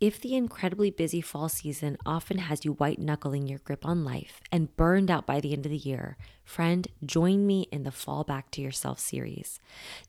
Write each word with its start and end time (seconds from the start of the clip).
If 0.00 0.18
the 0.18 0.34
incredibly 0.34 0.90
busy 0.90 1.20
fall 1.20 1.50
season 1.50 1.98
often 2.06 2.38
has 2.38 2.64
you 2.64 2.72
white 2.72 2.98
knuckling 2.98 3.46
your 3.46 3.58
grip 3.58 3.84
on 3.84 4.02
life 4.02 4.40
and 4.50 4.74
burned 4.74 5.10
out 5.10 5.26
by 5.26 5.40
the 5.40 5.52
end 5.52 5.66
of 5.66 5.72
the 5.72 5.76
year, 5.76 6.16
friend, 6.50 6.88
join 7.06 7.46
me 7.46 7.68
in 7.70 7.84
the 7.84 7.92
Fall 7.92 8.24
Back 8.24 8.50
to 8.50 8.60
Yourself 8.60 8.98
series. 8.98 9.60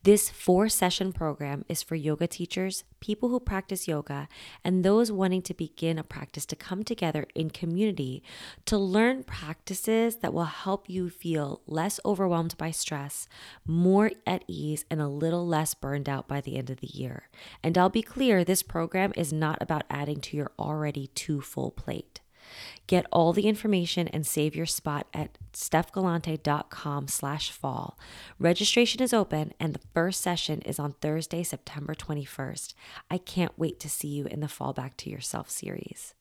This 0.02 0.32
four 0.32 0.70
session 0.70 1.14
program 1.14 1.64
is 1.70 1.84
for 1.84 1.94
yoga 1.94 2.26
teachers, 2.26 2.84
people 3.00 3.30
who 3.30 3.40
practice 3.40 3.88
yoga, 3.88 4.28
and 4.64 4.84
those 4.84 5.12
wanting 5.12 5.44
to 5.44 5.54
begin 5.54 6.00
a 6.00 6.04
practice 6.04 6.48
to 6.48 6.56
come 6.56 6.84
together 6.84 7.28
in 7.36 7.52
community 7.52 8.24
to 8.66 8.76
learn 8.76 9.24
practices 9.24 10.16
that 10.18 10.34
will 10.34 10.46
help 10.46 10.90
you 10.90 11.12
feel 11.12 11.62
less 11.68 12.00
overwhelmed 12.04 12.58
by 12.58 12.72
stress, 12.72 13.30
more 13.68 14.10
at 14.26 14.44
ease, 14.48 14.84
and 14.90 15.00
a 15.00 15.08
little 15.08 15.46
less 15.46 15.76
burned 15.76 16.10
out 16.10 16.28
by 16.28 16.42
the 16.42 16.58
end 16.58 16.72
of 16.72 16.80
the 16.80 16.88
year. 16.88 17.30
And 17.62 17.78
I'll 17.78 17.90
be 17.90 18.02
clear 18.02 18.44
this 18.44 18.64
program 18.64 19.14
is 19.16 19.32
not 19.32 19.60
about 19.62 19.84
adding 19.92 20.20
to 20.22 20.38
your 20.38 20.52
already 20.58 21.08
too 21.14 21.40
full 21.40 21.70
plate. 21.70 22.20
Get 22.88 23.06
all 23.12 23.34
the 23.34 23.48
information 23.48 24.08
and 24.08 24.26
save 24.26 24.56
your 24.56 24.66
spot 24.66 25.08
at 25.14 25.38
stephgalante.com 25.54 27.08
slash 27.08 27.52
fall. 27.52 27.98
Registration 28.40 29.02
is 29.02 29.14
open 29.14 29.54
and 29.60 29.74
the 29.74 29.88
first 29.94 30.22
session 30.22 30.62
is 30.62 30.80
on 30.80 30.94
Thursday, 30.94 31.44
September 31.44 31.94
21st. 31.94 32.74
I 33.10 33.18
can't 33.18 33.58
wait 33.58 33.80
to 33.80 33.90
see 33.90 34.10
you 34.10 34.26
in 34.26 34.40
the 34.40 34.48
Fall 34.48 34.74
Back 34.74 34.98
to 34.98 35.10
Yourself 35.10 35.50
series. 35.50 36.14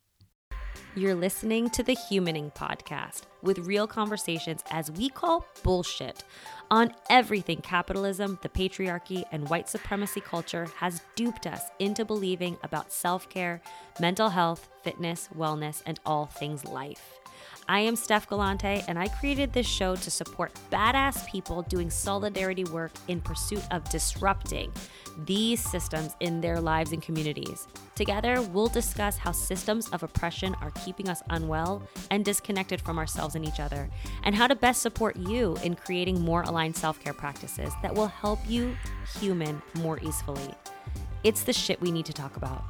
You're 0.97 1.15
listening 1.15 1.71
to 1.71 1.83
the 1.83 1.95
Humaning 1.95 2.53
Podcast 2.55 3.23
with 3.43 3.61
real 3.61 3.87
conversations 3.87 4.63
as 4.71 4.91
we 4.91 5.09
call 5.09 5.47
bullshit 5.63 6.25
on 6.71 6.93
everything 7.09 7.61
capitalism, 7.63 8.39
the 8.43 8.49
patriarchy, 8.49 9.25
and 9.31 9.49
white 9.49 9.69
supremacy 9.69 10.21
culture 10.21 10.69
has 10.77 11.03
duped 11.15 11.47
us 11.47 11.63
into 11.79 12.05
believing 12.05 12.57
about 12.65 12.93
self 12.93 13.29
care, 13.29 13.63
mental 14.01 14.31
health, 14.31 14.69
fitness, 14.83 15.29
wellness, 15.37 15.83
and 15.87 16.01
all 16.05 16.27
things 16.27 16.65
life. 16.65 17.21
I 17.69 17.81
am 17.81 17.95
Steph 17.95 18.29
Galante, 18.29 18.83
and 18.89 18.99
I 18.99 19.07
created 19.07 19.53
this 19.53 19.67
show 19.67 19.95
to 19.95 20.11
support 20.11 20.53
badass 20.73 21.25
people 21.29 21.63
doing 21.63 21.89
solidarity 21.89 22.65
work 22.65 22.91
in 23.07 23.21
pursuit 23.21 23.63
of 23.71 23.89
disrupting 23.91 24.73
these 25.25 25.61
systems 25.63 26.17
in 26.19 26.41
their 26.41 26.61
lives 26.61 26.91
and 26.93 27.01
communities. 27.01 27.69
Together, 28.01 28.41
we'll 28.41 28.67
discuss 28.67 29.19
how 29.19 29.31
systems 29.31 29.87
of 29.91 30.03
oppression 30.03 30.57
are 30.63 30.71
keeping 30.87 31.11
us 31.11 31.23
unwell 31.29 31.87
and 32.11 32.25
disconnected 32.25 32.81
from 32.81 32.99
ourselves 32.99 33.35
and 33.35 33.45
each 33.45 33.61
other, 33.61 33.91
and 34.25 34.35
how 34.35 34.47
to 34.47 34.55
best 34.55 34.81
support 34.81 35.17
you 35.17 35.55
in 35.63 35.75
creating 35.77 36.19
more 36.19 36.41
aligned 36.45 36.75
self 36.75 36.99
care 37.05 37.13
practices 37.13 37.75
that 37.83 37.95
will 37.95 38.07
help 38.07 38.39
you 38.49 38.75
human 39.21 39.61
more 39.75 40.01
easily. 40.01 40.55
It's 41.25 41.43
the 41.43 41.53
shit 41.53 41.79
we 41.83 41.91
need 41.91 42.07
to 42.07 42.15
talk 42.15 42.39
about. 42.39 42.65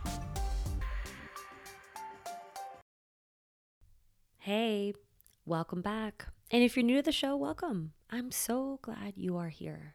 Hey, 4.38 4.94
welcome 5.46 5.80
back. 5.80 6.26
And 6.50 6.64
if 6.64 6.76
you're 6.76 6.84
new 6.84 6.96
to 6.96 7.02
the 7.02 7.12
show, 7.12 7.36
welcome. 7.36 7.92
I'm 8.10 8.32
so 8.32 8.80
glad 8.82 9.12
you 9.14 9.36
are 9.36 9.50
here. 9.50 9.94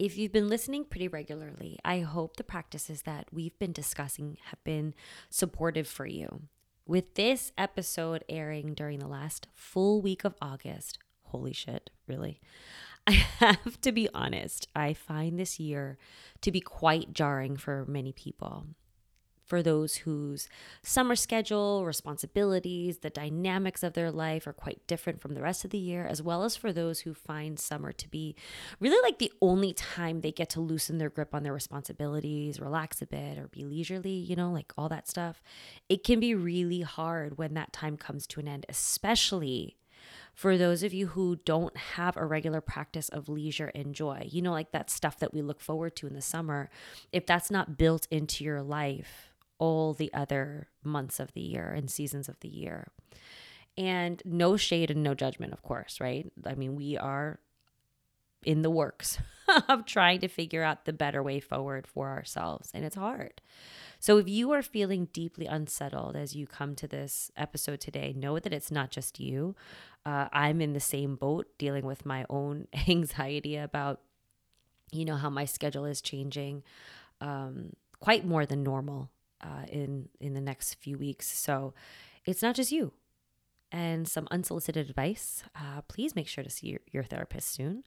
If 0.00 0.16
you've 0.16 0.32
been 0.32 0.48
listening 0.48 0.86
pretty 0.86 1.08
regularly, 1.08 1.78
I 1.84 1.98
hope 1.98 2.36
the 2.36 2.42
practices 2.42 3.02
that 3.02 3.26
we've 3.30 3.58
been 3.58 3.72
discussing 3.72 4.38
have 4.44 4.64
been 4.64 4.94
supportive 5.28 5.86
for 5.86 6.06
you. 6.06 6.44
With 6.86 7.16
this 7.16 7.52
episode 7.58 8.24
airing 8.26 8.72
during 8.72 9.00
the 9.00 9.06
last 9.06 9.46
full 9.52 10.00
week 10.00 10.24
of 10.24 10.36
August, 10.40 10.98
holy 11.24 11.52
shit, 11.52 11.90
really? 12.06 12.40
I 13.06 13.12
have 13.40 13.78
to 13.82 13.92
be 13.92 14.08
honest, 14.14 14.68
I 14.74 14.94
find 14.94 15.38
this 15.38 15.60
year 15.60 15.98
to 16.40 16.50
be 16.50 16.62
quite 16.62 17.12
jarring 17.12 17.58
for 17.58 17.84
many 17.86 18.14
people 18.14 18.68
for 19.50 19.64
those 19.64 19.96
whose 19.96 20.48
summer 20.80 21.16
schedule, 21.16 21.84
responsibilities, 21.84 22.98
the 22.98 23.10
dynamics 23.10 23.82
of 23.82 23.94
their 23.94 24.12
life 24.12 24.46
are 24.46 24.52
quite 24.52 24.86
different 24.86 25.20
from 25.20 25.34
the 25.34 25.42
rest 25.42 25.64
of 25.64 25.72
the 25.72 25.78
year, 25.78 26.06
as 26.06 26.22
well 26.22 26.44
as 26.44 26.54
for 26.54 26.72
those 26.72 27.00
who 27.00 27.12
find 27.12 27.58
summer 27.58 27.90
to 27.90 28.08
be 28.08 28.36
really 28.78 29.02
like 29.02 29.18
the 29.18 29.32
only 29.42 29.72
time 29.72 30.20
they 30.20 30.30
get 30.30 30.48
to 30.50 30.60
loosen 30.60 30.98
their 30.98 31.10
grip 31.10 31.34
on 31.34 31.42
their 31.42 31.52
responsibilities, 31.52 32.60
relax 32.60 33.02
a 33.02 33.06
bit, 33.06 33.38
or 33.38 33.48
be 33.48 33.64
leisurely, 33.64 34.12
you 34.12 34.36
know, 34.36 34.52
like 34.52 34.72
all 34.78 34.88
that 34.88 35.08
stuff. 35.08 35.42
It 35.88 36.04
can 36.04 36.20
be 36.20 36.32
really 36.32 36.82
hard 36.82 37.36
when 37.36 37.54
that 37.54 37.72
time 37.72 37.96
comes 37.96 38.28
to 38.28 38.40
an 38.40 38.46
end, 38.46 38.66
especially 38.68 39.78
for 40.32 40.56
those 40.56 40.84
of 40.84 40.94
you 40.94 41.08
who 41.08 41.40
don't 41.44 41.76
have 41.76 42.16
a 42.16 42.24
regular 42.24 42.60
practice 42.60 43.08
of 43.08 43.28
leisure 43.28 43.72
and 43.74 43.96
joy, 43.96 44.28
you 44.30 44.42
know, 44.42 44.52
like 44.52 44.70
that 44.70 44.90
stuff 44.90 45.18
that 45.18 45.34
we 45.34 45.42
look 45.42 45.60
forward 45.60 45.96
to 45.96 46.06
in 46.06 46.14
the 46.14 46.22
summer, 46.22 46.70
if 47.12 47.26
that's 47.26 47.50
not 47.50 47.76
built 47.76 48.06
into 48.12 48.44
your 48.44 48.62
life, 48.62 49.29
all 49.60 49.92
the 49.92 50.12
other 50.12 50.66
months 50.82 51.20
of 51.20 51.32
the 51.34 51.40
year 51.40 51.68
and 51.68 51.88
seasons 51.90 52.28
of 52.28 52.40
the 52.40 52.48
year. 52.48 52.88
And 53.76 54.20
no 54.24 54.56
shade 54.56 54.90
and 54.90 55.02
no 55.02 55.14
judgment, 55.14 55.52
of 55.52 55.62
course, 55.62 56.00
right? 56.00 56.32
I 56.44 56.54
mean, 56.54 56.74
we 56.74 56.96
are 56.96 57.38
in 58.42 58.62
the 58.62 58.70
works 58.70 59.18
of 59.68 59.84
trying 59.84 60.20
to 60.20 60.28
figure 60.28 60.62
out 60.62 60.86
the 60.86 60.92
better 60.92 61.22
way 61.22 61.40
forward 61.40 61.86
for 61.86 62.08
ourselves, 62.08 62.70
and 62.74 62.84
it's 62.84 62.96
hard. 62.96 63.40
So, 64.00 64.16
if 64.16 64.28
you 64.28 64.50
are 64.52 64.62
feeling 64.62 65.08
deeply 65.12 65.44
unsettled 65.46 66.16
as 66.16 66.34
you 66.34 66.46
come 66.46 66.74
to 66.76 66.88
this 66.88 67.30
episode 67.36 67.80
today, 67.80 68.14
know 68.16 68.38
that 68.38 68.52
it's 68.52 68.70
not 68.70 68.90
just 68.90 69.20
you. 69.20 69.54
Uh, 70.06 70.28
I'm 70.32 70.62
in 70.62 70.72
the 70.72 70.80
same 70.80 71.16
boat 71.16 71.46
dealing 71.58 71.84
with 71.84 72.06
my 72.06 72.24
own 72.30 72.66
anxiety 72.88 73.56
about, 73.56 74.00
you 74.90 75.04
know, 75.04 75.16
how 75.16 75.28
my 75.28 75.44
schedule 75.44 75.84
is 75.84 76.00
changing 76.00 76.62
um, 77.20 77.74
quite 78.00 78.24
more 78.24 78.46
than 78.46 78.62
normal 78.62 79.10
uh, 79.42 79.66
in 79.68 80.08
in 80.20 80.34
the 80.34 80.40
next 80.40 80.74
few 80.74 80.98
weeks. 80.98 81.26
So 81.26 81.74
it's 82.24 82.42
not 82.42 82.56
just 82.56 82.72
you. 82.72 82.92
And 83.72 84.08
some 84.08 84.26
unsolicited 84.32 84.90
advice. 84.90 85.44
Uh, 85.54 85.82
please 85.82 86.16
make 86.16 86.26
sure 86.26 86.42
to 86.42 86.50
see 86.50 86.68
your, 86.68 86.80
your 86.90 87.04
therapist 87.04 87.52
soon, 87.54 87.84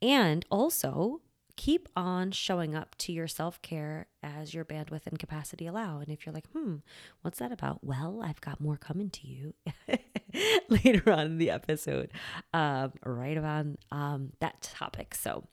and 0.00 0.46
also 0.50 1.20
keep 1.58 1.88
on 1.96 2.30
showing 2.30 2.76
up 2.76 2.94
to 2.96 3.12
your 3.12 3.26
self 3.26 3.60
care 3.62 4.06
as 4.22 4.54
your 4.54 4.64
bandwidth 4.64 5.06
and 5.06 5.18
capacity 5.18 5.66
allow. 5.66 5.98
And 5.98 6.08
if 6.08 6.24
you're 6.24 6.32
like, 6.32 6.46
hmm, 6.52 6.76
what's 7.22 7.40
that 7.40 7.50
about? 7.50 7.82
Well, 7.82 8.22
I've 8.24 8.40
got 8.40 8.60
more 8.60 8.76
coming 8.76 9.10
to 9.10 9.26
you 9.26 9.54
later 10.68 11.12
on 11.12 11.26
in 11.26 11.38
the 11.38 11.50
episode, 11.50 12.12
um, 12.54 12.92
right 13.04 13.36
around 13.36 13.78
um, 13.90 14.32
that 14.38 14.62
topic. 14.62 15.16
So, 15.16 15.48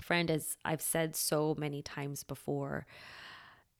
friend, 0.00 0.30
as 0.30 0.56
I've 0.64 0.80
said 0.80 1.16
so 1.16 1.56
many 1.58 1.82
times 1.82 2.22
before, 2.22 2.86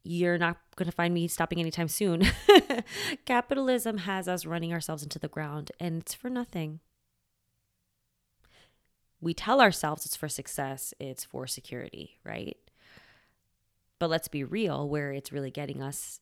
you're 0.03 0.39
not 0.39 0.59
going 0.77 0.87
to 0.87 0.97
find 0.97 1.13
me 1.13 1.29
stopping 1.29 1.61
anytime 1.61 1.89
soon. 1.89 2.23
Capitalism 3.27 3.99
has 3.99 4.29
us 4.29 4.47
running 4.47 4.73
ourselves 4.73 5.03
into 5.03 5.19
the 5.19 5.29
ground, 5.29 5.71
and 5.79 6.01
it's 6.01 6.15
for 6.15 6.31
nothing. 6.31 6.81
We 9.21 9.35
tell 9.35 9.61
ourselves 9.61 10.07
it's 10.07 10.17
for 10.17 10.29
success, 10.29 10.95
it's 10.99 11.25
for 11.25 11.47
security, 11.47 12.19
right? 12.25 12.57
But 13.99 14.09
let's 14.09 14.29
be 14.29 14.43
real, 14.43 14.89
where 14.89 15.13
it's 15.13 15.33
really 15.33 15.51
getting 15.51 15.83
us 15.83 16.21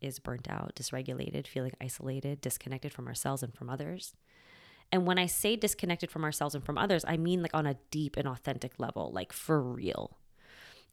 is 0.00 0.20
burnt 0.20 0.48
out, 0.48 0.76
dysregulated, 0.76 1.48
feeling 1.48 1.72
isolated, 1.80 2.40
disconnected 2.40 2.92
from 2.92 3.08
ourselves 3.08 3.42
and 3.42 3.52
from 3.52 3.68
others. 3.68 4.14
And 4.92 5.04
when 5.04 5.18
I 5.18 5.26
say 5.26 5.56
disconnected 5.56 6.12
from 6.12 6.22
ourselves 6.22 6.54
and 6.54 6.64
from 6.64 6.78
others, 6.78 7.04
I 7.06 7.16
mean 7.16 7.42
like 7.42 7.52
on 7.52 7.66
a 7.66 7.76
deep 7.90 8.16
and 8.16 8.28
authentic 8.28 8.74
level, 8.78 9.10
like 9.12 9.32
for 9.32 9.60
real 9.60 10.17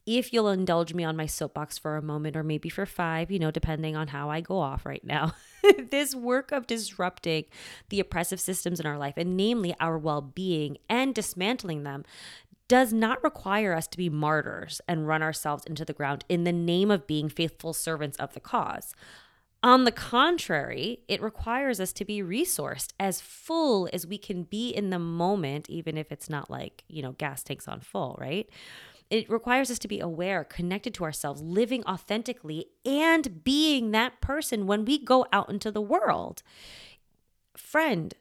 if 0.05 0.31
you'll 0.31 0.49
indulge 0.49 0.93
me 0.93 1.03
on 1.03 1.15
my 1.15 1.25
soapbox 1.25 1.77
for 1.77 1.97
a 1.97 2.01
moment 2.01 2.35
or 2.35 2.43
maybe 2.43 2.69
for 2.69 2.85
five, 2.85 3.31
you 3.31 3.39
know, 3.39 3.51
depending 3.51 3.95
on 3.95 4.09
how 4.09 4.29
I 4.29 4.41
go 4.41 4.59
off 4.59 4.85
right 4.85 5.03
now, 5.03 5.33
this 5.89 6.13
work 6.13 6.51
of 6.51 6.67
disrupting 6.67 7.45
the 7.89 7.99
oppressive 7.99 8.39
systems 8.39 8.79
in 8.79 8.85
our 8.85 8.97
life, 8.97 9.15
and 9.17 9.35
namely 9.35 9.75
our 9.79 9.97
well 9.97 10.21
being 10.21 10.77
and 10.89 11.15
dismantling 11.15 11.83
them, 11.83 12.03
does 12.67 12.91
not 12.91 13.23
require 13.23 13.73
us 13.73 13.87
to 13.87 13.97
be 13.97 14.09
martyrs 14.09 14.81
and 14.87 15.07
run 15.07 15.21
ourselves 15.21 15.65
into 15.65 15.85
the 15.85 15.93
ground 15.93 16.25
in 16.29 16.43
the 16.43 16.51
name 16.51 16.89
of 16.89 17.07
being 17.07 17.29
faithful 17.29 17.73
servants 17.73 18.17
of 18.17 18.33
the 18.33 18.39
cause. 18.39 18.93
On 19.61 19.83
the 19.83 19.91
contrary, 19.91 20.99
it 21.07 21.21
requires 21.21 21.79
us 21.79 21.91
to 21.93 22.05
be 22.05 22.21
resourced 22.21 22.93
as 22.99 23.21
full 23.21 23.89
as 23.91 24.05
we 24.05 24.17
can 24.17 24.43
be 24.43 24.69
in 24.69 24.91
the 24.91 24.99
moment, 24.99 25.69
even 25.69 25.97
if 25.97 26.11
it's 26.11 26.29
not 26.29 26.51
like, 26.51 26.83
you 26.87 27.01
know, 27.01 27.13
gas 27.13 27.41
tanks 27.43 27.67
on 27.67 27.79
full, 27.79 28.15
right? 28.19 28.47
It 29.09 29.29
requires 29.29 29.69
us 29.69 29.79
to 29.79 29.87
be 29.87 29.99
aware, 29.99 30.43
connected 30.43 30.93
to 30.95 31.03
ourselves, 31.03 31.41
living 31.41 31.83
authentically, 31.85 32.67
and 32.83 33.43
being 33.43 33.91
that 33.91 34.19
person 34.21 34.65
when 34.65 34.85
we 34.85 34.97
go 34.97 35.25
out 35.31 35.49
into 35.49 35.71
the 35.71 35.81
world. 35.81 36.41
Friend, 37.55 38.13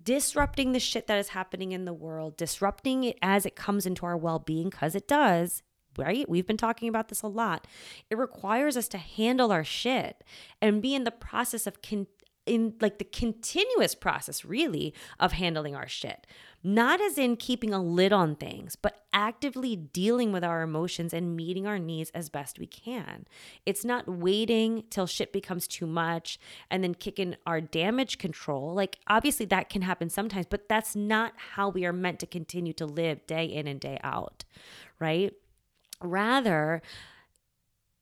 disrupting 0.00 0.72
the 0.72 0.80
shit 0.80 1.06
that 1.08 1.18
is 1.18 1.28
happening 1.28 1.72
in 1.72 1.84
the 1.84 1.92
world, 1.92 2.36
disrupting 2.36 3.04
it 3.04 3.18
as 3.22 3.44
it 3.44 3.56
comes 3.56 3.86
into 3.86 4.06
our 4.06 4.16
well 4.16 4.38
being, 4.38 4.70
because 4.70 4.94
it 4.94 5.08
does, 5.08 5.62
right? 5.96 6.28
We've 6.28 6.46
been 6.46 6.56
talking 6.56 6.88
about 6.88 7.08
this 7.08 7.22
a 7.22 7.26
lot. 7.26 7.66
It 8.08 8.16
requires 8.16 8.76
us 8.76 8.88
to 8.88 8.98
handle 8.98 9.50
our 9.50 9.64
shit 9.64 10.22
and 10.62 10.80
be 10.80 10.94
in 10.94 11.04
the 11.04 11.10
process 11.10 11.66
of 11.66 11.82
con- 11.82 12.06
in 12.48 12.74
like 12.80 12.98
the 12.98 13.04
continuous 13.04 13.94
process, 13.94 14.44
really, 14.44 14.94
of 15.20 15.32
handling 15.32 15.76
our 15.76 15.88
shit. 15.88 16.26
Not 16.64 17.00
as 17.00 17.18
in 17.18 17.36
keeping 17.36 17.72
a 17.72 17.80
lid 17.80 18.12
on 18.12 18.34
things, 18.34 18.74
but 18.74 19.04
actively 19.12 19.76
dealing 19.76 20.32
with 20.32 20.42
our 20.42 20.62
emotions 20.62 21.14
and 21.14 21.36
meeting 21.36 21.68
our 21.68 21.78
needs 21.78 22.10
as 22.10 22.28
best 22.28 22.58
we 22.58 22.66
can. 22.66 23.26
It's 23.64 23.84
not 23.84 24.08
waiting 24.08 24.82
till 24.90 25.06
shit 25.06 25.32
becomes 25.32 25.68
too 25.68 25.86
much 25.86 26.38
and 26.68 26.82
then 26.82 26.94
kicking 26.94 27.36
our 27.46 27.60
damage 27.60 28.18
control. 28.18 28.74
Like, 28.74 28.98
obviously, 29.06 29.46
that 29.46 29.68
can 29.70 29.82
happen 29.82 30.10
sometimes, 30.10 30.46
but 30.50 30.68
that's 30.68 30.96
not 30.96 31.32
how 31.54 31.68
we 31.68 31.84
are 31.84 31.92
meant 31.92 32.18
to 32.20 32.26
continue 32.26 32.72
to 32.72 32.86
live 32.86 33.24
day 33.28 33.44
in 33.44 33.68
and 33.68 33.78
day 33.78 34.00
out, 34.02 34.44
right? 34.98 35.32
Rather, 36.02 36.82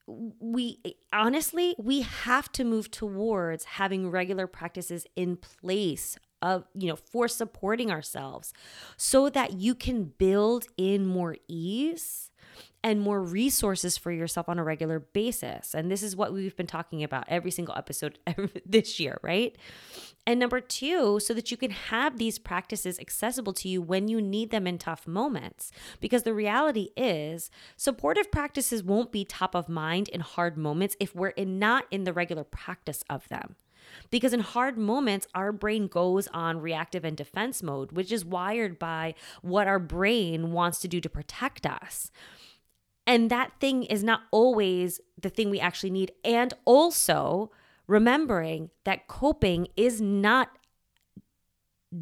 we 0.07 0.81
honestly 1.13 1.75
we 1.79 2.03
have 2.03 2.51
to 2.53 2.65
move 2.65 2.91
towards 2.91 3.65
having 3.65 4.11
regular 4.11 4.47
practices 4.47 5.07
in 5.17 5.37
place 5.37 6.17
of 6.43 6.65
you 6.75 6.89
know 6.89 6.97
for 6.97 7.27
supporting 7.27 7.91
ourselves 7.91 8.53
so 8.97 9.29
that 9.29 9.55
you 9.55 9.75
can 9.75 10.05
build 10.05 10.67
in 10.77 11.07
more 11.07 11.37
ease 11.49 12.31
and 12.83 13.01
more 13.01 13.23
resources 13.23 13.97
for 13.97 14.13
yourself 14.13 14.49
on 14.49 14.59
a 14.59 14.65
regular 14.65 15.01
basis. 15.01 15.75
And 15.75 15.91
this 15.91 16.03
is 16.03 16.15
what 16.15 16.33
we've 16.33 16.57
been 16.57 16.67
talking 16.67 17.03
about 17.03 17.25
every 17.29 17.51
single 17.51 17.75
episode 17.77 18.19
this 18.67 19.01
year, 19.01 19.19
right? 19.23 19.57
And 20.27 20.41
number 20.41 20.61
two, 20.61 21.21
so 21.21 21.35
that 21.35 21.51
you 21.51 21.57
can 21.57 21.71
have 21.71 22.19
these 22.19 22.39
practices 22.39 22.99
accessible 22.99 23.53
to 23.55 23.69
you 23.69 23.81
when 23.81 24.09
you 24.09 24.21
need 24.21 24.51
them 24.51 24.67
in 24.67 24.79
tough 24.79 25.07
moments. 25.07 25.71
Because 26.01 26.25
the 26.25 26.35
reality 26.35 26.91
is, 26.97 27.51
supportive 27.77 28.31
practices 28.33 28.83
won't 28.83 29.13
be 29.13 29.25
top 29.25 29.55
of 29.55 29.69
mind 29.69 30.09
in 30.09 30.21
hard 30.21 30.57
moments 30.57 30.97
if 30.99 31.15
we're 31.15 31.29
in, 31.29 31.59
not 31.59 31.85
in 31.91 32.05
the 32.05 32.13
regular 32.13 32.45
practice 32.45 33.05
of 33.09 33.29
them. 33.29 33.55
Because 34.11 34.33
in 34.33 34.41
hard 34.41 34.77
moments, 34.77 35.27
our 35.35 35.53
brain 35.53 35.87
goes 35.87 36.29
on 36.29 36.61
reactive 36.61 37.05
and 37.05 37.17
defense 37.17 37.63
mode, 37.63 37.93
which 37.93 38.13
is 38.13 38.25
wired 38.25 38.79
by 38.79 39.15
what 39.43 39.69
our 39.69 39.79
brain 39.79 40.53
wants 40.53 40.81
to 40.81 40.89
do 40.89 41.01
to 41.01 41.09
protect 41.09 41.67
us. 41.67 42.11
And 43.07 43.31
that 43.31 43.53
thing 43.61 43.85
is 43.85 44.03
not 44.03 44.23
always 44.31 45.01
the 45.21 45.31
thing 45.31 45.51
we 45.51 45.61
actually 45.61 45.91
need. 45.91 46.13
And 46.25 46.53
also 46.65 47.51
remembering 47.87 48.71
that 48.85 49.07
coping 49.07 49.69
is 49.77 50.01
not 50.01 50.51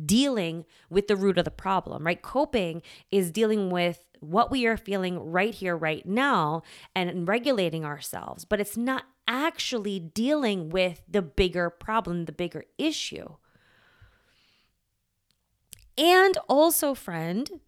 dealing 0.07 0.65
with 0.89 1.09
the 1.09 1.17
root 1.17 1.39
of 1.39 1.45
the 1.45 1.51
problem, 1.51 2.07
right? 2.07 2.23
Coping 2.23 2.83
is 3.13 3.31
dealing 3.31 3.71
with 3.71 4.05
what 4.21 4.51
we 4.51 4.67
are 4.67 4.79
feeling 4.79 5.31
right 5.31 5.55
here, 5.55 5.77
right 5.77 6.07
now, 6.07 6.63
and 6.97 7.29
regulating 7.29 7.85
ourselves. 7.85 8.45
But 8.45 8.61
it's 8.61 8.77
not 8.77 9.05
actually 9.29 9.99
dealing 10.01 10.71
with 10.71 11.03
the 11.09 11.23
bigger 11.23 11.69
problem, 11.71 12.25
the 12.25 12.33
bigger 12.33 12.65
issue. 12.79 13.37
And 15.97 16.37
also, 16.49 16.95
friend, 16.95 17.61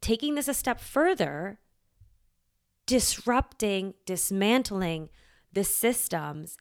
taking 0.00 0.34
this 0.34 0.48
a 0.48 0.54
step 0.54 0.78
further, 0.78 1.58
disrupting, 2.90 3.94
dismantling 4.04 5.10
the 5.52 5.62
systems, 5.62 6.56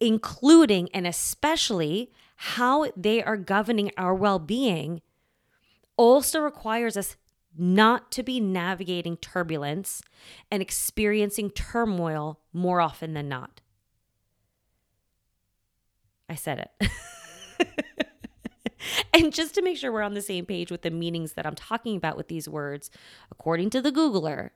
including 0.00 0.90
and 0.92 1.06
especially 1.06 2.12
how 2.36 2.92
they 2.94 3.22
are 3.22 3.38
governing 3.38 3.90
our 3.96 4.14
well 4.14 4.38
being, 4.38 5.00
also 5.96 6.40
requires 6.40 6.94
us 6.98 7.16
not 7.56 8.12
to 8.12 8.22
be 8.22 8.38
navigating 8.38 9.16
turbulence 9.16 10.02
and 10.50 10.60
experiencing 10.60 11.48
turmoil 11.48 12.38
more 12.52 12.82
often 12.82 13.14
than 13.14 13.30
not. 13.30 13.62
I 16.28 16.34
said 16.34 16.68
it. 16.80 16.90
and 19.14 19.32
just 19.32 19.54
to 19.54 19.62
make 19.62 19.78
sure 19.78 19.90
we're 19.90 20.02
on 20.02 20.12
the 20.12 20.20
same 20.20 20.44
page 20.44 20.70
with 20.70 20.82
the 20.82 20.90
meanings 20.90 21.32
that 21.32 21.46
I'm 21.46 21.54
talking 21.54 21.96
about 21.96 22.18
with 22.18 22.28
these 22.28 22.46
words, 22.46 22.90
according 23.30 23.70
to 23.70 23.80
the 23.80 23.90
Googler, 23.90 24.50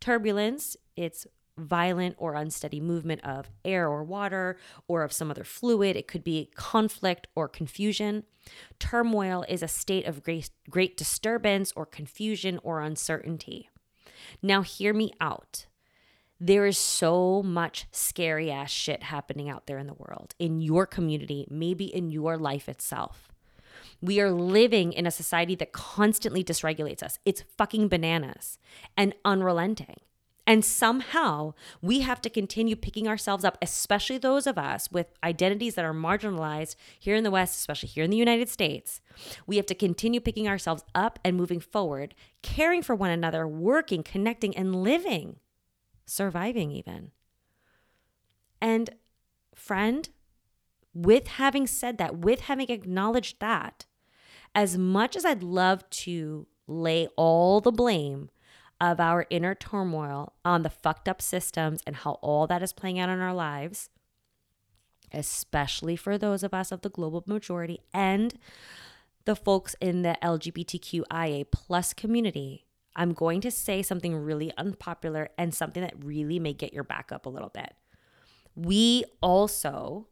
turbulence, 0.00 0.76
it's 0.96 1.26
violent 1.56 2.14
or 2.18 2.34
unsteady 2.34 2.80
movement 2.80 3.22
of 3.24 3.50
air 3.64 3.88
or 3.88 4.04
water 4.04 4.56
or 4.86 5.02
of 5.02 5.12
some 5.12 5.30
other 5.30 5.44
fluid. 5.44 5.96
It 5.96 6.08
could 6.08 6.24
be 6.24 6.50
conflict 6.54 7.26
or 7.34 7.48
confusion. 7.48 8.24
Turmoil 8.78 9.44
is 9.48 9.62
a 9.62 9.68
state 9.68 10.06
of 10.06 10.22
great, 10.22 10.50
great 10.70 10.96
disturbance 10.96 11.72
or 11.74 11.84
confusion 11.84 12.58
or 12.62 12.80
uncertainty. 12.80 13.68
Now, 14.42 14.62
hear 14.62 14.94
me 14.94 15.12
out. 15.20 15.66
There 16.40 16.66
is 16.66 16.78
so 16.78 17.42
much 17.42 17.86
scary 17.90 18.50
ass 18.50 18.70
shit 18.70 19.02
happening 19.02 19.48
out 19.48 19.66
there 19.66 19.78
in 19.78 19.88
the 19.88 19.94
world, 19.94 20.34
in 20.38 20.60
your 20.60 20.86
community, 20.86 21.46
maybe 21.50 21.84
in 21.84 22.10
your 22.10 22.36
life 22.36 22.68
itself. 22.68 23.28
We 24.00 24.20
are 24.20 24.30
living 24.30 24.92
in 24.92 25.06
a 25.06 25.10
society 25.10 25.54
that 25.56 25.72
constantly 25.72 26.44
dysregulates 26.44 27.02
us. 27.02 27.18
It's 27.24 27.44
fucking 27.56 27.88
bananas 27.88 28.58
and 28.96 29.14
unrelenting. 29.24 29.96
And 30.46 30.64
somehow 30.64 31.52
we 31.82 32.00
have 32.00 32.22
to 32.22 32.30
continue 32.30 32.74
picking 32.74 33.06
ourselves 33.06 33.44
up, 33.44 33.58
especially 33.60 34.16
those 34.16 34.46
of 34.46 34.56
us 34.56 34.90
with 34.90 35.12
identities 35.22 35.74
that 35.74 35.84
are 35.84 35.92
marginalized 35.92 36.74
here 36.98 37.16
in 37.16 37.22
the 37.22 37.30
West, 37.30 37.58
especially 37.58 37.90
here 37.90 38.02
in 38.02 38.10
the 38.10 38.16
United 38.16 38.48
States. 38.48 39.02
We 39.46 39.56
have 39.56 39.66
to 39.66 39.74
continue 39.74 40.20
picking 40.20 40.48
ourselves 40.48 40.84
up 40.94 41.18
and 41.22 41.36
moving 41.36 41.60
forward, 41.60 42.14
caring 42.40 42.82
for 42.82 42.94
one 42.94 43.10
another, 43.10 43.46
working, 43.46 44.02
connecting, 44.02 44.56
and 44.56 44.82
living, 44.82 45.36
surviving 46.06 46.70
even. 46.70 47.10
And 48.58 48.88
friend, 49.54 50.08
with 50.94 51.26
having 51.26 51.66
said 51.66 51.98
that, 51.98 52.16
with 52.16 52.40
having 52.40 52.70
acknowledged 52.70 53.38
that, 53.40 53.84
as 54.58 54.76
much 54.76 55.14
as 55.14 55.24
I'd 55.24 55.44
love 55.44 55.88
to 55.90 56.48
lay 56.66 57.06
all 57.14 57.60
the 57.60 57.70
blame 57.70 58.28
of 58.80 58.98
our 58.98 59.24
inner 59.30 59.54
turmoil 59.54 60.32
on 60.44 60.62
the 60.62 60.68
fucked 60.68 61.08
up 61.08 61.22
systems 61.22 61.80
and 61.86 61.94
how 61.94 62.14
all 62.22 62.48
that 62.48 62.60
is 62.60 62.72
playing 62.72 62.98
out 62.98 63.08
in 63.08 63.20
our 63.20 63.32
lives, 63.32 63.88
especially 65.12 65.94
for 65.94 66.18
those 66.18 66.42
of 66.42 66.52
us 66.52 66.72
of 66.72 66.80
the 66.80 66.88
global 66.88 67.22
majority 67.24 67.78
and 67.94 68.34
the 69.26 69.36
folks 69.36 69.76
in 69.80 70.02
the 70.02 70.18
LGBTQIA 70.24 71.46
plus 71.52 71.92
community, 71.92 72.66
I'm 72.96 73.12
going 73.12 73.40
to 73.42 73.52
say 73.52 73.80
something 73.80 74.16
really 74.16 74.50
unpopular 74.58 75.28
and 75.38 75.54
something 75.54 75.84
that 75.84 76.04
really 76.04 76.40
may 76.40 76.52
get 76.52 76.74
your 76.74 76.82
back 76.82 77.12
up 77.12 77.26
a 77.26 77.30
little 77.30 77.50
bit. 77.54 77.74
We 78.56 79.04
also 79.20 80.07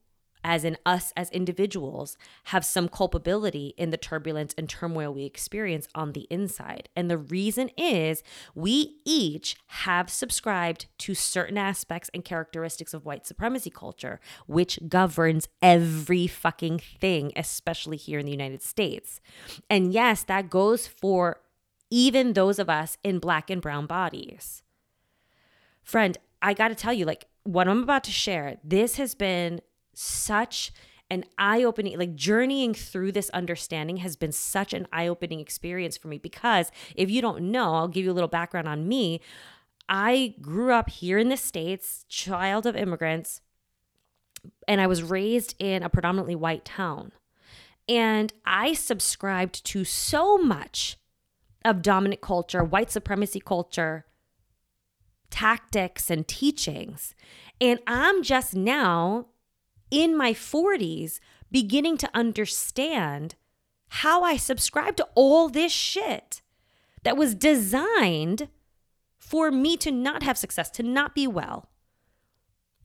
as 0.47 0.63
in 0.65 0.79
us 0.87 1.13
as 1.17 1.29
individuals, 1.31 2.17
have 2.45 2.65
some 2.65 2.89
culpability 2.89 3.75
in 3.77 3.91
the 3.91 3.97
turbulence 3.97 4.55
and 4.57 4.69
turmoil 4.69 5.13
we 5.13 5.25
experience 5.25 5.89
on 5.93 6.13
the 6.13 6.29
inside. 6.31 6.89
And 6.95 7.11
the 7.11 7.19
reason 7.19 7.69
is 7.77 8.23
we 8.55 9.01
each 9.05 9.57
have 9.67 10.09
subscribed 10.09 10.87
to 10.99 11.17
certain 11.17 11.59
aspects 11.59 12.13
and 12.15 12.25
characteristics 12.25 12.95
of 12.95 13.05
white 13.05 13.27
supremacy 13.27 13.71
culture, 13.71 14.21
which 14.47 14.79
governs 14.88 15.49
every 15.61 16.29
fucking 16.29 16.79
thing, 16.79 17.33
especially 17.35 17.97
here 17.97 18.21
in 18.21 18.26
the 18.26 18.33
United 18.33 18.62
States. 18.62 19.21
And 19.69 19.93
yes, 19.93 20.23
that 20.23 20.49
goes 20.49 20.87
for 20.87 21.41
even 21.91 22.35
those 22.35 22.61
of 22.61 22.71
us 22.71 22.99
in 23.03 23.19
black 23.19 23.50
and 23.50 23.61
brown 23.61 23.87
bodies. 23.87 24.62
Friend, 25.83 26.17
I 26.41 26.55
got 26.55 26.69
to 26.69 26.76
tell 26.76 26.93
you, 26.93 27.05
like, 27.05 27.26
what 27.43 27.67
I'm 27.69 27.83
about 27.83 28.05
to 28.05 28.11
share, 28.11 28.59
this 28.62 28.97
has 28.97 29.15
been 29.15 29.61
such 29.97 30.73
an 31.11 31.25
eye 31.38 31.62
opening, 31.62 31.99
like 31.99 32.15
journeying 32.15 32.75
through 32.75 33.12
this 33.12 33.31
understanding 33.31 33.99
has 33.99 34.17
been 34.17 34.33
such 34.33 34.73
an 34.73 34.87
eye 34.93 35.07
opening 35.07 35.41
experience 35.41 35.97
for 35.97 36.09
me 36.09 36.19
because 36.19 36.71
if 36.95 37.11
you 37.11 37.23
don't 37.23 37.50
know, 37.50 37.75
I'll 37.75 37.88
give 37.88 38.05
you 38.05 38.11
a 38.11 38.15
little 38.15 38.29
background 38.29 38.69
on 38.69 38.88
me. 38.88 39.21
I 39.88 40.35
grew 40.41 40.73
up 40.73 40.91
here 40.91 41.19
in 41.19 41.29
the 41.29 41.37
States, 41.37 42.05
child 42.09 42.67
of 42.67 42.75
immigrants, 42.75 43.41
and 44.67 44.81
I 44.81 44.87
was 44.87 45.03
raised 45.03 45.55
in 45.59 45.83
a 45.83 45.88
predominantly 45.88 46.35
white 46.35 46.65
town. 46.65 47.12
And 47.88 48.33
I 48.45 48.73
subscribed 48.73 49.65
to 49.67 49.85
so 49.85 50.38
much 50.38 50.97
of 51.65 51.83
dominant 51.83 52.21
culture, 52.21 52.65
white 52.65 52.91
supremacy 52.91 53.38
culture, 53.38 54.07
tactics, 55.31 56.11
and 56.11 56.26
teachings. 56.26 57.15
And 57.61 57.79
I'm 57.87 58.25
just 58.25 58.57
now 58.57 59.26
in 59.90 60.16
my 60.16 60.33
40s 60.33 61.21
beginning 61.50 61.97
to 61.99 62.11
understand 62.14 63.35
how 63.88 64.23
I 64.23 64.37
subscribed 64.37 64.97
to 64.99 65.09
all 65.14 65.49
this 65.49 65.73
shit 65.73 66.43
that 67.05 67.16
was 67.16 67.35
designed 67.35 68.49
for 69.16 69.50
me 69.50 69.76
to 69.78 69.90
not 69.90 70.23
have 70.23 70.38
success, 70.38 70.71
to 70.71 70.83
not 70.83 71.14
be 71.14 71.26
well 71.26 71.69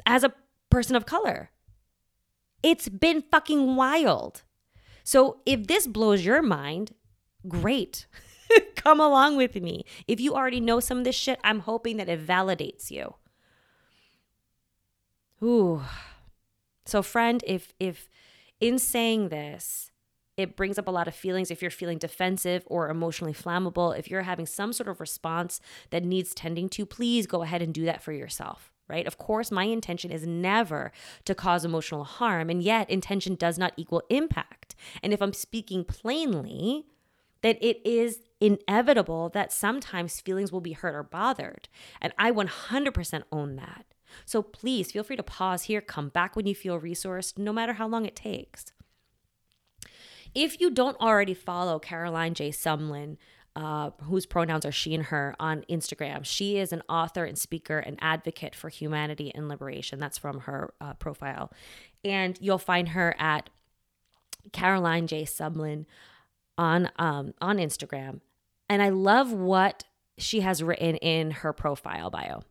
as 0.05 0.23
a 0.23 0.33
person 0.69 0.95
of 0.95 1.05
color. 1.05 1.51
It's 2.63 2.89
been 2.89 3.23
fucking 3.31 3.75
wild. 3.75 4.43
So 5.03 5.39
if 5.45 5.67
this 5.67 5.87
blows 5.87 6.23
your 6.23 6.41
mind, 6.41 6.93
great. 7.47 8.05
Come 8.75 8.99
along 8.99 9.37
with 9.37 9.55
me. 9.55 9.85
If 10.07 10.19
you 10.19 10.35
already 10.35 10.59
know 10.59 10.79
some 10.79 10.99
of 10.99 11.03
this 11.03 11.15
shit, 11.15 11.39
I'm 11.43 11.59
hoping 11.59 11.97
that 11.97 12.09
it 12.09 12.25
validates 12.25 12.91
you. 12.91 13.15
Ooh. 15.43 15.81
So 16.91 17.01
friend, 17.01 17.41
if 17.47 17.73
if 17.79 18.09
in 18.59 18.77
saying 18.77 19.29
this, 19.29 19.91
it 20.35 20.57
brings 20.57 20.77
up 20.77 20.89
a 20.89 20.91
lot 20.91 21.07
of 21.07 21.15
feelings 21.15 21.49
if 21.49 21.61
you're 21.61 21.71
feeling 21.71 21.97
defensive 21.97 22.63
or 22.65 22.89
emotionally 22.89 23.33
flammable. 23.33 23.97
If 23.97 24.09
you're 24.09 24.23
having 24.23 24.45
some 24.45 24.73
sort 24.73 24.89
of 24.89 24.99
response 24.99 25.61
that 25.91 26.03
needs 26.03 26.33
tending 26.33 26.67
to, 26.67 26.85
please 26.85 27.27
go 27.27 27.43
ahead 27.43 27.61
and 27.61 27.73
do 27.73 27.85
that 27.85 28.03
for 28.03 28.11
yourself. 28.11 28.73
Right? 28.89 29.07
Of 29.07 29.17
course, 29.17 29.51
my 29.51 29.63
intention 29.63 30.11
is 30.11 30.27
never 30.27 30.91
to 31.23 31.33
cause 31.33 31.63
emotional 31.63 32.03
harm, 32.03 32.49
and 32.49 32.61
yet 32.61 32.89
intention 32.89 33.35
does 33.35 33.57
not 33.57 33.71
equal 33.77 34.03
impact. 34.09 34.75
And 35.01 35.13
if 35.13 35.21
I'm 35.21 35.31
speaking 35.31 35.85
plainly, 35.85 36.87
that 37.41 37.57
it 37.61 37.79
is 37.87 38.19
inevitable 38.41 39.29
that 39.29 39.53
sometimes 39.53 40.19
feelings 40.19 40.51
will 40.51 40.59
be 40.59 40.73
hurt 40.73 40.93
or 40.93 41.03
bothered. 41.03 41.69
And 42.01 42.11
I 42.19 42.31
100% 42.31 43.23
own 43.31 43.55
that. 43.55 43.85
So 44.25 44.41
please 44.41 44.91
feel 44.91 45.03
free 45.03 45.15
to 45.15 45.23
pause 45.23 45.63
here, 45.63 45.81
come 45.81 46.09
back 46.09 46.35
when 46.35 46.47
you 46.47 46.55
feel 46.55 46.79
resourced, 46.79 47.37
no 47.37 47.53
matter 47.53 47.73
how 47.73 47.87
long 47.87 48.05
it 48.05 48.15
takes. 48.15 48.71
If 50.33 50.61
you 50.61 50.71
don't 50.71 50.99
already 50.99 51.33
follow 51.33 51.79
Caroline 51.79 52.33
J. 52.33 52.49
Sumlin, 52.51 53.17
uh, 53.55 53.91
whose 54.03 54.25
pronouns 54.25 54.65
are 54.65 54.71
she 54.71 54.95
and 54.95 55.05
her 55.05 55.35
on 55.39 55.65
Instagram. 55.69 56.23
She 56.23 56.57
is 56.57 56.71
an 56.71 56.81
author 56.87 57.25
and 57.25 57.37
speaker 57.37 57.79
and 57.79 57.97
advocate 58.01 58.55
for 58.55 58.69
humanity 58.69 59.31
and 59.35 59.49
liberation. 59.49 59.99
That's 59.99 60.17
from 60.17 60.41
her 60.41 60.73
uh, 60.79 60.93
profile. 60.93 61.51
And 62.05 62.37
you'll 62.39 62.57
find 62.57 62.89
her 62.89 63.13
at 63.19 63.49
Caroline 64.53 65.07
J. 65.07 65.23
Sumlin 65.23 65.85
on 66.57 66.89
um, 66.97 67.33
on 67.41 67.57
Instagram. 67.57 68.21
And 68.69 68.81
I 68.81 68.89
love 68.89 69.33
what 69.33 69.83
she 70.17 70.41
has 70.41 70.63
written 70.63 70.95
in 70.97 71.31
her 71.31 71.51
profile 71.51 72.09
bio 72.09 72.43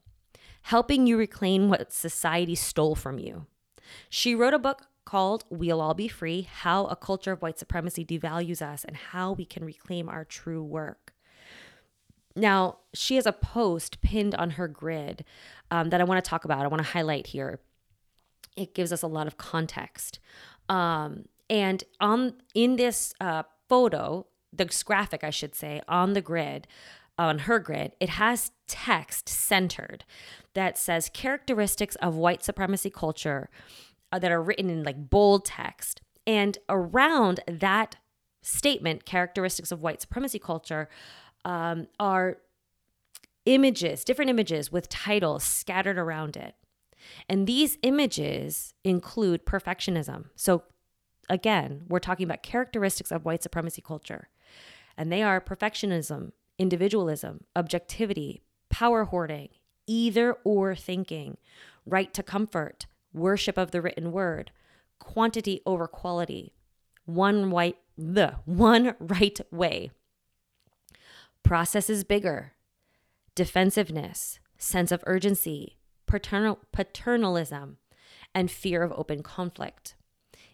helping 0.63 1.07
you 1.07 1.17
reclaim 1.17 1.69
what 1.69 1.93
society 1.93 2.55
stole 2.55 2.95
from 2.95 3.19
you. 3.19 3.47
She 4.09 4.35
wrote 4.35 4.55
a 4.55 4.59
book 4.59 4.87
called 5.05 5.45
We'll 5.51 5.81
All 5.81 5.95
Be 5.95 6.09
Free 6.09 6.43
How 6.43 6.87
a 6.87 6.97
Culture 6.97 7.33
of 7.33 7.43
White 7.43 7.59
Supremacy 7.59 8.05
Devalues 8.05 8.63
Us 8.63 8.85
and 8.85 8.97
How 8.97 9.33
We 9.33 9.45
Can 9.45 9.65
Reclaim 9.65 10.09
Our 10.09 10.25
True 10.25 10.63
Worth. 10.63 11.11
Now, 12.37 12.79
she 12.95 13.17
has 13.17 13.27
a 13.27 13.33
post 13.33 14.01
pinned 14.03 14.35
on 14.37 14.51
her 14.51 14.69
grid 14.69 15.25
um, 15.71 15.91
that 15.91 16.01
I 16.01 16.05
want 16.05 16.25
to 16.25 16.29
talk 16.29 16.45
about. 16.45 16.65
I 16.65 16.69
want 16.69 16.83
to 16.83 16.91
highlight 16.91 17.29
here. 17.29 17.61
It 18.57 18.75
gives 18.75 18.93
us 18.93 19.03
a 19.03 19.09
lot 19.09 19.27
of 19.27 19.37
context. 19.37 20.21
Um, 20.69 21.25
and 21.49 21.83
on 22.01 22.35
in 22.55 22.77
this 22.77 23.13
uh, 23.21 23.43
photo, 23.69 24.27
this 24.53 24.83
graphic, 24.83 25.25
I 25.25 25.31
should 25.31 25.55
say, 25.55 25.81
on 25.89 26.13
the 26.13 26.21
grid, 26.21 26.69
on 27.29 27.41
her 27.41 27.59
grid, 27.59 27.93
it 28.01 28.09
has 28.09 28.51
text 28.67 29.29
centered 29.29 30.05
that 30.55 30.79
says 30.79 31.11
characteristics 31.13 31.95
of 31.97 32.17
white 32.17 32.43
supremacy 32.43 32.89
culture 32.91 33.51
uh, 34.11 34.19
that 34.19 34.33
are 34.33 34.43
written 34.43 34.71
in 34.71 34.83
like 34.83 35.11
bold 35.11 35.45
text. 35.45 36.01
And 36.27 36.57
around 36.69 37.41
that 37.47 37.97
statement, 38.43 39.05
characteristics 39.05 39.71
of 39.71 39.83
white 39.83 40.01
supremacy 40.01 40.39
culture, 40.39 40.89
um, 41.45 41.89
are 41.99 42.39
images, 43.45 44.05
different 44.05 44.31
images 44.31 44.73
with 44.73 44.89
titles 44.89 45.45
scattered 45.45 45.99
around 45.99 46.37
it. 46.37 46.55
And 47.29 47.47
these 47.47 47.77
images 47.83 48.75
include 48.85 49.45
perfectionism. 49.45 50.27
So, 50.37 50.65
again, 51.29 51.83
we're 51.89 51.99
talking 51.99 52.25
about 52.25 52.43
characteristics 52.43 53.11
of 53.11 53.25
white 53.25 53.43
supremacy 53.43 53.83
culture. 53.83 54.29
And 54.97 55.11
they 55.11 55.23
are 55.23 55.41
perfectionism, 55.41 56.33
individualism, 56.61 57.45
objectivity, 57.57 58.43
power 58.69 59.05
hoarding, 59.05 59.49
either 59.87 60.35
or 60.45 60.77
thinking, 60.77 61.39
right 61.87 62.13
to 62.13 62.23
comfort, 62.23 62.87
worship 63.15 63.57
of 63.57 63.71
the 63.71 63.81
written 63.81 64.13
word, 64.13 64.53
quantity 64.99 65.63
over 65.65 65.89
quality, 65.89 66.53
one 67.07 67.51
white 67.51 67.79
the 67.97 68.35
one 68.45 68.95
right 69.01 69.41
way. 69.51 69.91
Process 71.43 71.89
is 71.89 72.05
bigger. 72.05 72.53
Defensiveness, 73.35 74.39
sense 74.59 74.93
of 74.93 75.03
urgency, 75.07 75.79
paternal 76.07 76.59
paternalism, 76.73 77.79
and 78.35 78.51
fear 78.51 78.83
of 78.83 78.93
open 78.93 79.23
conflict. 79.23 79.95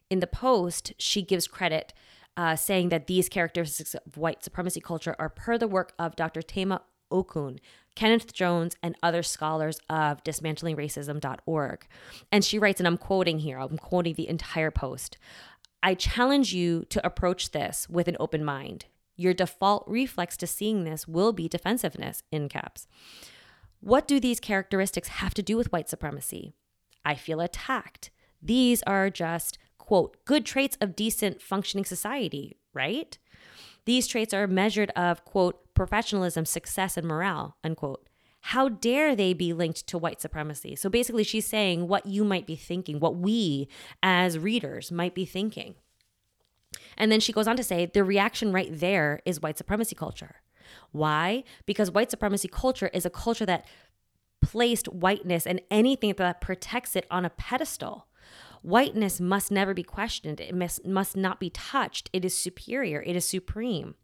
In 0.08 0.20
the 0.20 0.28
post, 0.28 0.92
she 0.98 1.20
gives 1.20 1.48
credit 1.48 1.92
uh, 2.36 2.56
saying 2.56 2.90
that 2.90 3.06
these 3.06 3.28
characteristics 3.28 3.94
of 3.94 4.16
white 4.16 4.44
supremacy 4.44 4.80
culture 4.80 5.16
are 5.18 5.28
per 5.28 5.58
the 5.58 5.68
work 5.68 5.92
of 5.98 6.16
Dr. 6.16 6.42
Tema 6.42 6.82
Okun, 7.10 7.58
Kenneth 7.94 8.32
Jones, 8.32 8.76
and 8.82 8.96
other 9.02 9.22
scholars 9.22 9.80
of 9.88 10.22
dismantlingracism.org. 10.24 11.86
And 12.30 12.44
she 12.44 12.58
writes, 12.58 12.80
and 12.80 12.86
I'm 12.86 12.98
quoting 12.98 13.38
here, 13.38 13.58
I'm 13.58 13.78
quoting 13.78 14.14
the 14.14 14.28
entire 14.28 14.70
post. 14.70 15.16
I 15.82 15.94
challenge 15.94 16.52
you 16.52 16.84
to 16.90 17.04
approach 17.06 17.52
this 17.52 17.88
with 17.88 18.08
an 18.08 18.16
open 18.18 18.44
mind. 18.44 18.86
Your 19.16 19.32
default 19.32 19.84
reflex 19.86 20.36
to 20.38 20.46
seeing 20.46 20.84
this 20.84 21.08
will 21.08 21.32
be 21.32 21.48
defensiveness, 21.48 22.22
in 22.30 22.48
caps. 22.48 22.86
What 23.80 24.08
do 24.08 24.20
these 24.20 24.40
characteristics 24.40 25.08
have 25.08 25.32
to 25.34 25.42
do 25.42 25.56
with 25.56 25.72
white 25.72 25.88
supremacy? 25.88 26.52
I 27.04 27.14
feel 27.14 27.40
attacked. 27.40 28.10
These 28.42 28.82
are 28.82 29.10
just, 29.10 29.58
quote, 29.86 30.16
good 30.24 30.44
traits 30.44 30.76
of 30.80 30.96
decent 30.96 31.40
functioning 31.40 31.84
society, 31.84 32.56
right? 32.74 33.16
These 33.84 34.08
traits 34.08 34.34
are 34.34 34.46
measured 34.48 34.90
of, 34.90 35.24
quote, 35.24 35.72
professionalism, 35.74 36.44
success, 36.44 36.96
and 36.96 37.06
morale, 37.06 37.56
unquote. 37.62 38.08
How 38.40 38.68
dare 38.68 39.16
they 39.16 39.32
be 39.32 39.52
linked 39.52 39.86
to 39.86 39.98
white 39.98 40.20
supremacy? 40.20 40.76
So 40.76 40.88
basically, 40.88 41.24
she's 41.24 41.46
saying 41.46 41.88
what 41.88 42.06
you 42.06 42.24
might 42.24 42.46
be 42.46 42.56
thinking, 42.56 43.00
what 43.00 43.16
we 43.16 43.68
as 44.02 44.38
readers 44.38 44.90
might 44.92 45.14
be 45.14 45.24
thinking. 45.24 45.76
And 46.96 47.10
then 47.10 47.20
she 47.20 47.32
goes 47.32 47.46
on 47.46 47.56
to 47.56 47.62
say 47.62 47.86
the 47.86 48.04
reaction 48.04 48.52
right 48.52 48.70
there 48.70 49.20
is 49.24 49.40
white 49.40 49.58
supremacy 49.58 49.94
culture. 49.94 50.36
Why? 50.90 51.44
Because 51.64 51.90
white 51.90 52.10
supremacy 52.10 52.48
culture 52.48 52.90
is 52.92 53.06
a 53.06 53.10
culture 53.10 53.46
that 53.46 53.66
placed 54.42 54.88
whiteness 54.88 55.46
and 55.46 55.60
anything 55.70 56.12
that 56.16 56.40
protects 56.40 56.96
it 56.96 57.06
on 57.10 57.24
a 57.24 57.30
pedestal. 57.30 58.05
Whiteness 58.66 59.20
must 59.20 59.52
never 59.52 59.74
be 59.74 59.84
questioned. 59.84 60.40
It 60.40 60.52
must, 60.52 60.84
must 60.84 61.16
not 61.16 61.38
be 61.38 61.50
touched. 61.50 62.10
It 62.12 62.24
is 62.24 62.36
superior. 62.36 63.00
It 63.00 63.14
is 63.14 63.24
supreme. 63.24 63.94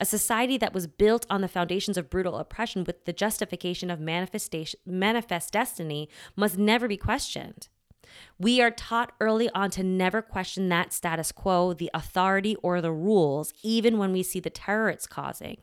A 0.00 0.04
society 0.04 0.58
that 0.58 0.74
was 0.74 0.88
built 0.88 1.24
on 1.30 1.42
the 1.42 1.46
foundations 1.46 1.96
of 1.96 2.10
brutal 2.10 2.36
oppression 2.36 2.82
with 2.82 3.04
the 3.04 3.12
justification 3.12 3.88
of 3.88 4.00
manifestation, 4.00 4.80
manifest 4.84 5.52
destiny 5.52 6.08
must 6.34 6.58
never 6.58 6.88
be 6.88 6.96
questioned. 6.96 7.68
We 8.36 8.60
are 8.60 8.72
taught 8.72 9.12
early 9.20 9.48
on 9.50 9.70
to 9.70 9.84
never 9.84 10.22
question 10.22 10.68
that 10.70 10.92
status 10.92 11.30
quo, 11.30 11.72
the 11.72 11.92
authority, 11.94 12.56
or 12.64 12.80
the 12.80 12.90
rules, 12.90 13.54
even 13.62 13.96
when 13.96 14.12
we 14.12 14.24
see 14.24 14.40
the 14.40 14.50
terror 14.50 14.88
it's 14.88 15.06
causing. 15.06 15.58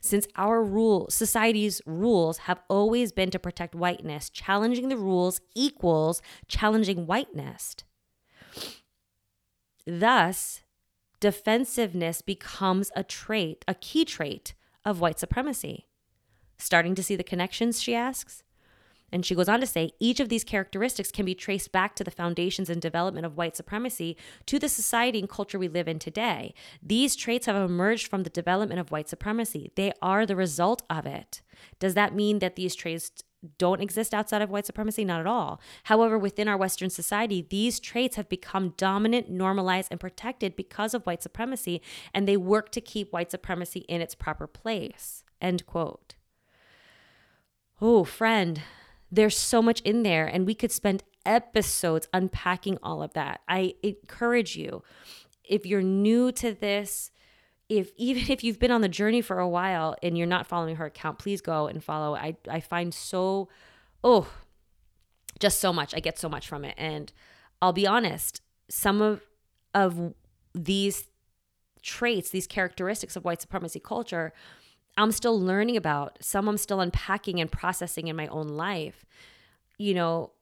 Since 0.00 0.26
our 0.34 0.60
rule 0.60 1.06
society's 1.08 1.80
rules 1.86 2.38
have 2.38 2.62
always 2.68 3.12
been 3.12 3.30
to 3.30 3.38
protect 3.38 3.76
whiteness, 3.76 4.28
challenging 4.28 4.88
the 4.88 4.96
rules 4.96 5.40
equals 5.54 6.20
challenging 6.48 7.06
whiteness. 7.06 7.76
Thus, 9.86 10.60
defensiveness 11.20 12.22
becomes 12.22 12.90
a 12.94 13.02
trait, 13.02 13.64
a 13.66 13.74
key 13.74 14.04
trait 14.04 14.54
of 14.84 15.00
white 15.00 15.18
supremacy. 15.18 15.86
Starting 16.58 16.94
to 16.94 17.02
see 17.02 17.16
the 17.16 17.24
connections, 17.24 17.80
she 17.80 17.94
asks? 17.94 18.42
And 19.12 19.26
she 19.26 19.34
goes 19.34 19.48
on 19.48 19.60
to 19.60 19.66
say 19.66 19.90
each 20.00 20.20
of 20.20 20.30
these 20.30 20.42
characteristics 20.42 21.10
can 21.10 21.26
be 21.26 21.34
traced 21.34 21.70
back 21.70 21.94
to 21.96 22.04
the 22.04 22.10
foundations 22.10 22.70
and 22.70 22.80
development 22.80 23.26
of 23.26 23.36
white 23.36 23.54
supremacy 23.54 24.16
to 24.46 24.58
the 24.58 24.70
society 24.70 25.18
and 25.18 25.28
culture 25.28 25.58
we 25.58 25.68
live 25.68 25.86
in 25.86 25.98
today. 25.98 26.54
These 26.82 27.14
traits 27.14 27.44
have 27.44 27.56
emerged 27.56 28.06
from 28.06 28.22
the 28.22 28.30
development 28.30 28.80
of 28.80 28.90
white 28.90 29.10
supremacy, 29.10 29.70
they 29.74 29.92
are 30.00 30.24
the 30.24 30.36
result 30.36 30.82
of 30.88 31.04
it. 31.04 31.42
Does 31.78 31.92
that 31.94 32.14
mean 32.14 32.38
that 32.38 32.56
these 32.56 32.74
traits 32.74 33.10
don't 33.58 33.80
exist 33.80 34.14
outside 34.14 34.42
of 34.42 34.50
white 34.50 34.66
supremacy? 34.66 35.04
Not 35.04 35.20
at 35.20 35.26
all. 35.26 35.60
However, 35.84 36.18
within 36.18 36.48
our 36.48 36.56
Western 36.56 36.90
society, 36.90 37.46
these 37.48 37.80
traits 37.80 38.16
have 38.16 38.28
become 38.28 38.74
dominant, 38.76 39.30
normalized, 39.30 39.88
and 39.90 40.00
protected 40.00 40.56
because 40.56 40.94
of 40.94 41.04
white 41.04 41.22
supremacy, 41.22 41.82
and 42.14 42.26
they 42.28 42.36
work 42.36 42.70
to 42.72 42.80
keep 42.80 43.12
white 43.12 43.30
supremacy 43.30 43.80
in 43.80 44.00
its 44.00 44.14
proper 44.14 44.46
place. 44.46 45.24
End 45.40 45.66
quote. 45.66 46.14
Oh, 47.80 48.04
friend, 48.04 48.62
there's 49.10 49.36
so 49.36 49.60
much 49.60 49.80
in 49.80 50.04
there, 50.04 50.26
and 50.26 50.46
we 50.46 50.54
could 50.54 50.70
spend 50.70 51.02
episodes 51.26 52.08
unpacking 52.12 52.78
all 52.82 53.02
of 53.02 53.12
that. 53.14 53.40
I 53.48 53.74
encourage 53.82 54.56
you, 54.56 54.82
if 55.44 55.66
you're 55.66 55.82
new 55.82 56.32
to 56.32 56.54
this, 56.54 57.10
if 57.68 57.92
even 57.96 58.24
if 58.30 58.44
you've 58.44 58.58
been 58.58 58.70
on 58.70 58.80
the 58.80 58.88
journey 58.88 59.20
for 59.20 59.38
a 59.38 59.48
while 59.48 59.96
and 60.02 60.16
you're 60.16 60.26
not 60.26 60.46
following 60.46 60.76
her 60.76 60.86
account, 60.86 61.18
please 61.18 61.40
go 61.40 61.66
and 61.66 61.82
follow. 61.82 62.14
I 62.14 62.36
I 62.48 62.60
find 62.60 62.92
so 62.92 63.48
oh 64.04 64.28
just 65.38 65.60
so 65.60 65.72
much. 65.72 65.94
I 65.94 66.00
get 66.00 66.18
so 66.18 66.28
much 66.28 66.46
from 66.46 66.64
it. 66.64 66.74
And 66.76 67.12
I'll 67.60 67.72
be 67.72 67.86
honest, 67.86 68.42
some 68.68 69.00
of 69.00 69.22
of 69.74 70.14
these 70.54 71.08
traits, 71.82 72.30
these 72.30 72.46
characteristics 72.46 73.16
of 73.16 73.24
white 73.24 73.40
supremacy 73.40 73.80
culture 73.80 74.32
I'm 74.96 75.12
still 75.12 75.40
learning 75.40 75.76
about, 75.76 76.18
some 76.20 76.48
I'm 76.48 76.58
still 76.58 76.80
unpacking 76.80 77.40
and 77.40 77.50
processing 77.50 78.08
in 78.08 78.16
my 78.16 78.26
own 78.28 78.48
life. 78.48 79.04
You 79.78 79.94
know, 79.94 80.32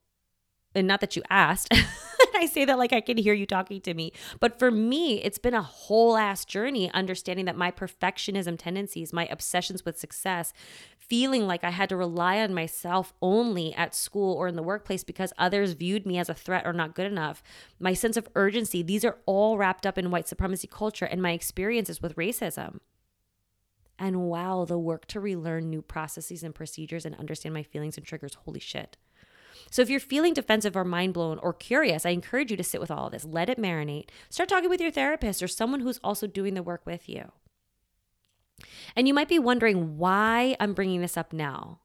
and 0.74 0.86
not 0.86 1.00
that 1.00 1.16
you 1.16 1.22
asked, 1.30 1.72
I 2.34 2.46
say 2.46 2.64
that 2.64 2.78
like 2.78 2.92
I 2.92 3.00
can 3.00 3.18
hear 3.18 3.34
you 3.34 3.46
talking 3.46 3.80
to 3.82 3.94
me. 3.94 4.12
But 4.38 4.58
for 4.58 4.70
me, 4.70 5.22
it's 5.22 5.38
been 5.38 5.54
a 5.54 5.62
whole 5.62 6.16
ass 6.16 6.44
journey 6.44 6.90
understanding 6.92 7.44
that 7.46 7.56
my 7.56 7.70
perfectionism 7.70 8.56
tendencies, 8.58 9.12
my 9.12 9.26
obsessions 9.26 9.84
with 9.84 9.98
success, 9.98 10.52
feeling 10.98 11.46
like 11.46 11.64
I 11.64 11.70
had 11.70 11.88
to 11.88 11.96
rely 11.96 12.38
on 12.38 12.54
myself 12.54 13.12
only 13.20 13.74
at 13.74 13.96
school 13.96 14.34
or 14.34 14.46
in 14.46 14.54
the 14.54 14.62
workplace 14.62 15.02
because 15.02 15.32
others 15.36 15.72
viewed 15.72 16.06
me 16.06 16.18
as 16.18 16.28
a 16.28 16.34
threat 16.34 16.64
or 16.64 16.72
not 16.72 16.94
good 16.94 17.06
enough, 17.06 17.42
my 17.80 17.94
sense 17.94 18.16
of 18.16 18.28
urgency, 18.36 18.82
these 18.82 19.04
are 19.04 19.18
all 19.26 19.58
wrapped 19.58 19.84
up 19.84 19.98
in 19.98 20.10
white 20.10 20.28
supremacy 20.28 20.68
culture 20.68 21.04
and 21.04 21.20
my 21.20 21.32
experiences 21.32 22.00
with 22.00 22.16
racism. 22.16 22.78
And 23.98 24.22
wow, 24.22 24.64
the 24.64 24.78
work 24.78 25.06
to 25.08 25.20
relearn 25.20 25.68
new 25.68 25.82
processes 25.82 26.42
and 26.42 26.54
procedures 26.54 27.04
and 27.04 27.14
understand 27.16 27.54
my 27.54 27.64
feelings 27.64 27.98
and 27.98 28.06
triggers, 28.06 28.34
holy 28.34 28.60
shit. 28.60 28.96
So 29.70 29.82
if 29.82 29.88
you're 29.88 30.00
feeling 30.00 30.34
defensive 30.34 30.76
or 30.76 30.84
mind 30.84 31.14
blown 31.14 31.38
or 31.38 31.52
curious, 31.52 32.04
I 32.04 32.10
encourage 32.10 32.50
you 32.50 32.56
to 32.56 32.64
sit 32.64 32.80
with 32.80 32.90
all 32.90 33.06
of 33.06 33.12
this. 33.12 33.24
Let 33.24 33.48
it 33.48 33.58
marinate. 33.58 34.08
Start 34.28 34.48
talking 34.48 34.68
with 34.68 34.80
your 34.80 34.90
therapist 34.90 35.42
or 35.42 35.48
someone 35.48 35.80
who's 35.80 36.00
also 36.02 36.26
doing 36.26 36.54
the 36.54 36.62
work 36.62 36.84
with 36.84 37.08
you. 37.08 37.32
And 38.96 39.06
you 39.06 39.14
might 39.14 39.28
be 39.28 39.38
wondering 39.38 39.96
why 39.96 40.56
I'm 40.58 40.74
bringing 40.74 41.00
this 41.00 41.16
up 41.16 41.32
now. 41.32 41.78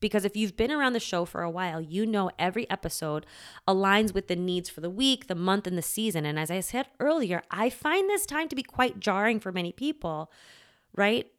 Because 0.00 0.24
if 0.24 0.36
you've 0.36 0.56
been 0.56 0.70
around 0.70 0.94
the 0.94 1.00
show 1.00 1.24
for 1.26 1.42
a 1.42 1.50
while, 1.50 1.80
you 1.80 2.06
know 2.06 2.30
every 2.38 2.68
episode 2.70 3.26
aligns 3.68 4.14
with 4.14 4.28
the 4.28 4.36
needs 4.36 4.70
for 4.70 4.80
the 4.80 4.88
week, 4.88 5.26
the 5.26 5.34
month, 5.34 5.66
and 5.66 5.76
the 5.76 5.82
season. 5.82 6.24
And 6.24 6.38
as 6.38 6.50
I 6.50 6.60
said 6.60 6.88
earlier, 6.98 7.42
I 7.50 7.68
find 7.68 8.08
this 8.08 8.24
time 8.24 8.48
to 8.48 8.56
be 8.56 8.62
quite 8.62 8.98
jarring 8.98 9.40
for 9.40 9.52
many 9.52 9.72
people, 9.72 10.30
right? 10.96 11.30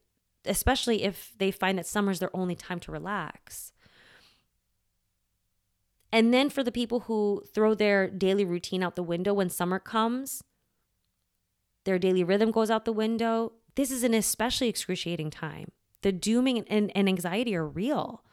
Especially 0.45 1.03
if 1.03 1.33
they 1.39 1.49
find 1.49 1.77
that 1.77 1.87
summer's 1.87 2.19
their 2.19 2.35
only 2.35 2.55
time 2.55 2.79
to 2.81 2.91
relax. 2.91 3.73
And 6.11 6.33
then 6.33 6.49
for 6.49 6.63
the 6.63 6.71
people 6.71 7.01
who 7.01 7.43
throw 7.53 7.73
their 7.73 8.09
daily 8.09 8.45
routine 8.45 8.83
out 8.83 8.95
the 8.95 9.03
window 9.03 9.33
when 9.33 9.49
summer 9.49 9.79
comes, 9.79 10.43
their 11.85 11.97
daily 11.97 12.23
rhythm 12.23 12.51
goes 12.51 12.69
out 12.69 12.85
the 12.85 12.91
window. 12.91 13.53
This 13.75 13.91
is 13.91 14.03
an 14.03 14.13
especially 14.13 14.67
excruciating 14.67 15.31
time. 15.31 15.71
The 16.01 16.11
dooming 16.11 16.65
and, 16.67 16.91
and 16.95 17.07
anxiety 17.07 17.55
are 17.55 17.65
real. 17.65 18.23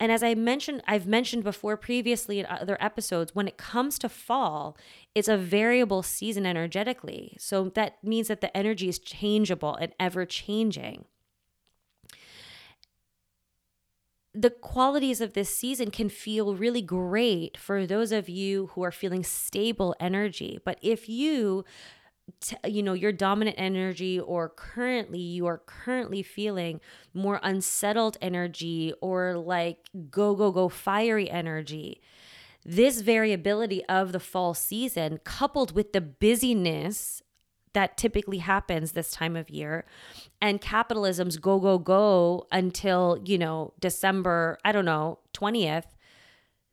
And 0.00 0.12
as 0.12 0.22
I 0.22 0.34
mentioned, 0.34 0.82
I've 0.86 1.06
mentioned 1.06 1.42
before 1.42 1.76
previously 1.76 2.38
in 2.38 2.46
other 2.46 2.76
episodes, 2.80 3.34
when 3.34 3.48
it 3.48 3.56
comes 3.56 3.98
to 4.00 4.08
fall, 4.08 4.76
it's 5.14 5.26
a 5.26 5.36
variable 5.36 6.02
season 6.04 6.46
energetically. 6.46 7.36
So 7.40 7.70
that 7.70 8.02
means 8.04 8.28
that 8.28 8.40
the 8.40 8.56
energy 8.56 8.88
is 8.88 9.00
changeable 9.00 9.74
and 9.74 9.92
ever 9.98 10.24
changing. 10.24 11.06
The 14.40 14.50
qualities 14.50 15.20
of 15.20 15.32
this 15.32 15.54
season 15.54 15.90
can 15.90 16.08
feel 16.08 16.54
really 16.54 16.82
great 16.82 17.56
for 17.56 17.86
those 17.86 18.12
of 18.12 18.28
you 18.28 18.68
who 18.68 18.84
are 18.84 18.92
feeling 18.92 19.24
stable 19.24 19.96
energy. 19.98 20.60
But 20.64 20.78
if 20.80 21.08
you 21.08 21.64
you 22.66 22.82
know 22.82 22.92
your 22.92 23.10
dominant 23.10 23.56
energy 23.58 24.20
or 24.20 24.50
currently 24.50 25.18
you 25.18 25.46
are 25.46 25.62
currently 25.64 26.22
feeling 26.22 26.78
more 27.14 27.40
unsettled 27.42 28.18
energy 28.20 28.92
or 29.00 29.34
like 29.38 29.78
go 30.10 30.34
go 30.34 30.52
go 30.52 30.68
fiery 30.68 31.30
energy 31.30 32.02
this 32.66 33.00
variability 33.00 33.82
of 33.86 34.12
the 34.12 34.20
fall 34.20 34.52
season 34.52 35.18
coupled 35.24 35.72
with 35.72 35.94
the 35.94 36.02
busyness 36.02 37.22
that 37.72 37.96
typically 37.96 38.38
happens 38.38 38.92
this 38.92 39.10
time 39.10 39.36
of 39.36 39.50
year. 39.50 39.84
And 40.40 40.60
capitalism's 40.60 41.36
go 41.36 41.58
go 41.58 41.78
go 41.78 42.46
until 42.52 43.20
you 43.24 43.38
know 43.38 43.72
december 43.80 44.58
i 44.64 44.72
don't 44.72 44.84
know 44.84 45.18
20th 45.34 45.84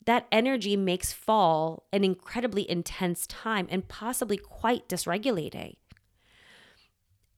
that 0.05 0.27
energy 0.31 0.75
makes 0.75 1.11
fall 1.11 1.83
an 1.91 2.03
incredibly 2.03 2.69
intense 2.69 3.25
time 3.27 3.67
and 3.69 3.87
possibly 3.87 4.37
quite 4.37 4.87
dysregulating 4.87 5.75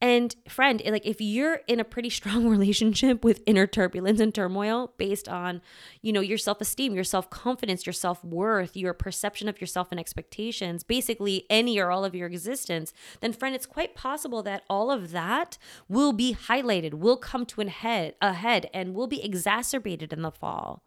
and 0.00 0.36
friend, 0.48 0.80
like 0.86 1.04
if 1.04 1.20
you're 1.20 1.60
in 1.66 1.80
a 1.80 1.84
pretty 1.84 2.10
strong 2.18 2.48
relationship 2.48 3.24
with 3.24 3.42
inner 3.46 3.66
turbulence 3.66 4.20
and 4.20 4.34
turmoil 4.34 4.92
based 4.96 5.28
on, 5.28 5.60
you 6.02 6.12
know, 6.12 6.20
your 6.20 6.38
self-esteem, 6.38 6.94
your 6.94 7.04
self-confidence, 7.04 7.84
your 7.86 7.92
self-worth, 7.92 8.76
your 8.76 8.92
perception 8.92 9.48
of 9.48 9.60
yourself 9.60 9.88
and 9.90 9.98
expectations, 9.98 10.84
basically 10.84 11.46
any 11.50 11.78
or 11.78 11.90
all 11.90 12.04
of 12.04 12.14
your 12.14 12.28
existence, 12.28 12.92
then 13.20 13.32
friend, 13.32 13.54
it's 13.54 13.66
quite 13.66 13.94
possible 13.94 14.42
that 14.42 14.62
all 14.70 14.90
of 14.90 15.10
that 15.10 15.58
will 15.88 16.12
be 16.12 16.34
highlighted, 16.34 16.94
will 16.94 17.16
come 17.16 17.44
to 17.46 17.60
an 17.60 17.68
head 17.68 18.14
ahead 18.20 18.70
and 18.72 18.94
will 18.94 19.08
be 19.08 19.24
exacerbated 19.24 20.12
in 20.12 20.22
the 20.22 20.30
fall. 20.30 20.82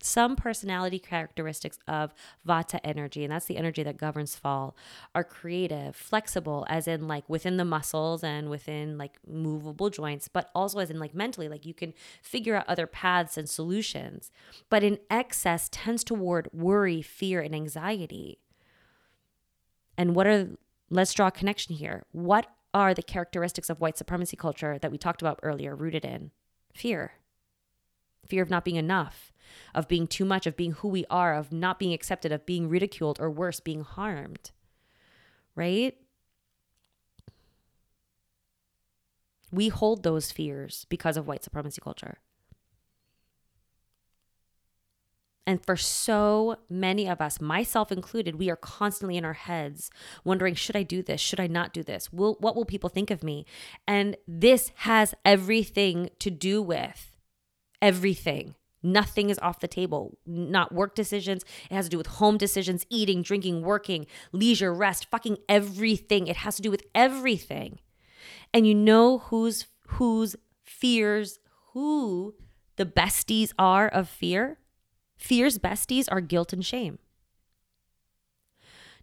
some 0.06 0.36
personality 0.36 1.00
characteristics 1.00 1.80
of 1.88 2.14
vata 2.48 2.80
energy, 2.84 3.24
and 3.24 3.34
that's 3.34 3.46
the 3.46 3.58
energy 3.58 3.84
that 3.84 3.98
governs 3.98 4.36
fall, 4.36 4.76
are 5.14 5.24
creative, 5.24 5.96
flexible, 5.96 6.66
as 6.70 6.88
in 6.88 7.08
like 7.08 7.28
within 7.28 7.58
the 7.58 7.66
muscles 7.66 8.24
and 8.24 8.50
within 8.50 8.98
like 8.98 9.18
movable 9.28 9.90
joints, 9.90 10.28
but 10.28 10.50
also 10.54 10.80
as 10.80 10.90
in 10.90 11.00
like 11.00 11.16
mentally, 11.16 11.50
like 11.50 11.66
you 11.66 11.74
can 11.74 11.94
figure 12.22 12.56
out 12.56 12.68
other 12.68 12.88
paths 12.88 13.38
and 13.38 13.50
solutions. 13.50 14.32
But 14.70 14.84
in 14.84 15.00
excess 15.10 15.70
tends 15.72 16.04
toward 16.04 16.50
worry, 16.54 17.02
fear, 17.02 17.42
and 17.42 17.56
anxiety. 17.56 18.40
And 19.98 20.16
what 20.16 20.28
are, 20.28 20.50
let's 20.90 21.14
draw 21.14 21.28
a 21.28 21.32
connection 21.32 21.76
here. 21.76 22.06
What 22.12 22.48
are 22.74 22.94
the 22.94 23.02
characteristics 23.02 23.70
of 23.70 23.80
white 23.80 23.98
supremacy 23.98 24.38
culture 24.38 24.78
that 24.78 24.92
we 24.92 24.98
talked 24.98 25.22
about 25.22 25.40
earlier 25.42 25.76
rooted 25.76 26.06
in? 26.06 26.32
Fear. 26.74 27.14
Fear 28.28 28.44
of 28.44 28.50
not 28.50 28.66
being 28.66 28.76
enough, 28.76 29.32
of 29.74 29.88
being 29.88 30.08
too 30.08 30.26
much, 30.26 30.46
of 30.46 30.56
being 30.56 30.74
who 30.74 30.88
we 30.88 31.06
are, 31.10 31.36
of 31.36 31.52
not 31.52 31.80
being 31.80 31.94
accepted, 31.94 32.32
of 32.32 32.46
being 32.46 32.70
ridiculed, 32.70 33.20
or 33.20 33.30
worse, 33.30 33.60
being 33.60 33.82
harmed. 33.82 34.52
Right? 35.56 35.96
We 39.52 39.70
hold 39.70 40.04
those 40.04 40.32
fears 40.32 40.86
because 40.90 41.18
of 41.18 41.28
white 41.28 41.44
supremacy 41.44 41.82
culture. 41.82 42.18
And 45.48 45.64
for 45.64 45.78
so 45.78 46.58
many 46.70 47.08
of 47.08 47.22
us, 47.22 47.40
myself 47.40 47.92
included, 47.92 48.36
we 48.36 48.50
are 48.50 48.56
constantly 48.56 49.16
in 49.16 49.24
our 49.24 49.34
heads 49.34 49.92
wondering, 50.24 50.56
should 50.56 50.76
I 50.76 50.84
do 50.84 51.04
this? 51.04 51.22
Should 51.22 51.40
I 51.40 51.48
not 51.48 51.72
do 51.72 51.84
this? 51.84 52.12
Will, 52.12 52.36
what 52.40 52.56
will 52.56 52.66
people 52.66 52.90
think 52.90 53.12
of 53.12 53.24
me? 53.24 53.46
And 53.88 54.18
this 54.28 54.72
has 54.78 55.14
everything 55.24 56.10
to 56.20 56.32
do 56.32 56.62
with 56.64 57.12
everything 57.82 58.56
Nothing 58.86 59.32
is 59.32 59.40
off 59.40 59.62
the 59.62 59.68
table. 59.68 60.18
Not 60.28 60.72
work 60.72 60.94
decisions. 60.94 61.44
It 61.72 61.74
has 61.74 61.86
to 61.88 61.90
do 61.90 61.98
with 61.98 62.06
home 62.06 62.38
decisions, 62.38 62.86
eating, 62.92 63.24
drinking, 63.24 63.64
working, 63.64 64.06
leisure, 64.32 64.72
rest, 64.72 65.08
fucking 65.10 65.40
everything. 65.50 66.28
It 66.28 66.38
has 66.38 66.56
to 66.58 66.62
do 66.62 66.70
with 66.70 66.84
everything. 66.94 67.80
And 68.54 68.68
you 68.68 68.76
know 68.76 69.18
whose 69.18 69.66
whose 69.88 70.36
fears, 70.64 71.40
who 71.74 72.36
the 72.76 72.86
besties 72.86 73.54
are 73.58 73.88
of 73.88 74.08
fear? 74.08 74.60
Fear's 75.18 75.58
besties 75.58 76.08
are 76.12 76.22
guilt 76.22 76.54
and 76.54 76.64
shame. 76.64 77.00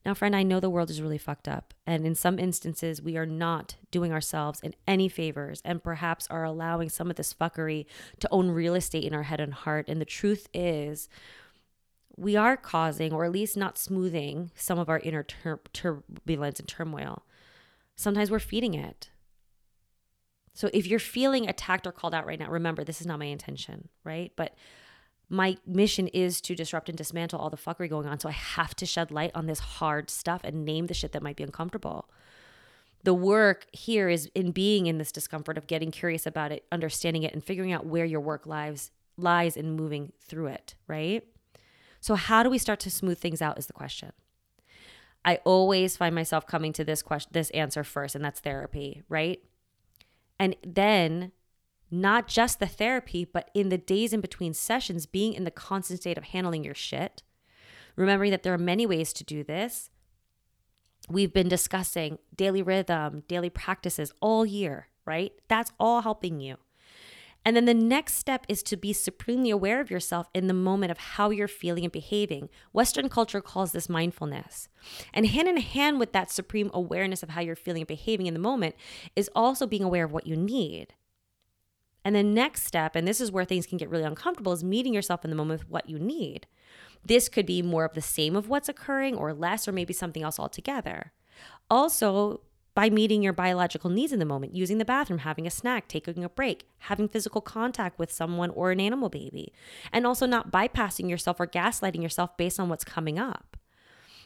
Now, 0.04 0.14
friend, 0.14 0.34
I 0.34 0.42
know 0.42 0.58
the 0.58 0.70
world 0.70 0.90
is 0.90 1.00
really 1.00 1.18
fucked 1.18 1.46
up. 1.46 1.74
And 1.86 2.04
in 2.04 2.14
some 2.14 2.38
instances, 2.38 3.00
we 3.00 3.16
are 3.16 3.26
not 3.26 3.76
doing 3.90 4.12
ourselves 4.12 4.60
in 4.60 4.74
any 4.86 5.08
favors 5.08 5.62
and 5.64 5.82
perhaps 5.82 6.26
are 6.28 6.44
allowing 6.44 6.88
some 6.88 7.08
of 7.08 7.16
this 7.16 7.32
fuckery 7.32 7.86
to 8.18 8.28
own 8.32 8.48
real 8.48 8.74
estate 8.74 9.04
in 9.04 9.14
our 9.14 9.22
head 9.22 9.40
and 9.40 9.54
heart. 9.54 9.88
And 9.88 10.00
the 10.00 10.04
truth 10.04 10.48
is, 10.52 11.08
we 12.16 12.36
are 12.36 12.56
causing, 12.56 13.12
or 13.12 13.24
at 13.24 13.32
least 13.32 13.56
not 13.56 13.78
smoothing, 13.78 14.50
some 14.54 14.78
of 14.78 14.88
our 14.88 14.98
inner 14.98 15.22
tur- 15.22 15.60
turbulence 15.72 16.58
and 16.58 16.68
turmoil. 16.68 17.22
Sometimes 17.94 18.30
we're 18.30 18.38
feeding 18.38 18.74
it. 18.74 19.10
So 20.54 20.68
if 20.74 20.86
you're 20.86 20.98
feeling 20.98 21.48
attacked 21.48 21.86
or 21.86 21.92
called 21.92 22.14
out 22.14 22.26
right 22.26 22.38
now, 22.38 22.50
remember, 22.50 22.84
this 22.84 23.00
is 23.00 23.06
not 23.06 23.18
my 23.18 23.26
intention, 23.26 23.88
right? 24.04 24.32
But 24.36 24.54
my 25.32 25.56
mission 25.66 26.08
is 26.08 26.42
to 26.42 26.54
disrupt 26.54 26.90
and 26.90 26.98
dismantle 26.98 27.40
all 27.40 27.48
the 27.48 27.56
fuckery 27.56 27.88
going 27.88 28.06
on. 28.06 28.20
So 28.20 28.28
I 28.28 28.32
have 28.32 28.76
to 28.76 28.84
shed 28.84 29.10
light 29.10 29.30
on 29.34 29.46
this 29.46 29.60
hard 29.60 30.10
stuff 30.10 30.42
and 30.44 30.66
name 30.66 30.88
the 30.88 30.94
shit 30.94 31.12
that 31.12 31.22
might 31.22 31.36
be 31.36 31.42
uncomfortable. 31.42 32.10
The 33.02 33.14
work 33.14 33.66
here 33.72 34.10
is 34.10 34.30
in 34.34 34.52
being 34.52 34.86
in 34.86 34.98
this 34.98 35.10
discomfort 35.10 35.56
of 35.56 35.66
getting 35.66 35.90
curious 35.90 36.26
about 36.26 36.52
it, 36.52 36.66
understanding 36.70 37.22
it, 37.22 37.32
and 37.32 37.42
figuring 37.42 37.72
out 37.72 37.86
where 37.86 38.04
your 38.04 38.20
work 38.20 38.46
lives 38.46 38.90
lies 39.16 39.56
in 39.56 39.72
moving 39.72 40.12
through 40.20 40.48
it, 40.48 40.74
right? 40.86 41.26
So 42.00 42.14
how 42.14 42.42
do 42.42 42.50
we 42.50 42.58
start 42.58 42.78
to 42.80 42.90
smooth 42.90 43.18
things 43.18 43.40
out 43.40 43.58
is 43.58 43.66
the 43.66 43.72
question. 43.72 44.12
I 45.24 45.36
always 45.44 45.96
find 45.96 46.14
myself 46.14 46.46
coming 46.46 46.74
to 46.74 46.84
this 46.84 47.00
question 47.00 47.30
this 47.32 47.48
answer 47.50 47.84
first, 47.84 48.14
and 48.14 48.22
that's 48.22 48.40
therapy, 48.40 49.02
right? 49.08 49.42
And 50.38 50.56
then 50.62 51.32
not 51.92 52.26
just 52.26 52.58
the 52.58 52.66
therapy, 52.66 53.24
but 53.24 53.50
in 53.54 53.68
the 53.68 53.78
days 53.78 54.12
in 54.12 54.20
between 54.20 54.54
sessions, 54.54 55.06
being 55.06 55.34
in 55.34 55.44
the 55.44 55.50
constant 55.50 56.00
state 56.00 56.18
of 56.18 56.24
handling 56.24 56.64
your 56.64 56.74
shit. 56.74 57.22
Remembering 57.94 58.30
that 58.30 58.42
there 58.42 58.54
are 58.54 58.58
many 58.58 58.86
ways 58.86 59.12
to 59.12 59.24
do 59.24 59.44
this. 59.44 59.90
We've 61.08 61.32
been 61.32 61.48
discussing 61.48 62.18
daily 62.34 62.62
rhythm, 62.62 63.24
daily 63.28 63.50
practices 63.50 64.12
all 64.20 64.46
year, 64.46 64.88
right? 65.04 65.32
That's 65.48 65.72
all 65.78 66.00
helping 66.00 66.40
you. 66.40 66.56
And 67.44 67.56
then 67.56 67.64
the 67.64 67.74
next 67.74 68.14
step 68.14 68.46
is 68.48 68.62
to 68.64 68.76
be 68.76 68.92
supremely 68.92 69.50
aware 69.50 69.80
of 69.80 69.90
yourself 69.90 70.28
in 70.32 70.46
the 70.46 70.54
moment 70.54 70.92
of 70.92 70.98
how 70.98 71.30
you're 71.30 71.48
feeling 71.48 71.84
and 71.84 71.92
behaving. 71.92 72.48
Western 72.72 73.08
culture 73.08 73.40
calls 73.40 73.72
this 73.72 73.88
mindfulness. 73.88 74.68
And 75.12 75.26
hand 75.26 75.48
in 75.48 75.56
hand 75.56 75.98
with 75.98 76.12
that 76.12 76.30
supreme 76.30 76.70
awareness 76.72 77.22
of 77.22 77.30
how 77.30 77.40
you're 77.40 77.56
feeling 77.56 77.82
and 77.82 77.88
behaving 77.88 78.26
in 78.26 78.34
the 78.34 78.40
moment 78.40 78.76
is 79.16 79.28
also 79.34 79.66
being 79.66 79.82
aware 79.82 80.04
of 80.04 80.12
what 80.12 80.26
you 80.26 80.36
need. 80.36 80.94
And 82.04 82.16
the 82.16 82.22
next 82.22 82.64
step, 82.64 82.96
and 82.96 83.06
this 83.06 83.20
is 83.20 83.30
where 83.30 83.44
things 83.44 83.66
can 83.66 83.78
get 83.78 83.90
really 83.90 84.04
uncomfortable, 84.04 84.52
is 84.52 84.64
meeting 84.64 84.94
yourself 84.94 85.24
in 85.24 85.30
the 85.30 85.36
moment 85.36 85.60
with 85.60 85.70
what 85.70 85.88
you 85.88 85.98
need. 85.98 86.46
This 87.04 87.28
could 87.28 87.46
be 87.46 87.62
more 87.62 87.84
of 87.84 87.94
the 87.94 88.00
same 88.00 88.36
of 88.36 88.48
what's 88.48 88.68
occurring 88.68 89.16
or 89.16 89.32
less, 89.32 89.66
or 89.66 89.72
maybe 89.72 89.92
something 89.92 90.22
else 90.22 90.38
altogether. 90.38 91.12
Also, 91.70 92.40
by 92.74 92.88
meeting 92.88 93.22
your 93.22 93.32
biological 93.32 93.90
needs 93.90 94.12
in 94.12 94.18
the 94.18 94.24
moment, 94.24 94.54
using 94.54 94.78
the 94.78 94.84
bathroom, 94.84 95.20
having 95.20 95.46
a 95.46 95.50
snack, 95.50 95.88
taking 95.88 96.24
a 96.24 96.28
break, 96.28 96.66
having 96.78 97.08
physical 97.08 97.40
contact 97.40 97.98
with 97.98 98.10
someone 98.10 98.50
or 98.50 98.70
an 98.70 98.80
animal 98.80 99.08
baby, 99.08 99.52
and 99.92 100.06
also 100.06 100.26
not 100.26 100.50
bypassing 100.50 101.10
yourself 101.10 101.38
or 101.38 101.46
gaslighting 101.46 102.02
yourself 102.02 102.36
based 102.36 102.58
on 102.58 102.68
what's 102.68 102.84
coming 102.84 103.18
up. 103.18 103.56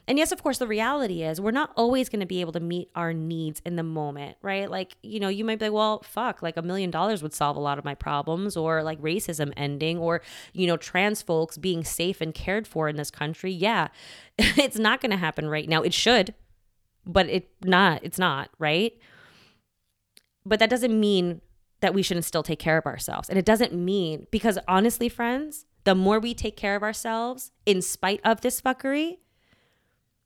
And 0.08 0.18
yes, 0.18 0.30
of 0.30 0.42
course, 0.42 0.58
the 0.58 0.68
reality 0.68 1.22
is 1.22 1.40
we're 1.40 1.50
not 1.50 1.72
always 1.74 2.08
going 2.08 2.20
to 2.20 2.26
be 2.26 2.40
able 2.40 2.52
to 2.52 2.60
meet 2.60 2.90
our 2.94 3.12
needs 3.12 3.60
in 3.64 3.74
the 3.74 3.82
moment, 3.82 4.36
right? 4.40 4.70
Like, 4.70 4.96
you 5.02 5.18
know, 5.18 5.28
you 5.28 5.44
might 5.44 5.58
be 5.58 5.64
like, 5.64 5.74
well, 5.74 6.02
fuck, 6.02 6.42
like 6.42 6.56
a 6.56 6.62
million 6.62 6.92
dollars 6.92 7.22
would 7.22 7.34
solve 7.34 7.56
a 7.56 7.60
lot 7.60 7.78
of 7.78 7.84
my 7.84 7.94
problems, 7.94 8.56
or 8.56 8.84
like 8.84 9.00
racism 9.00 9.52
ending, 9.56 9.98
or, 9.98 10.22
you 10.52 10.66
know, 10.68 10.76
trans 10.76 11.22
folks 11.22 11.58
being 11.58 11.82
safe 11.82 12.20
and 12.20 12.32
cared 12.34 12.68
for 12.68 12.88
in 12.88 12.96
this 12.96 13.10
country. 13.10 13.50
Yeah, 13.50 13.88
it's 14.38 14.78
not 14.78 15.00
going 15.00 15.10
to 15.10 15.16
happen 15.16 15.48
right 15.48 15.68
now. 15.68 15.82
It 15.82 15.92
should, 15.92 16.34
but 17.04 17.28
it 17.28 17.48
not, 17.64 18.04
it's 18.04 18.18
not, 18.18 18.50
right? 18.58 18.92
But 20.44 20.60
that 20.60 20.70
doesn't 20.70 20.98
mean 20.98 21.40
that 21.80 21.94
we 21.94 22.02
shouldn't 22.02 22.24
still 22.24 22.44
take 22.44 22.60
care 22.60 22.78
of 22.78 22.86
ourselves. 22.86 23.28
And 23.28 23.38
it 23.38 23.44
doesn't 23.44 23.72
mean, 23.72 24.28
because 24.30 24.56
honestly, 24.68 25.08
friends, 25.08 25.66
the 25.82 25.94
more 25.94 26.20
we 26.20 26.34
take 26.34 26.56
care 26.56 26.76
of 26.76 26.82
ourselves 26.82 27.50
in 27.64 27.82
spite 27.82 28.20
of 28.24 28.40
this 28.40 28.60
fuckery, 28.60 29.18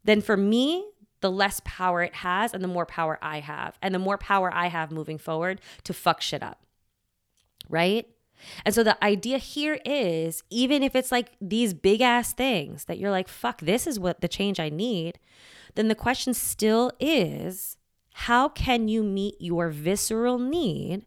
then 0.05 0.21
for 0.21 0.37
me, 0.37 0.87
the 1.21 1.31
less 1.31 1.61
power 1.65 2.03
it 2.03 2.17
has 2.17 2.55
and 2.55 2.65
the 2.65 2.69
more 2.69 2.87
power 2.87 3.19
I 3.21 3.41
have, 3.41 3.79
and 3.83 3.95
the 3.95 3.99
more 3.99 4.19
power 4.19 4.53
I 4.53 4.69
have 4.69 4.91
moving 4.91 5.19
forward 5.19 5.61
to 5.85 5.93
fuck 5.93 6.21
shit 6.21 6.43
up. 6.43 6.63
Right? 7.69 8.07
And 8.65 8.75
so 8.75 8.83
the 8.83 9.03
idea 9.05 9.39
here 9.39 9.79
is 9.85 10.43
even 10.51 10.83
if 10.83 10.97
it's 10.97 11.13
like 11.13 11.33
these 11.41 11.75
big 11.75 12.01
ass 12.01 12.33
things 12.33 12.85
that 12.85 12.99
you're 12.99 13.11
like, 13.11 13.29
fuck, 13.29 13.61
this 13.61 13.87
is 13.87 14.01
what 14.01 14.21
the 14.23 14.29
change 14.29 14.59
I 14.59 14.71
need, 14.71 15.19
then 15.75 15.89
the 15.89 15.95
question 15.95 16.35
still 16.35 16.91
is 16.99 17.77
how 18.13 18.49
can 18.49 18.89
you 18.89 19.03
meet 19.03 19.37
your 19.41 19.69
visceral 19.69 20.39
need 20.39 21.07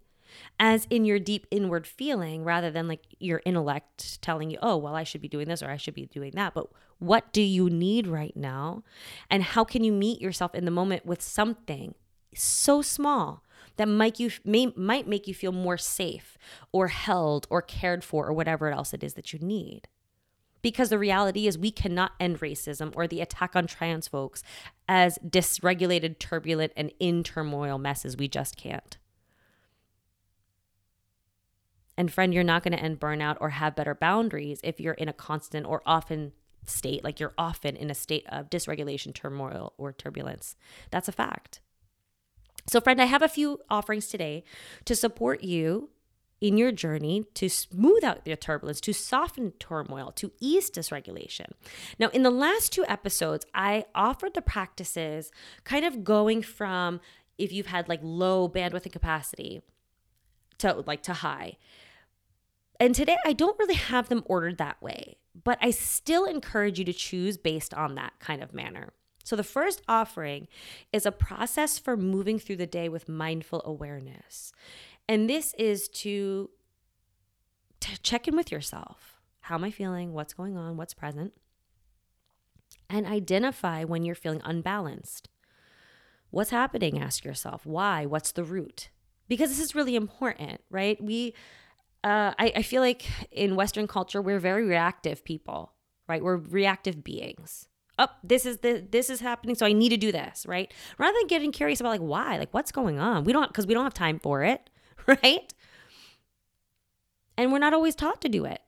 as 0.59 0.87
in 0.89 1.05
your 1.05 1.19
deep 1.19 1.47
inward 1.51 1.85
feeling 1.87 2.43
rather 2.43 2.71
than 2.71 2.87
like 2.87 3.01
your 3.19 3.41
intellect 3.45 4.21
telling 4.21 4.49
you, 4.49 4.57
oh, 4.61 4.77
well, 4.77 4.95
I 4.95 5.03
should 5.03 5.21
be 5.21 5.27
doing 5.27 5.47
this 5.47 5.63
or 5.63 5.69
I 5.69 5.77
should 5.77 5.93
be 5.93 6.05
doing 6.05 6.31
that. 6.35 6.53
But 6.53 6.67
what 6.99 7.31
do 7.33 7.41
you 7.41 7.69
need 7.69 8.07
right 8.07 8.35
now? 8.35 8.83
And 9.29 9.43
how 9.43 9.63
can 9.63 9.83
you 9.83 9.91
meet 9.91 10.21
yourself 10.21 10.55
in 10.55 10.65
the 10.65 10.71
moment 10.71 11.05
with 11.05 11.21
something 11.21 11.95
so 12.35 12.81
small 12.81 13.43
that 13.77 13.87
might 13.87 14.19
you 14.19 14.31
may, 14.45 14.71
might 14.75 15.07
make 15.07 15.27
you 15.27 15.33
feel 15.33 15.51
more 15.51 15.77
safe 15.77 16.37
or 16.71 16.87
held 16.87 17.47
or 17.49 17.61
cared 17.61 18.03
for 18.03 18.27
or 18.27 18.33
whatever 18.33 18.69
else 18.69 18.93
it 18.93 19.03
is 19.03 19.15
that 19.15 19.33
you 19.33 19.39
need? 19.39 19.87
because 20.63 20.89
the 20.89 20.97
reality 20.97 21.45
is 21.45 21.57
we 21.57 21.69
cannot 21.69 22.13
end 22.19 22.39
racism 22.39 22.91
or 22.95 23.05
the 23.05 23.21
attack 23.21 23.55
on 23.55 23.67
trans 23.67 24.07
folks 24.07 24.41
as 24.87 25.19
dysregulated, 25.19 26.17
turbulent, 26.17 26.71
and 26.75 26.91
in 26.99 27.21
turmoil 27.21 27.77
messes. 27.77 28.17
We 28.17 28.27
just 28.27 28.57
can't. 28.57 28.97
And 31.97 32.11
friend, 32.11 32.33
you're 32.33 32.43
not 32.43 32.63
going 32.63 32.75
to 32.75 32.83
end 32.83 32.99
burnout 32.99 33.37
or 33.39 33.49
have 33.49 33.75
better 33.75 33.95
boundaries 33.95 34.59
if 34.63 34.79
you're 34.79 34.93
in 34.93 35.09
a 35.09 35.13
constant 35.13 35.65
or 35.65 35.81
often 35.85 36.33
state, 36.65 37.03
like 37.03 37.19
you're 37.19 37.33
often 37.37 37.75
in 37.75 37.89
a 37.89 37.95
state 37.95 38.25
of 38.29 38.49
dysregulation, 38.49 39.13
turmoil, 39.13 39.73
or 39.77 39.93
turbulence. 39.93 40.55
That's 40.91 41.07
a 41.07 41.11
fact. 41.11 41.61
So, 42.67 42.79
friend, 42.79 43.01
I 43.01 43.05
have 43.05 43.21
a 43.21 43.27
few 43.27 43.59
offerings 43.69 44.07
today 44.07 44.43
to 44.85 44.95
support 44.95 45.43
you 45.43 45.89
in 46.39 46.57
your 46.57 46.71
journey 46.71 47.25
to 47.35 47.47
smooth 47.47 48.03
out 48.03 48.25
your 48.25 48.35
turbulence, 48.35 48.81
to 48.81 48.93
soften 48.93 49.51
turmoil, 49.59 50.11
to 50.11 50.31
ease 50.39 50.69
dysregulation. 50.69 51.51
Now, 51.99 52.09
in 52.09 52.23
the 52.23 52.29
last 52.29 52.73
two 52.73 52.85
episodes, 52.87 53.45
I 53.53 53.85
offered 53.95 54.33
the 54.33 54.41
practices 54.41 55.31
kind 55.63 55.85
of 55.85 56.03
going 56.03 56.41
from 56.41 56.99
if 57.37 57.51
you've 57.51 57.67
had 57.67 57.87
like 57.87 58.01
low 58.03 58.49
bandwidth 58.49 58.83
and 58.83 58.91
capacity 58.91 59.61
to 60.59 60.83
like 60.85 61.03
to 61.03 61.13
high. 61.13 61.57
And 62.79 62.93
today 62.93 63.17
I 63.25 63.33
don't 63.33 63.57
really 63.59 63.75
have 63.75 64.09
them 64.09 64.23
ordered 64.25 64.57
that 64.57 64.81
way, 64.81 65.17
but 65.43 65.57
I 65.61 65.71
still 65.71 66.25
encourage 66.25 66.79
you 66.79 66.85
to 66.85 66.93
choose 66.93 67.37
based 67.37 67.73
on 67.73 67.95
that 67.95 68.13
kind 68.19 68.41
of 68.43 68.53
manner. 68.53 68.93
So 69.23 69.35
the 69.35 69.43
first 69.43 69.81
offering 69.87 70.47
is 70.91 71.05
a 71.05 71.11
process 71.11 71.79
for 71.79 71.95
moving 71.95 72.39
through 72.39 72.57
the 72.57 72.67
day 72.67 72.89
with 72.89 73.07
mindful 73.07 73.61
awareness. 73.63 74.51
And 75.07 75.29
this 75.29 75.53
is 75.57 75.87
to, 75.89 76.49
to 77.79 78.01
check 78.01 78.27
in 78.27 78.35
with 78.35 78.51
yourself. 78.51 79.21
How 79.41 79.55
am 79.55 79.63
I 79.63 79.71
feeling? 79.71 80.13
What's 80.13 80.33
going 80.33 80.57
on? 80.57 80.77
What's 80.77 80.93
present? 80.93 81.33
And 82.89 83.05
identify 83.05 83.83
when 83.83 84.03
you're 84.03 84.15
feeling 84.15 84.41
unbalanced. 84.43 85.29
What's 86.29 86.49
happening? 86.49 86.99
Ask 86.99 87.23
yourself. 87.23 87.65
Why? 87.65 88.05
What's 88.05 88.31
the 88.31 88.43
root? 88.43 88.89
Because 89.27 89.49
this 89.49 89.59
is 89.59 89.73
really 89.73 89.95
important, 89.95 90.61
right? 90.69 91.01
We 91.01 91.33
uh, 92.03 92.33
I, 92.37 92.51
I 92.57 92.61
feel 92.63 92.81
like 92.81 93.05
in 93.31 93.55
Western 93.55 93.87
culture, 93.87 94.21
we're 94.21 94.39
very 94.39 94.65
reactive 94.65 95.23
people, 95.23 95.71
right? 96.07 96.21
We're 96.21 96.35
reactive 96.35 97.03
beings. 97.03 97.69
Oh, 97.97 98.07
this 98.23 98.45
is 98.45 98.57
the 98.57 98.85
this 98.89 99.09
is 99.09 99.21
happening, 99.21 99.55
so 99.55 99.65
I 99.65 99.71
need 99.71 99.89
to 99.89 99.97
do 99.97 100.11
this, 100.11 100.45
right? 100.47 100.73
Rather 100.97 101.17
than 101.17 101.27
getting 101.27 101.51
curious 101.51 101.79
about 101.79 101.89
like 101.89 102.01
why, 102.01 102.37
like 102.37 102.53
what's 102.53 102.71
going 102.71 102.99
on. 102.99 103.23
We 103.23 103.31
don't 103.31 103.47
because 103.47 103.67
we 103.67 103.73
don't 103.73 103.83
have 103.83 103.93
time 103.93 104.19
for 104.19 104.43
it, 104.43 104.69
right? 105.07 105.53
And 107.37 107.51
we're 107.51 107.59
not 107.59 107.73
always 107.73 107.95
taught 107.95 108.21
to 108.21 108.29
do 108.29 108.45
it. 108.45 108.61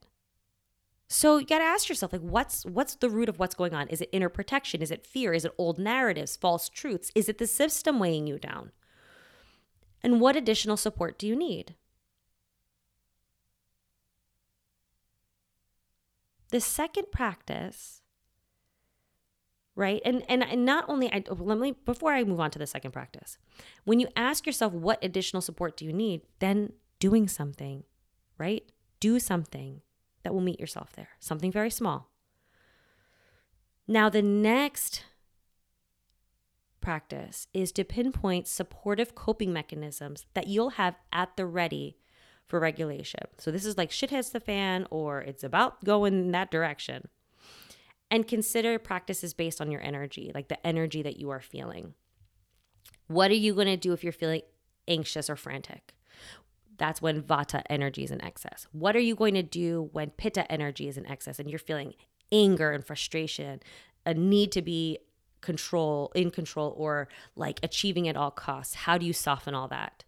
So 1.08 1.38
you 1.38 1.46
got 1.46 1.58
to 1.58 1.64
ask 1.64 1.88
yourself 1.88 2.12
like 2.12 2.22
what's 2.22 2.64
what's 2.64 2.94
the 2.94 3.10
root 3.10 3.28
of 3.28 3.38
what's 3.38 3.54
going 3.54 3.74
on? 3.74 3.88
Is 3.88 4.00
it 4.00 4.08
inner 4.12 4.28
protection? 4.28 4.80
Is 4.80 4.90
it 4.90 5.04
fear? 5.04 5.34
Is 5.34 5.44
it 5.44 5.52
old 5.58 5.78
narratives, 5.78 6.36
false 6.36 6.68
truths? 6.68 7.10
Is 7.14 7.28
it 7.28 7.38
the 7.38 7.46
system 7.46 7.98
weighing 7.98 8.26
you 8.26 8.38
down? 8.38 8.70
And 10.06 10.20
what 10.20 10.36
additional 10.36 10.76
support 10.76 11.18
do 11.18 11.26
you 11.26 11.34
need? 11.34 11.74
The 16.50 16.60
second 16.60 17.10
practice, 17.10 18.02
right? 19.74 20.00
And 20.04 20.22
and, 20.28 20.44
and 20.44 20.64
not 20.64 20.84
only 20.88 21.12
I 21.12 21.24
oh, 21.28 21.34
let 21.34 21.58
me 21.58 21.74
before 21.84 22.12
I 22.12 22.22
move 22.22 22.38
on 22.38 22.52
to 22.52 22.58
the 22.60 22.68
second 22.68 22.92
practice. 22.92 23.36
When 23.82 23.98
you 23.98 24.06
ask 24.14 24.46
yourself 24.46 24.72
what 24.72 25.02
additional 25.02 25.40
support 25.40 25.76
do 25.76 25.84
you 25.84 25.92
need, 25.92 26.20
then 26.38 26.74
doing 27.00 27.26
something, 27.26 27.82
right? 28.38 28.62
Do 29.00 29.18
something 29.18 29.80
that 30.22 30.32
will 30.32 30.40
meet 30.40 30.60
yourself 30.60 30.92
there. 30.92 31.08
Something 31.18 31.50
very 31.50 31.70
small. 31.70 32.12
Now 33.88 34.08
the 34.08 34.22
next 34.22 35.02
practice 36.86 37.48
is 37.52 37.72
to 37.72 37.82
pinpoint 37.82 38.46
supportive 38.46 39.16
coping 39.16 39.52
mechanisms 39.52 40.24
that 40.34 40.46
you'll 40.46 40.70
have 40.70 40.94
at 41.12 41.36
the 41.36 41.44
ready 41.44 41.96
for 42.46 42.60
regulation. 42.60 43.22
So 43.38 43.50
this 43.50 43.64
is 43.64 43.76
like 43.76 43.90
shit 43.90 44.10
hits 44.10 44.30
the 44.30 44.38
fan 44.38 44.86
or 44.88 45.20
it's 45.20 45.42
about 45.42 45.84
going 45.84 46.14
in 46.14 46.30
that 46.30 46.48
direction. 46.48 47.08
And 48.08 48.28
consider 48.28 48.78
practices 48.78 49.34
based 49.34 49.60
on 49.60 49.72
your 49.72 49.80
energy, 49.80 50.30
like 50.32 50.46
the 50.46 50.64
energy 50.64 51.02
that 51.02 51.16
you 51.16 51.30
are 51.30 51.40
feeling. 51.40 51.94
What 53.08 53.32
are 53.32 53.34
you 53.34 53.52
going 53.52 53.66
to 53.66 53.76
do 53.76 53.92
if 53.92 54.04
you're 54.04 54.12
feeling 54.12 54.42
anxious 54.86 55.28
or 55.28 55.34
frantic? 55.34 55.92
That's 56.78 57.02
when 57.02 57.20
vata 57.20 57.62
energy 57.68 58.04
is 58.04 58.12
in 58.12 58.22
excess. 58.22 58.68
What 58.70 58.94
are 58.94 59.00
you 59.00 59.16
going 59.16 59.34
to 59.34 59.42
do 59.42 59.90
when 59.90 60.10
pitta 60.10 60.50
energy 60.52 60.86
is 60.86 60.96
in 60.96 61.06
excess 61.06 61.40
and 61.40 61.50
you're 61.50 61.58
feeling 61.58 61.94
anger 62.30 62.70
and 62.70 62.86
frustration, 62.86 63.58
a 64.04 64.14
need 64.14 64.52
to 64.52 64.62
be 64.62 65.00
control 65.40 66.12
in 66.14 66.30
control 66.30 66.74
or 66.76 67.08
like 67.34 67.60
achieving 67.62 68.08
at 68.08 68.16
all 68.16 68.30
costs? 68.30 68.74
How 68.74 68.98
do 68.98 69.06
you 69.06 69.12
soften 69.12 69.54
all 69.54 69.68
that? 69.68 70.04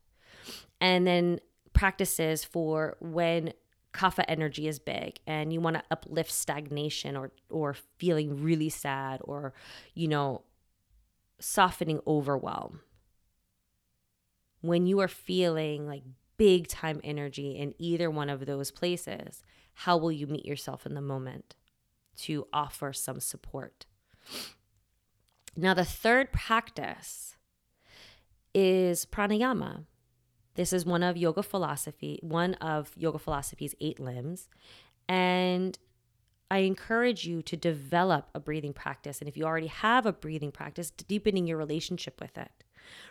And 0.80 1.06
then 1.06 1.40
practices 1.72 2.44
for 2.44 2.96
when 3.00 3.52
kapha 3.94 4.24
energy 4.28 4.68
is 4.68 4.78
big 4.78 5.18
and 5.26 5.52
you 5.52 5.60
want 5.60 5.76
to 5.76 5.82
uplift 5.90 6.30
stagnation 6.30 7.16
or 7.16 7.30
or 7.48 7.74
feeling 7.98 8.42
really 8.42 8.68
sad 8.68 9.20
or 9.24 9.54
you 9.94 10.06
know 10.06 10.42
softening 11.40 12.00
overwhelm 12.06 12.80
when 14.60 14.86
you 14.86 15.00
are 15.00 15.08
feeling 15.08 15.86
like 15.86 16.02
big 16.36 16.68
time 16.68 17.00
energy 17.02 17.52
in 17.52 17.74
either 17.78 18.10
one 18.10 18.28
of 18.28 18.44
those 18.44 18.70
places 18.70 19.42
how 19.74 19.96
will 19.96 20.12
you 20.12 20.26
meet 20.26 20.44
yourself 20.44 20.84
in 20.84 20.94
the 20.94 21.00
moment 21.00 21.54
to 22.16 22.46
offer 22.52 22.92
some 22.92 23.20
support 23.20 23.86
now 25.58 25.74
the 25.74 25.84
third 25.84 26.32
practice 26.32 27.36
is 28.54 29.04
pranayama 29.06 29.84
This 30.54 30.72
is 30.72 30.84
one 30.84 31.02
of 31.02 31.16
yoga 31.16 31.42
philosophy, 31.42 32.18
one 32.22 32.54
of 32.54 32.92
yoga 32.96 33.18
philosophy's 33.18 33.74
eight 33.80 34.00
limbs. 34.00 34.48
And 35.08 35.78
I 36.50 36.58
encourage 36.58 37.26
you 37.26 37.42
to 37.42 37.56
develop 37.56 38.30
a 38.34 38.40
breathing 38.40 38.72
practice. 38.72 39.20
And 39.20 39.28
if 39.28 39.36
you 39.36 39.44
already 39.44 39.66
have 39.66 40.06
a 40.06 40.12
breathing 40.12 40.50
practice, 40.50 40.90
deepening 40.90 41.46
your 41.46 41.58
relationship 41.58 42.20
with 42.20 42.38
it, 42.38 42.64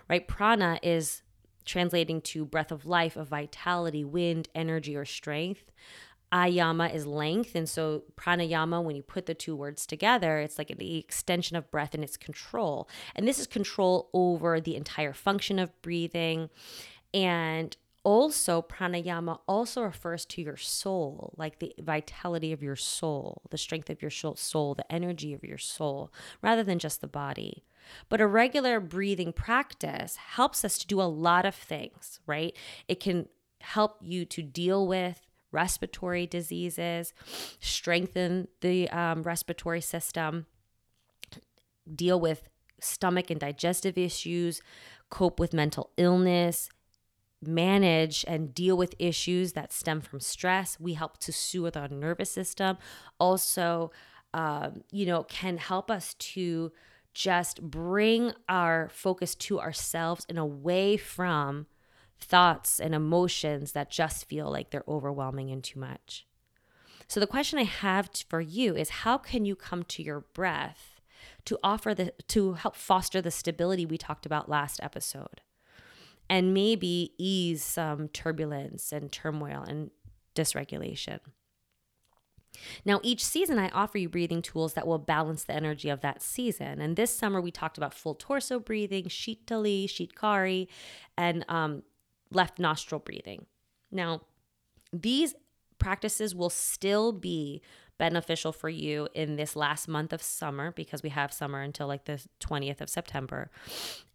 right? 0.09 0.27
Prana 0.27 0.79
is 0.81 1.21
translating 1.65 2.21
to 2.21 2.45
breath 2.45 2.71
of 2.71 2.85
life, 2.85 3.15
of 3.15 3.27
vitality, 3.27 4.03
wind, 4.03 4.49
energy, 4.55 4.95
or 4.95 5.05
strength. 5.05 5.71
Ayama 6.31 6.93
is 6.93 7.05
length. 7.05 7.55
And 7.55 7.67
so 7.67 8.03
pranayama, 8.15 8.83
when 8.83 8.95
you 8.95 9.03
put 9.03 9.25
the 9.25 9.33
two 9.33 9.55
words 9.55 9.85
together, 9.85 10.39
it's 10.39 10.57
like 10.57 10.75
the 10.77 10.97
extension 10.97 11.55
of 11.55 11.71
breath 11.71 11.93
and 11.93 12.03
it's 12.03 12.17
control. 12.17 12.89
And 13.15 13.27
this 13.27 13.39
is 13.39 13.47
control 13.47 14.09
over 14.13 14.59
the 14.59 14.75
entire 14.75 15.13
function 15.13 15.59
of 15.59 15.81
breathing. 15.81 16.49
And 17.13 17.75
also 18.03 18.61
pranayama 18.61 19.37
also 19.49 19.81
refers 19.81 20.25
to 20.25 20.41
your 20.41 20.55
soul 20.55 21.33
like 21.35 21.59
the 21.59 21.75
vitality 21.79 22.53
of 22.53 22.63
your 22.63 22.75
soul 22.75 23.41
the 23.49 23.57
strength 23.57 23.89
of 23.89 24.01
your 24.01 24.09
soul 24.09 24.73
the 24.75 24.89
energy 24.89 25.33
of 25.33 25.43
your 25.43 25.57
soul 25.57 26.09
rather 26.41 26.63
than 26.63 26.79
just 26.79 27.01
the 27.01 27.07
body 27.07 27.65
but 28.07 28.21
a 28.21 28.25
regular 28.25 28.79
breathing 28.79 29.33
practice 29.33 30.15
helps 30.15 30.63
us 30.63 30.77
to 30.77 30.87
do 30.87 31.01
a 31.01 31.03
lot 31.03 31.45
of 31.45 31.53
things 31.53 32.21
right 32.25 32.55
it 32.87 33.01
can 33.01 33.27
help 33.59 33.97
you 34.01 34.23
to 34.23 34.41
deal 34.41 34.87
with 34.87 35.26
respiratory 35.51 36.25
diseases 36.25 37.13
strengthen 37.59 38.47
the 38.61 38.89
um, 38.89 39.23
respiratory 39.23 39.81
system 39.81 40.45
deal 41.95 42.19
with 42.19 42.49
stomach 42.79 43.29
and 43.29 43.39
digestive 43.39 43.97
issues 43.97 44.61
cope 45.09 45.39
with 45.39 45.53
mental 45.53 45.91
illness 45.97 46.69
manage 47.41 48.25
and 48.27 48.53
deal 48.53 48.77
with 48.77 48.95
issues 48.99 49.53
that 49.53 49.71
stem 49.71 50.01
from 50.01 50.19
stress. 50.19 50.79
We 50.79 50.93
help 50.93 51.17
to 51.19 51.31
soothe 51.31 51.77
our 51.77 51.87
nervous 51.87 52.31
system. 52.31 52.77
Also, 53.19 53.91
um, 54.33 54.81
you 54.91 55.05
know, 55.05 55.23
can 55.23 55.57
help 55.57 55.91
us 55.91 56.13
to 56.15 56.71
just 57.13 57.61
bring 57.61 58.33
our 58.47 58.89
focus 58.89 59.35
to 59.35 59.59
ourselves 59.59 60.25
and 60.29 60.37
away 60.37 60.97
from 60.97 61.67
thoughts 62.19 62.79
and 62.79 62.93
emotions 62.95 63.71
that 63.73 63.89
just 63.89 64.25
feel 64.25 64.51
like 64.51 64.71
they're 64.71 64.83
overwhelming 64.87 65.51
and 65.51 65.63
too 65.63 65.79
much. 65.79 66.25
So, 67.07 67.19
the 67.19 67.27
question 67.27 67.57
I 67.59 67.63
have 67.63 68.09
for 68.27 68.41
you 68.41 68.75
is 68.75 68.89
how 68.89 69.17
can 69.17 69.45
you 69.45 69.55
come 69.55 69.83
to 69.83 70.03
your 70.03 70.21
breath 70.33 71.01
to 71.45 71.57
offer 71.63 71.93
the 71.93 72.13
to 72.27 72.53
help 72.53 72.75
foster 72.75 73.21
the 73.21 73.31
stability 73.31 73.85
we 73.85 73.97
talked 73.97 74.25
about 74.25 74.49
last 74.49 74.79
episode? 74.83 75.41
and 76.29 76.53
maybe 76.53 77.13
ease 77.17 77.63
some 77.63 78.07
turbulence 78.09 78.91
and 78.91 79.11
turmoil 79.11 79.63
and 79.67 79.91
dysregulation. 80.35 81.19
Now, 82.83 82.99
each 83.03 83.23
season, 83.23 83.59
I 83.59 83.69
offer 83.69 83.97
you 83.97 84.09
breathing 84.09 84.41
tools 84.41 84.73
that 84.73 84.87
will 84.87 84.97
balance 84.97 85.43
the 85.43 85.53
energy 85.53 85.89
of 85.89 86.01
that 86.01 86.23
season. 86.23 86.81
And 86.81 86.95
this 86.95 87.15
summer, 87.15 87.39
we 87.39 87.51
talked 87.51 87.77
about 87.77 87.93
full 87.93 88.15
torso 88.15 88.59
breathing, 88.59 89.05
Shitali, 89.05 89.85
Shitkari, 89.85 90.67
and 91.17 91.45
um, 91.49 91.83
left 92.31 92.59
nostril 92.59 92.99
breathing. 92.99 93.45
Now, 93.91 94.21
these 94.91 95.35
practices 95.79 96.33
will 96.33 96.49
still 96.49 97.11
be 97.11 97.61
beneficial 97.97 98.51
for 98.51 98.69
you 98.69 99.07
in 99.13 99.35
this 99.37 99.55
last 99.55 99.87
month 99.87 100.13
of 100.13 100.21
summer 100.21 100.71
because 100.71 101.01
we 101.01 101.09
have 101.09 101.33
summer 101.33 101.61
until 101.61 101.87
like 101.87 102.05
the 102.05 102.23
20th 102.39 102.79
of 102.81 102.89
September. 102.89 103.49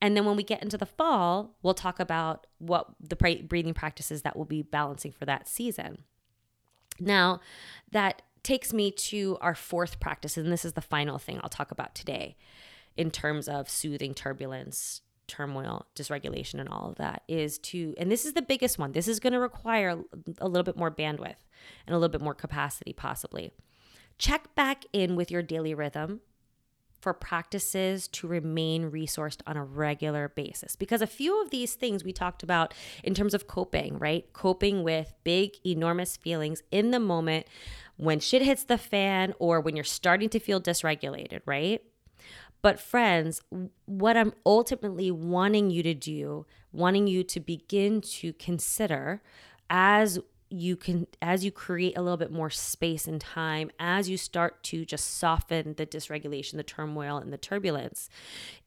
And 0.00 0.16
then 0.16 0.24
when 0.24 0.36
we 0.36 0.44
get 0.44 0.62
into 0.62 0.78
the 0.78 0.86
fall, 0.86 1.56
we'll 1.62 1.74
talk 1.74 1.98
about 1.98 2.46
what 2.58 2.86
the 3.00 3.16
breathing 3.16 3.74
practices 3.74 4.22
that 4.22 4.36
will 4.36 4.44
be 4.44 4.62
balancing 4.62 5.12
for 5.12 5.24
that 5.24 5.48
season. 5.48 6.04
Now, 7.00 7.40
that 7.90 8.22
takes 8.42 8.72
me 8.72 8.90
to 8.90 9.38
our 9.40 9.54
fourth 9.54 9.98
practice, 9.98 10.36
and 10.36 10.52
this 10.52 10.64
is 10.64 10.74
the 10.74 10.80
final 10.80 11.18
thing 11.18 11.40
I'll 11.42 11.48
talk 11.48 11.70
about 11.70 11.94
today 11.94 12.36
in 12.96 13.10
terms 13.10 13.48
of 13.48 13.68
soothing 13.68 14.14
turbulence, 14.14 15.00
turmoil, 15.26 15.86
dysregulation, 15.94 16.60
and 16.60 16.68
all 16.68 16.88
of 16.88 16.96
that 16.96 17.22
is 17.28 17.58
to, 17.58 17.94
and 17.98 18.10
this 18.10 18.24
is 18.24 18.32
the 18.32 18.42
biggest 18.42 18.78
one. 18.78 18.92
This 18.92 19.08
is 19.08 19.20
going 19.20 19.32
to 19.32 19.40
require 19.40 20.02
a 20.38 20.48
little 20.48 20.64
bit 20.64 20.76
more 20.76 20.90
bandwidth 20.90 21.36
and 21.86 21.94
a 21.94 21.98
little 21.98 22.08
bit 22.08 22.20
more 22.20 22.34
capacity, 22.34 22.92
possibly. 22.92 23.52
Check 24.18 24.54
back 24.54 24.84
in 24.92 25.16
with 25.16 25.30
your 25.30 25.42
daily 25.42 25.74
rhythm 25.74 26.20
for 27.00 27.12
practices 27.12 28.06
to 28.06 28.28
remain 28.28 28.90
resourced 28.90 29.40
on 29.46 29.56
a 29.56 29.64
regular 29.64 30.28
basis. 30.28 30.76
Because 30.76 31.02
a 31.02 31.06
few 31.06 31.42
of 31.42 31.50
these 31.50 31.74
things 31.74 32.04
we 32.04 32.12
talked 32.12 32.44
about 32.44 32.72
in 33.02 33.12
terms 33.12 33.34
of 33.34 33.48
coping, 33.48 33.98
right? 33.98 34.32
Coping 34.32 34.84
with 34.84 35.12
big, 35.24 35.56
enormous 35.66 36.16
feelings 36.16 36.62
in 36.70 36.92
the 36.92 37.00
moment 37.00 37.46
when 37.96 38.20
shit 38.20 38.42
hits 38.42 38.64
the 38.64 38.78
fan 38.78 39.34
or 39.40 39.60
when 39.60 39.74
you're 39.74 39.84
starting 39.84 40.28
to 40.28 40.38
feel 40.38 40.60
dysregulated, 40.60 41.40
right? 41.44 41.82
But, 42.62 42.78
friends, 42.78 43.42
what 43.86 44.16
I'm 44.16 44.32
ultimately 44.46 45.10
wanting 45.10 45.70
you 45.70 45.82
to 45.82 45.94
do, 45.94 46.46
wanting 46.70 47.08
you 47.08 47.24
to 47.24 47.40
begin 47.40 48.00
to 48.00 48.32
consider 48.34 49.20
as 49.68 50.20
you 50.52 50.76
can 50.76 51.06
as 51.22 51.44
you 51.44 51.50
create 51.50 51.96
a 51.96 52.02
little 52.02 52.18
bit 52.18 52.30
more 52.30 52.50
space 52.50 53.08
and 53.08 53.20
time 53.20 53.70
as 53.80 54.10
you 54.10 54.18
start 54.18 54.62
to 54.62 54.84
just 54.84 55.16
soften 55.16 55.74
the 55.78 55.86
dysregulation 55.86 56.58
the 56.58 56.62
turmoil 56.62 57.16
and 57.16 57.32
the 57.32 57.38
turbulence 57.38 58.10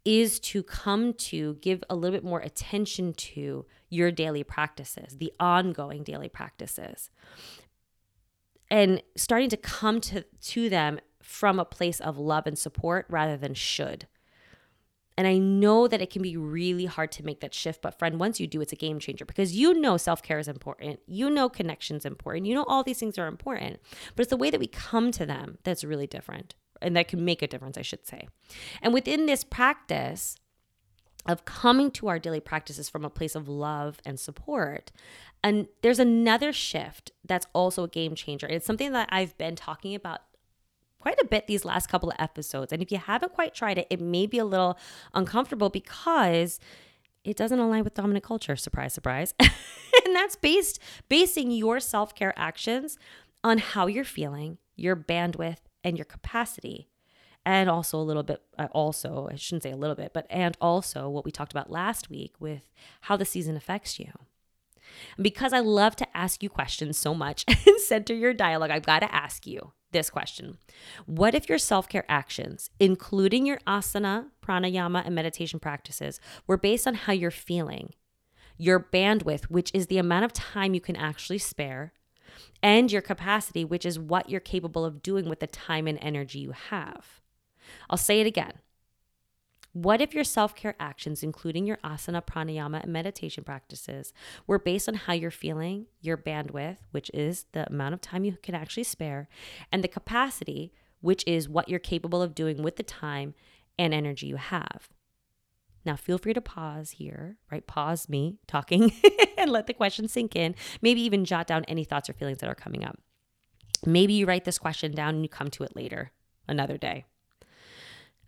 is 0.04 0.40
to 0.40 0.64
come 0.64 1.14
to 1.14 1.54
give 1.62 1.84
a 1.88 1.96
little 1.96 2.18
bit 2.18 2.24
more 2.24 2.40
attention 2.40 3.14
to 3.14 3.68
your 3.90 4.12
daily 4.12 4.44
practices 4.44 5.18
the 5.18 5.32
ongoing 5.40 6.04
daily 6.04 6.30
practices. 6.30 7.12
And 8.72 9.04
starting 9.16 9.50
to 9.50 9.58
come 9.58 10.02
to 10.02 10.24
to 10.24 10.70
them 10.70 11.00
from 11.26 11.60
a 11.60 11.66
place 11.66 12.00
of 12.00 12.18
love 12.18 12.46
and 12.48 12.58
support 12.58 13.06
rather 13.10 13.36
than 13.38 13.54
should 13.54 14.08
and 15.18 15.28
I 15.28 15.38
know 15.38 15.88
that 15.88 16.02
it 16.02 16.10
can 16.10 16.22
be 16.22 16.36
really 16.36 16.86
hard 16.86 17.12
to 17.14 17.24
make 17.24 17.40
that 17.40 17.54
shift, 17.54 17.82
but 17.82 17.98
friend, 17.98 18.20
once 18.20 18.40
you 18.40 18.48
do, 18.48 18.60
it's 18.60 18.74
a 18.74 18.78
game 18.78 19.00
changer 19.00 19.24
because 19.24 19.56
you 19.56 19.74
know 19.74 19.98
self 19.98 20.22
care 20.22 20.40
is 20.40 20.48
important. 20.48 21.00
You 21.08 21.30
know 21.30 21.48
connection's 21.48 22.06
important. 22.06 22.46
You 22.46 22.56
know 22.56 22.66
all 22.68 22.84
these 22.84 23.00
things 23.00 23.18
are 23.18 23.28
important, 23.28 23.80
but 24.16 24.24
it's 24.24 24.30
the 24.30 24.38
way 24.38 24.50
that 24.50 24.60
we 24.60 24.68
come 24.68 25.12
to 25.12 25.26
them 25.26 25.58
that's 25.64 25.84
really 25.84 26.08
different 26.08 26.56
and 26.82 26.96
that 26.98 27.08
can 27.08 27.24
make 27.24 27.42
a 27.42 27.48
difference, 27.48 27.78
I 27.78 27.82
should 27.82 28.06
say. 28.06 28.28
And 28.82 28.94
within 28.94 29.26
this 29.26 29.44
practice, 29.44 30.38
of 31.28 31.44
coming 31.44 31.90
to 31.90 32.08
our 32.08 32.20
daily 32.20 32.40
practices 32.40 32.88
from 32.88 33.04
a 33.04 33.10
place 33.10 33.34
of 33.34 33.48
love 33.48 34.00
and 34.06 34.20
support. 34.20 34.92
And 35.44 35.68
there's 35.82 35.98
another 35.98 36.54
shift 36.54 37.14
that's 37.24 37.48
also 37.52 37.86
a 37.86 37.88
game 37.88 38.14
changer. 38.14 38.46
It's 38.46 38.64
something 38.64 38.92
that 38.92 39.10
I've 39.12 39.36
been 39.36 39.56
talking 39.56 39.96
about 39.96 40.22
quite 41.06 41.22
a 41.22 41.28
bit 41.28 41.46
these 41.46 41.64
last 41.64 41.86
couple 41.86 42.10
of 42.10 42.16
episodes. 42.18 42.74
And 42.74 42.82
if 42.82 42.92
you 42.92 42.98
haven't 42.98 43.32
quite 43.32 43.54
tried 43.54 43.78
it, 43.78 43.86
it 43.92 44.02
may 44.02 44.26
be 44.26 44.40
a 44.40 44.44
little 44.46 44.76
uncomfortable 45.14 45.70
because 45.70 46.60
it 47.24 47.38
doesn't 47.38 47.60
align 47.60 47.84
with 47.84 47.94
dominant 47.94 48.26
culture. 48.26 48.56
Surprise, 48.56 48.96
surprise. 48.96 49.32
and 49.40 50.16
that's 50.16 50.36
based 50.36 50.80
basing 51.08 51.52
your 51.52 51.80
self-care 51.80 52.34
actions 52.36 52.98
on 53.44 53.60
how 53.60 53.86
you're 53.86 54.04
feeling, 54.04 54.58
your 54.76 54.96
bandwidth, 54.96 55.60
and 55.84 55.96
your 55.96 56.06
capacity. 56.06 56.90
And 57.46 57.70
also 57.70 58.00
a 58.00 58.02
little 58.02 58.24
bit, 58.24 58.42
uh, 58.58 58.70
also, 58.72 59.30
I 59.32 59.36
shouldn't 59.36 59.62
say 59.62 59.72
a 59.72 59.78
little 59.78 59.96
bit, 59.96 60.12
but 60.12 60.26
and 60.32 60.58
also 60.60 61.08
what 61.08 61.24
we 61.24 61.30
talked 61.30 61.52
about 61.52 61.70
last 61.70 62.10
week 62.10 62.34
with 62.40 62.64
how 63.02 63.16
the 63.16 63.26
season 63.26 63.56
affects 63.56 64.00
you. 64.00 64.12
Because 65.22 65.54
I 65.54 65.60
love 65.60 65.96
to 65.98 66.18
ask 66.18 66.42
you 66.42 66.50
questions 66.50 66.98
so 66.98 67.14
much 67.14 67.46
and 67.68 67.80
center 67.82 68.16
your 68.16 68.34
dialogue, 68.34 68.72
I've 68.72 68.88
got 68.88 69.02
to 69.02 69.14
ask 69.14 69.46
you 69.46 69.74
this 69.96 70.10
question 70.12 70.58
What 71.06 71.34
if 71.34 71.50
your 71.50 71.58
self 71.58 71.90
care 71.90 72.06
actions, 72.08 72.70
including 72.80 73.46
your 73.46 73.58
asana, 73.66 74.28
pranayama, 74.46 75.04
and 75.06 75.16
meditation 75.16 75.60
practices, 75.60 76.20
were 76.46 76.58
based 76.58 76.86
on 76.86 76.94
how 76.94 77.14
you're 77.14 77.32
feeling, 77.32 77.94
your 78.58 78.80
bandwidth, 78.80 79.46
which 79.46 79.72
is 79.74 79.88
the 79.88 79.98
amount 79.98 80.26
of 80.26 80.34
time 80.34 80.74
you 80.74 80.82
can 80.82 80.96
actually 80.96 81.40
spare, 81.40 81.94
and 82.62 82.92
your 82.92 83.02
capacity, 83.02 83.64
which 83.64 83.86
is 83.86 83.98
what 83.98 84.30
you're 84.30 84.40
capable 84.40 84.86
of 84.86 85.02
doing 85.02 85.30
with 85.30 85.40
the 85.40 85.48
time 85.48 85.88
and 85.88 85.98
energy 86.02 86.40
you 86.40 86.52
have? 86.52 87.22
I'll 87.90 87.98
say 87.98 88.20
it 88.20 88.28
again. 88.28 88.54
What 89.76 90.00
if 90.00 90.14
your 90.14 90.24
self 90.24 90.56
care 90.56 90.74
actions, 90.80 91.22
including 91.22 91.68
your 91.68 91.76
asana, 91.84 92.26
pranayama, 92.26 92.84
and 92.84 92.94
meditation 92.94 93.44
practices, 93.44 94.14
were 94.48 94.58
based 94.58 94.88
on 94.88 94.96
how 94.96 95.12
you're 95.12 95.32
feeling, 95.32 95.88
your 96.00 96.16
bandwidth, 96.16 96.78
which 96.92 97.12
is 97.14 97.48
the 97.52 97.68
amount 97.68 97.94
of 97.94 98.00
time 98.00 98.24
you 98.24 98.38
can 98.42 98.56
actually 98.56 98.86
spare, 98.86 99.28
and 99.74 99.84
the 99.84 99.90
capacity, 99.90 100.72
which 101.02 101.26
is 101.28 101.50
what 101.50 101.68
you're 101.68 101.80
capable 101.80 102.22
of 102.22 102.34
doing 102.34 102.64
with 102.64 102.78
the 102.78 102.84
time 102.84 103.34
and 103.78 103.94
energy 103.94 104.28
you 104.28 104.38
have? 104.38 104.88
Now, 105.86 105.98
feel 105.98 106.20
free 106.20 106.34
to 106.34 106.40
pause 106.40 106.92
here, 106.92 107.36
right? 107.52 107.68
Pause 107.68 108.08
me 108.08 108.40
talking 108.48 108.94
and 109.38 109.52
let 109.52 109.68
the 109.68 109.74
question 109.74 110.08
sink 110.08 110.38
in. 110.38 110.56
Maybe 110.82 111.02
even 111.02 111.26
jot 111.26 111.48
down 111.48 111.66
any 111.66 111.84
thoughts 111.84 112.10
or 112.10 112.14
feelings 112.14 112.38
that 112.38 112.50
are 112.50 112.56
coming 112.56 112.86
up. 112.86 112.98
Maybe 113.86 114.14
you 114.14 114.26
write 114.26 114.46
this 114.46 114.58
question 114.58 114.94
down 114.94 115.16
and 115.16 115.24
you 115.26 115.28
come 115.28 115.50
to 115.50 115.64
it 115.66 115.76
later, 115.76 116.14
another 116.48 116.78
day. 116.78 117.04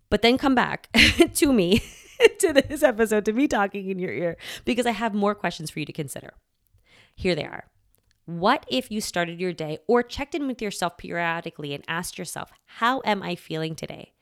But 0.09 0.21
then 0.21 0.37
come 0.37 0.55
back 0.55 0.89
to 1.35 1.53
me 1.53 1.81
to 2.39 2.53
this 2.53 2.83
episode, 2.83 3.25
to 3.25 3.33
me 3.33 3.47
talking 3.47 3.89
in 3.89 3.99
your 3.99 4.11
ear, 4.13 4.37
because 4.65 4.85
I 4.85 4.91
have 4.91 5.13
more 5.13 5.35
questions 5.35 5.69
for 5.69 5.79
you 5.79 5.85
to 5.85 5.93
consider. 5.93 6.33
Here 7.15 7.35
they 7.35 7.45
are. 7.45 7.65
What 8.25 8.65
if 8.67 8.91
you 8.91 8.99
started 8.99 9.39
your 9.39 9.53
day 9.53 9.79
or 9.87 10.03
checked 10.03 10.35
in 10.35 10.47
with 10.47 10.61
yourself 10.61 10.97
periodically 10.97 11.73
and 11.73 11.83
asked 11.87 12.17
yourself, 12.17 12.51
How 12.65 13.01
am 13.05 13.23
I 13.23 13.35
feeling 13.35 13.75
today? 13.75 14.13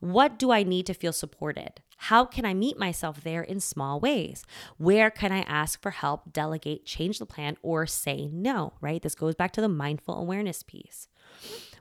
What 0.00 0.38
do 0.38 0.50
I 0.50 0.62
need 0.62 0.86
to 0.86 0.94
feel 0.94 1.12
supported? 1.12 1.82
How 2.04 2.24
can 2.24 2.44
I 2.44 2.54
meet 2.54 2.78
myself 2.78 3.22
there 3.22 3.42
in 3.42 3.60
small 3.60 4.00
ways? 4.00 4.44
Where 4.78 5.10
can 5.10 5.32
I 5.32 5.40
ask 5.42 5.80
for 5.82 5.90
help, 5.90 6.32
delegate, 6.32 6.86
change 6.86 7.18
the 7.18 7.26
plan, 7.26 7.56
or 7.62 7.86
say 7.86 8.28
no, 8.32 8.72
right? 8.80 9.02
This 9.02 9.14
goes 9.14 9.34
back 9.34 9.52
to 9.52 9.60
the 9.60 9.68
mindful 9.68 10.18
awareness 10.18 10.62
piece. 10.62 11.08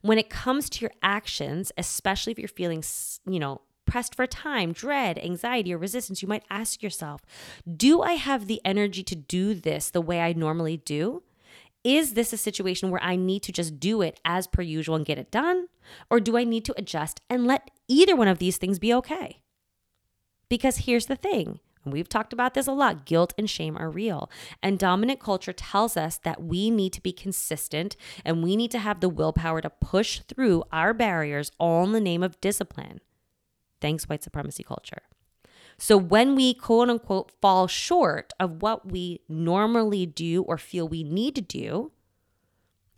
When 0.02 0.18
it 0.18 0.30
comes 0.30 0.70
to 0.72 0.82
your 0.82 0.92
actions, 1.02 1.72
especially 1.78 2.32
if 2.32 2.40
you're 2.40 2.48
feeling, 2.48 2.84
you 3.26 3.40
know, 3.40 3.62
pressed 3.86 4.16
for 4.16 4.28
time, 4.28 4.72
dread, 4.72 5.18
anxiety, 5.18 5.74
or 5.74 5.78
resistance, 5.78 6.22
you 6.22 6.28
might 6.28 6.44
ask 6.50 6.82
yourself, 6.84 7.22
do 7.76 8.02
I 8.02 8.14
have 8.14 8.46
the 8.46 8.62
energy 8.64 9.04
to 9.04 9.16
do 9.16 9.54
this 9.54 9.90
the 9.90 10.02
way 10.02 10.22
I 10.22 10.34
normally 10.34 10.78
do? 10.78 11.24
Is 11.84 12.14
this 12.14 12.34
a 12.34 12.38
situation 12.38 12.92
where 12.92 13.04
I 13.04 13.16
need 13.16 13.42
to 13.44 13.52
just 13.52 13.80
do 13.80 14.02
it 14.02 14.20
as 14.26 14.48
per 14.48 14.62
usual 14.62 14.96
and 14.96 15.06
get 15.06 15.18
it 15.18 15.32
done? 15.32 15.68
Or 16.10 16.20
do 16.20 16.38
I 16.38 16.44
need 16.44 16.66
to 16.66 16.76
adjust 16.78 17.22
and 17.30 17.48
let 17.48 17.72
either 17.88 18.16
one 18.16 18.28
of 18.28 18.38
these 18.38 18.58
things 18.58 18.80
be 18.80 18.94
okay? 18.94 19.40
Because 20.50 20.78
here's 20.80 21.06
the 21.06 21.16
thing. 21.16 21.60
And 21.84 21.94
we've 21.94 22.10
talked 22.10 22.34
about 22.34 22.54
this 22.54 22.68
a 22.68 22.72
lot. 22.72 23.06
Guilt 23.06 23.34
and 23.38 23.50
shame 23.50 23.78
are 23.78 23.90
real. 23.90 24.30
And 24.62 24.78
dominant 24.78 25.20
culture 25.20 25.54
tells 25.54 25.96
us 25.96 26.18
that 26.18 26.44
we 26.44 26.70
need 26.70 26.94
to 26.94 27.02
be 27.02 27.14
consistent 27.14 27.96
and 28.26 28.44
we 28.44 28.56
need 28.56 28.72
to 28.72 28.80
have 28.80 29.00
the 29.00 29.10
willpower 29.10 29.62
to 29.62 29.70
push 29.70 30.20
through 30.20 30.64
our 30.72 30.94
barriers 30.94 31.52
all 31.58 31.84
in 31.86 31.92
the 31.92 32.02
name 32.02 32.24
of 32.24 32.40
discipline. 32.42 33.00
Thanks, 33.82 34.10
white 34.10 34.24
supremacy 34.24 34.64
culture. 34.64 35.04
So 35.78 35.96
when 35.96 36.36
we 36.36 36.54
quote 36.54 36.90
unquote 36.90 37.32
fall 37.42 37.68
short 37.68 38.34
of 38.40 38.62
what 38.62 38.92
we 38.92 39.22
normally 39.30 40.06
do 40.06 40.44
or 40.44 40.58
feel 40.58 40.88
we 40.88 41.04
need 41.06 41.36
to 41.36 41.42
do, 41.42 41.92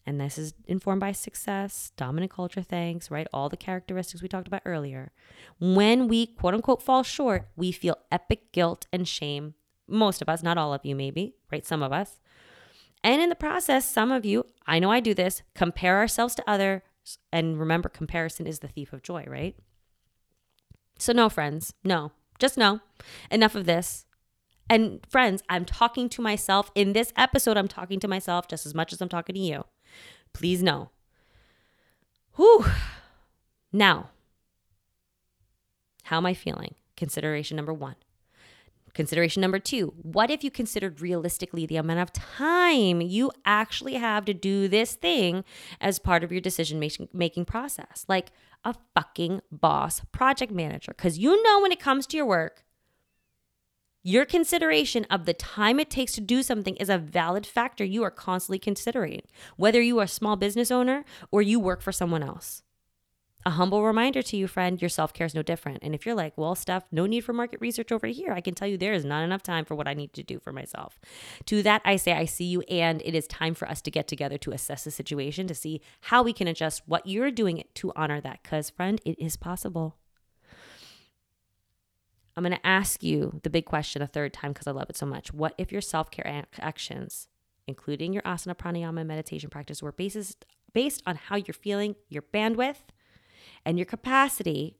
and 0.06 0.20
this 0.20 0.38
is 0.38 0.54
informed 0.68 1.00
by 1.00 1.12
success, 1.12 1.92
dominant 1.96 2.32
culture 2.32 2.64
thanks, 2.64 3.12
right? 3.12 3.28
All 3.32 3.50
the 3.50 3.58
characteristics 3.58 4.22
we 4.22 4.28
talked 4.28 4.48
about 4.48 4.64
earlier. 4.66 5.12
When 5.60 6.08
we 6.08 6.28
quote 6.28 6.54
unquote 6.54 6.82
fall 6.82 7.04
short, 7.04 7.48
we 7.56 7.72
feel 7.72 7.98
epic 8.12 8.52
guilt 8.52 8.88
and 8.92 9.08
shame. 9.08 9.54
Most 9.88 10.22
of 10.22 10.30
us, 10.30 10.42
not 10.42 10.58
all 10.58 10.74
of 10.74 10.86
you, 10.86 10.96
maybe, 10.96 11.36
right? 11.52 11.66
Some 11.66 11.84
of 11.84 11.92
us. 11.92 12.20
And 13.04 13.22
in 13.22 13.30
the 13.30 13.36
process, 13.36 13.90
some 13.90 14.12
of 14.12 14.26
you, 14.26 14.46
I 14.66 14.80
know 14.80 14.92
I 14.92 15.00
do 15.00 15.14
this, 15.14 15.42
compare 15.56 15.98
ourselves 15.98 16.36
to 16.36 16.50
others. 16.50 16.82
And 17.32 17.60
remember, 17.60 17.90
comparison 17.90 18.48
is 18.48 18.60
the 18.60 18.68
thief 18.68 18.94
of 18.94 19.02
joy, 19.02 19.26
right? 19.28 19.56
So, 21.00 21.14
no, 21.14 21.30
friends, 21.30 21.74
no, 21.84 22.12
just 22.40 22.58
no. 22.58 22.80
Enough 23.32 23.56
of 23.56 23.66
this. 23.66 24.06
And 24.70 25.06
friends, 25.10 25.44
I'm 25.50 25.66
talking 25.66 26.08
to 26.10 26.22
myself 26.22 26.72
in 26.76 26.94
this 26.94 27.12
episode. 27.18 27.58
I'm 27.58 27.68
talking 27.68 28.00
to 28.00 28.08
myself 28.08 28.48
just 28.48 28.66
as 28.66 28.74
much 28.74 28.94
as 28.94 29.02
I'm 29.02 29.10
talking 29.10 29.36
to 29.36 29.42
you. 29.42 29.66
Please 30.34 30.64
know. 30.64 30.90
Whew. 32.36 32.66
Now, 33.72 34.10
how 36.04 36.18
am 36.18 36.26
I 36.26 36.34
feeling? 36.34 36.76
Consideration 36.98 37.56
number 37.56 37.74
one. 37.74 37.96
Consideration 38.94 39.42
number 39.42 39.60
two 39.60 39.94
what 40.02 40.30
if 40.30 40.44
you 40.44 40.52
considered 40.52 41.00
realistically 41.00 41.66
the 41.66 41.78
amount 41.78 42.02
of 42.02 42.12
time 42.12 43.00
you 43.00 43.32
actually 43.46 43.94
have 43.94 44.26
to 44.26 44.34
do 44.34 44.68
this 44.68 44.96
thing 44.96 45.46
as 45.80 45.98
part 45.98 46.26
of 46.26 46.32
your 46.32 46.42
decision 46.42 46.80
making 47.14 47.46
process? 47.46 48.06
Like 48.10 48.32
a 48.64 48.76
fucking 48.94 49.42
boss 49.52 50.02
project 50.12 50.52
manager. 50.52 50.94
Because 50.96 51.18
you 51.18 51.42
know 51.44 51.62
when 51.62 51.72
it 51.72 51.80
comes 51.80 52.06
to 52.08 52.18
your 52.18 52.26
work, 52.26 52.64
your 54.04 54.26
consideration 54.26 55.06
of 55.12 55.26
the 55.26 55.34
time 55.34 55.80
it 55.80 55.90
takes 55.90 56.14
to 56.14 56.22
do 56.22 56.42
something 56.42 56.76
is 56.78 56.90
a 56.90 56.98
valid 56.98 57.46
factor 57.46 57.84
you 57.84 58.04
are 58.04 58.12
constantly 58.12 58.58
considering, 58.58 59.22
whether 59.58 59.82
you 59.82 60.00
are 60.00 60.06
a 60.06 60.08
small 60.08 60.36
business 60.36 60.72
owner 60.72 61.06
or 61.32 61.42
you 61.42 61.60
work 61.60 61.82
for 61.82 61.92
someone 61.92 62.24
else. 62.24 62.64
A 63.44 63.52
humble 63.52 63.84
reminder 63.84 64.22
to 64.22 64.38
you, 64.38 64.48
friend, 64.48 64.80
your 64.80 64.90
self 64.90 65.14
care 65.14 65.26
is 65.26 65.34
no 65.34 65.42
different. 65.42 65.80
And 65.82 65.96
if 65.96 66.06
you're 66.06 66.16
like, 66.16 66.38
well, 66.38 66.54
Steph, 66.54 66.86
no 66.92 67.08
need 67.08 67.22
for 67.22 67.34
market 67.34 67.60
research 67.60 67.92
over 67.92 68.06
here, 68.08 68.34
I 68.34 68.42
can 68.42 68.54
tell 68.54 68.68
you 68.68 68.78
there 68.78 68.94
is 68.94 69.06
not 69.06 69.24
enough 69.24 69.42
time 69.42 69.66
for 69.66 69.74
what 69.74 69.88
I 69.88 69.96
need 69.96 70.14
to 70.14 70.24
do 70.24 70.40
for 70.40 70.52
myself. 70.52 71.00
To 71.46 71.64
that, 71.64 71.82
I 71.84 71.96
say, 71.96 72.14
I 72.14 72.26
see 72.26 72.46
you, 72.46 72.62
and 72.62 73.02
it 73.04 73.16
is 73.16 73.28
time 73.28 73.56
for 73.56 73.68
us 73.68 73.82
to 73.84 73.92
get 73.92 74.08
together 74.08 74.38
to 74.40 74.52
assess 74.52 74.84
the 74.84 74.92
situation 74.92 75.48
to 75.48 75.56
see 75.56 75.82
how 76.02 76.22
we 76.22 76.34
can 76.34 76.48
adjust 76.48 76.84
what 76.86 77.08
you're 77.08 77.32
doing 77.32 77.64
to 77.76 77.92
honor 77.96 78.22
that. 78.22 78.44
Because, 78.44 78.70
friend, 78.70 79.02
it 79.06 79.18
is 79.20 79.38
possible. 79.38 79.96
I'm 82.42 82.50
going 82.50 82.60
to 82.60 82.68
ask 82.68 83.04
you 83.04 83.40
the 83.44 83.52
big 83.52 83.66
question 83.66 84.02
a 84.02 84.08
third 84.08 84.34
time 84.34 84.52
because 84.52 84.66
I 84.66 84.72
love 84.72 84.90
it 84.90 84.98
so 84.98 85.06
much. 85.06 85.32
What 85.32 85.54
if 85.60 85.72
your 85.72 85.80
self 85.80 86.10
care 86.10 86.44
actions, 86.60 87.28
including 87.68 88.14
your 88.14 88.24
asana, 88.24 88.58
pranayama, 88.58 89.06
meditation 89.06 89.52
practice, 89.52 89.84
were 89.84 89.92
based, 89.92 90.44
based 90.74 91.04
on 91.06 91.18
how 91.18 91.36
you're 91.36 91.54
feeling, 91.54 91.96
your 92.10 92.24
bandwidth, 92.24 92.90
and 93.64 93.78
your 93.78 93.86
capacity, 93.86 94.76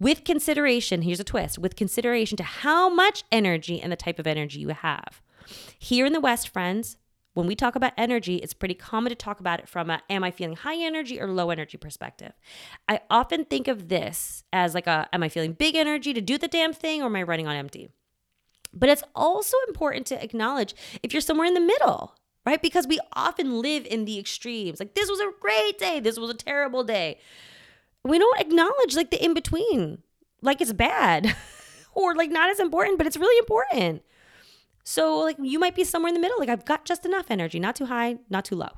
with 0.00 0.24
consideration, 0.24 1.02
here's 1.02 1.20
a 1.20 1.24
twist, 1.24 1.58
with 1.58 1.76
consideration 1.76 2.38
to 2.38 2.42
how 2.42 2.88
much 2.88 3.24
energy 3.30 3.78
and 3.78 3.92
the 3.92 3.96
type 3.96 4.18
of 4.18 4.26
energy 4.26 4.60
you 4.60 4.68
have. 4.68 5.20
Here 5.78 6.06
in 6.06 6.14
the 6.14 6.20
West, 6.20 6.48
friends, 6.48 6.96
when 7.36 7.46
we 7.46 7.54
talk 7.54 7.76
about 7.76 7.92
energy, 7.98 8.36
it's 8.36 8.54
pretty 8.54 8.72
common 8.72 9.10
to 9.10 9.14
talk 9.14 9.40
about 9.40 9.60
it 9.60 9.68
from 9.68 9.90
a 9.90 10.00
am 10.08 10.24
I 10.24 10.30
feeling 10.30 10.56
high 10.56 10.82
energy 10.82 11.20
or 11.20 11.30
low 11.30 11.50
energy 11.50 11.76
perspective. 11.76 12.32
I 12.88 13.00
often 13.10 13.44
think 13.44 13.68
of 13.68 13.88
this 13.88 14.42
as 14.54 14.72
like 14.72 14.86
a 14.86 15.06
am 15.12 15.22
I 15.22 15.28
feeling 15.28 15.52
big 15.52 15.74
energy 15.76 16.14
to 16.14 16.22
do 16.22 16.38
the 16.38 16.48
damn 16.48 16.72
thing 16.72 17.02
or 17.02 17.06
am 17.06 17.16
I 17.16 17.22
running 17.22 17.46
on 17.46 17.54
empty? 17.54 17.90
But 18.72 18.88
it's 18.88 19.02
also 19.14 19.54
important 19.68 20.06
to 20.06 20.24
acknowledge 20.24 20.74
if 21.02 21.12
you're 21.12 21.20
somewhere 21.20 21.46
in 21.46 21.52
the 21.52 21.60
middle, 21.60 22.16
right? 22.46 22.62
Because 22.62 22.86
we 22.86 22.98
often 23.12 23.60
live 23.60 23.84
in 23.84 24.06
the 24.06 24.18
extremes. 24.18 24.80
Like 24.80 24.94
this 24.94 25.10
was 25.10 25.20
a 25.20 25.30
great 25.38 25.78
day, 25.78 26.00
this 26.00 26.18
was 26.18 26.30
a 26.30 26.34
terrible 26.34 26.84
day. 26.84 27.18
We 28.02 28.18
don't 28.18 28.40
acknowledge 28.40 28.96
like 28.96 29.10
the 29.10 29.22
in 29.22 29.34
between, 29.34 29.98
like 30.40 30.62
it's 30.62 30.72
bad 30.72 31.36
or 31.92 32.14
like 32.14 32.30
not 32.30 32.48
as 32.48 32.60
important, 32.60 32.96
but 32.96 33.06
it's 33.06 33.18
really 33.18 33.38
important. 33.38 34.02
So, 34.88 35.18
like, 35.18 35.36
you 35.42 35.58
might 35.58 35.74
be 35.74 35.82
somewhere 35.82 36.10
in 36.10 36.14
the 36.14 36.20
middle. 36.20 36.38
Like, 36.38 36.48
I've 36.48 36.64
got 36.64 36.84
just 36.84 37.04
enough 37.04 37.26
energy, 37.28 37.58
not 37.58 37.74
too 37.74 37.86
high, 37.86 38.18
not 38.30 38.44
too 38.44 38.54
low. 38.54 38.68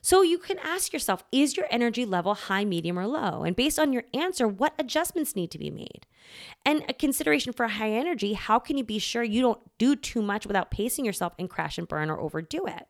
So, 0.00 0.22
you 0.22 0.38
can 0.38 0.60
ask 0.60 0.92
yourself 0.92 1.24
is 1.32 1.56
your 1.56 1.66
energy 1.70 2.04
level 2.04 2.34
high, 2.34 2.64
medium, 2.64 2.96
or 2.96 3.08
low? 3.08 3.42
And 3.42 3.56
based 3.56 3.80
on 3.80 3.92
your 3.92 4.04
answer, 4.14 4.46
what 4.46 4.74
adjustments 4.78 5.34
need 5.34 5.50
to 5.50 5.58
be 5.58 5.72
made? 5.72 6.06
And 6.64 6.84
a 6.88 6.92
consideration 6.92 7.52
for 7.52 7.66
high 7.66 7.90
energy 7.90 8.34
how 8.34 8.60
can 8.60 8.78
you 8.78 8.84
be 8.84 9.00
sure 9.00 9.24
you 9.24 9.42
don't 9.42 9.60
do 9.76 9.96
too 9.96 10.22
much 10.22 10.46
without 10.46 10.70
pacing 10.70 11.04
yourself 11.04 11.32
and 11.36 11.50
crash 11.50 11.78
and 11.78 11.88
burn 11.88 12.08
or 12.08 12.20
overdo 12.20 12.66
it? 12.66 12.86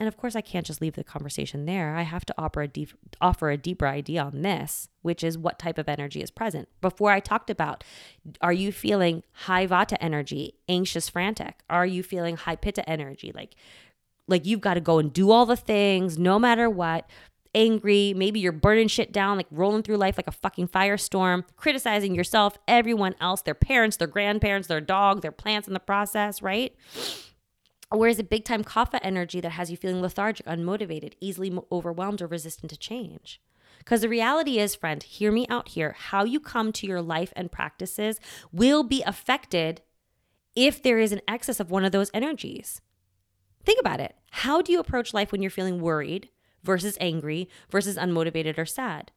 And 0.00 0.08
of 0.08 0.16
course, 0.16 0.34
I 0.34 0.40
can't 0.40 0.66
just 0.66 0.80
leave 0.80 0.94
the 0.94 1.04
conversation 1.04 1.64
there. 1.64 1.94
I 1.94 2.02
have 2.02 2.24
to 2.24 2.34
offer 2.36 2.62
a, 2.62 2.66
deep, 2.66 2.90
offer 3.20 3.50
a 3.50 3.56
deeper 3.56 3.86
idea 3.86 4.24
on 4.24 4.42
this, 4.42 4.88
which 5.02 5.22
is 5.22 5.38
what 5.38 5.60
type 5.60 5.78
of 5.78 5.88
energy 5.88 6.20
is 6.22 6.30
present. 6.30 6.68
Before 6.80 7.12
I 7.12 7.20
talked 7.20 7.50
about, 7.50 7.84
are 8.40 8.52
you 8.52 8.72
feeling 8.72 9.22
high 9.32 9.64
vata 9.66 9.96
energy, 10.00 10.54
anxious, 10.68 11.08
frantic? 11.08 11.62
Are 11.70 11.86
you 11.86 12.02
feeling 12.02 12.36
high 12.36 12.56
pitta 12.56 12.88
energy, 12.88 13.30
like 13.32 13.54
like 14.28 14.46
you've 14.46 14.60
got 14.60 14.74
to 14.74 14.80
go 14.80 14.98
and 14.98 15.12
do 15.12 15.30
all 15.30 15.46
the 15.46 15.56
things 15.56 16.18
no 16.18 16.38
matter 16.38 16.68
what? 16.68 17.08
Angry, 17.54 18.14
maybe 18.16 18.40
you're 18.40 18.50
burning 18.50 18.88
shit 18.88 19.12
down, 19.12 19.36
like 19.36 19.46
rolling 19.50 19.82
through 19.82 19.98
life 19.98 20.16
like 20.16 20.26
a 20.26 20.32
fucking 20.32 20.68
firestorm, 20.68 21.44
criticizing 21.56 22.14
yourself, 22.14 22.56
everyone 22.66 23.14
else, 23.20 23.42
their 23.42 23.54
parents, 23.54 23.98
their 23.98 24.08
grandparents, 24.08 24.68
their 24.68 24.80
dog, 24.80 25.20
their 25.20 25.32
plants 25.32 25.68
in 25.68 25.74
the 25.74 25.80
process, 25.80 26.40
right? 26.40 26.74
Or 27.92 28.08
a 28.08 28.22
big 28.22 28.44
time 28.44 28.64
kapha 28.64 28.98
energy 29.02 29.40
that 29.40 29.50
has 29.50 29.70
you 29.70 29.76
feeling 29.76 30.00
lethargic, 30.00 30.46
unmotivated, 30.46 31.12
easily 31.20 31.56
overwhelmed, 31.70 32.22
or 32.22 32.26
resistant 32.26 32.70
to 32.70 32.76
change? 32.76 33.40
Because 33.78 34.00
the 34.00 34.08
reality 34.08 34.58
is, 34.58 34.74
friend, 34.74 35.02
hear 35.02 35.30
me 35.30 35.46
out 35.48 35.68
here. 35.68 35.94
How 35.98 36.24
you 36.24 36.40
come 36.40 36.72
to 36.72 36.86
your 36.86 37.02
life 37.02 37.32
and 37.36 37.52
practices 37.52 38.18
will 38.52 38.82
be 38.82 39.02
affected 39.02 39.82
if 40.54 40.82
there 40.82 40.98
is 40.98 41.12
an 41.12 41.20
excess 41.26 41.60
of 41.60 41.70
one 41.70 41.84
of 41.84 41.92
those 41.92 42.10
energies. 42.14 42.80
Think 43.64 43.80
about 43.80 44.00
it. 44.00 44.14
How 44.30 44.62
do 44.62 44.72
you 44.72 44.80
approach 44.80 45.14
life 45.14 45.32
when 45.32 45.42
you're 45.42 45.50
feeling 45.50 45.80
worried 45.80 46.28
versus 46.62 46.96
angry 47.00 47.48
versus 47.70 47.96
unmotivated 47.96 48.58
or 48.58 48.66
sad? 48.66 49.12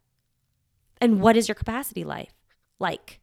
And 0.99 1.21
what 1.21 1.37
is 1.37 1.47
your 1.47 1.55
capacity 1.55 2.03
life 2.03 2.33
like? 2.79 3.19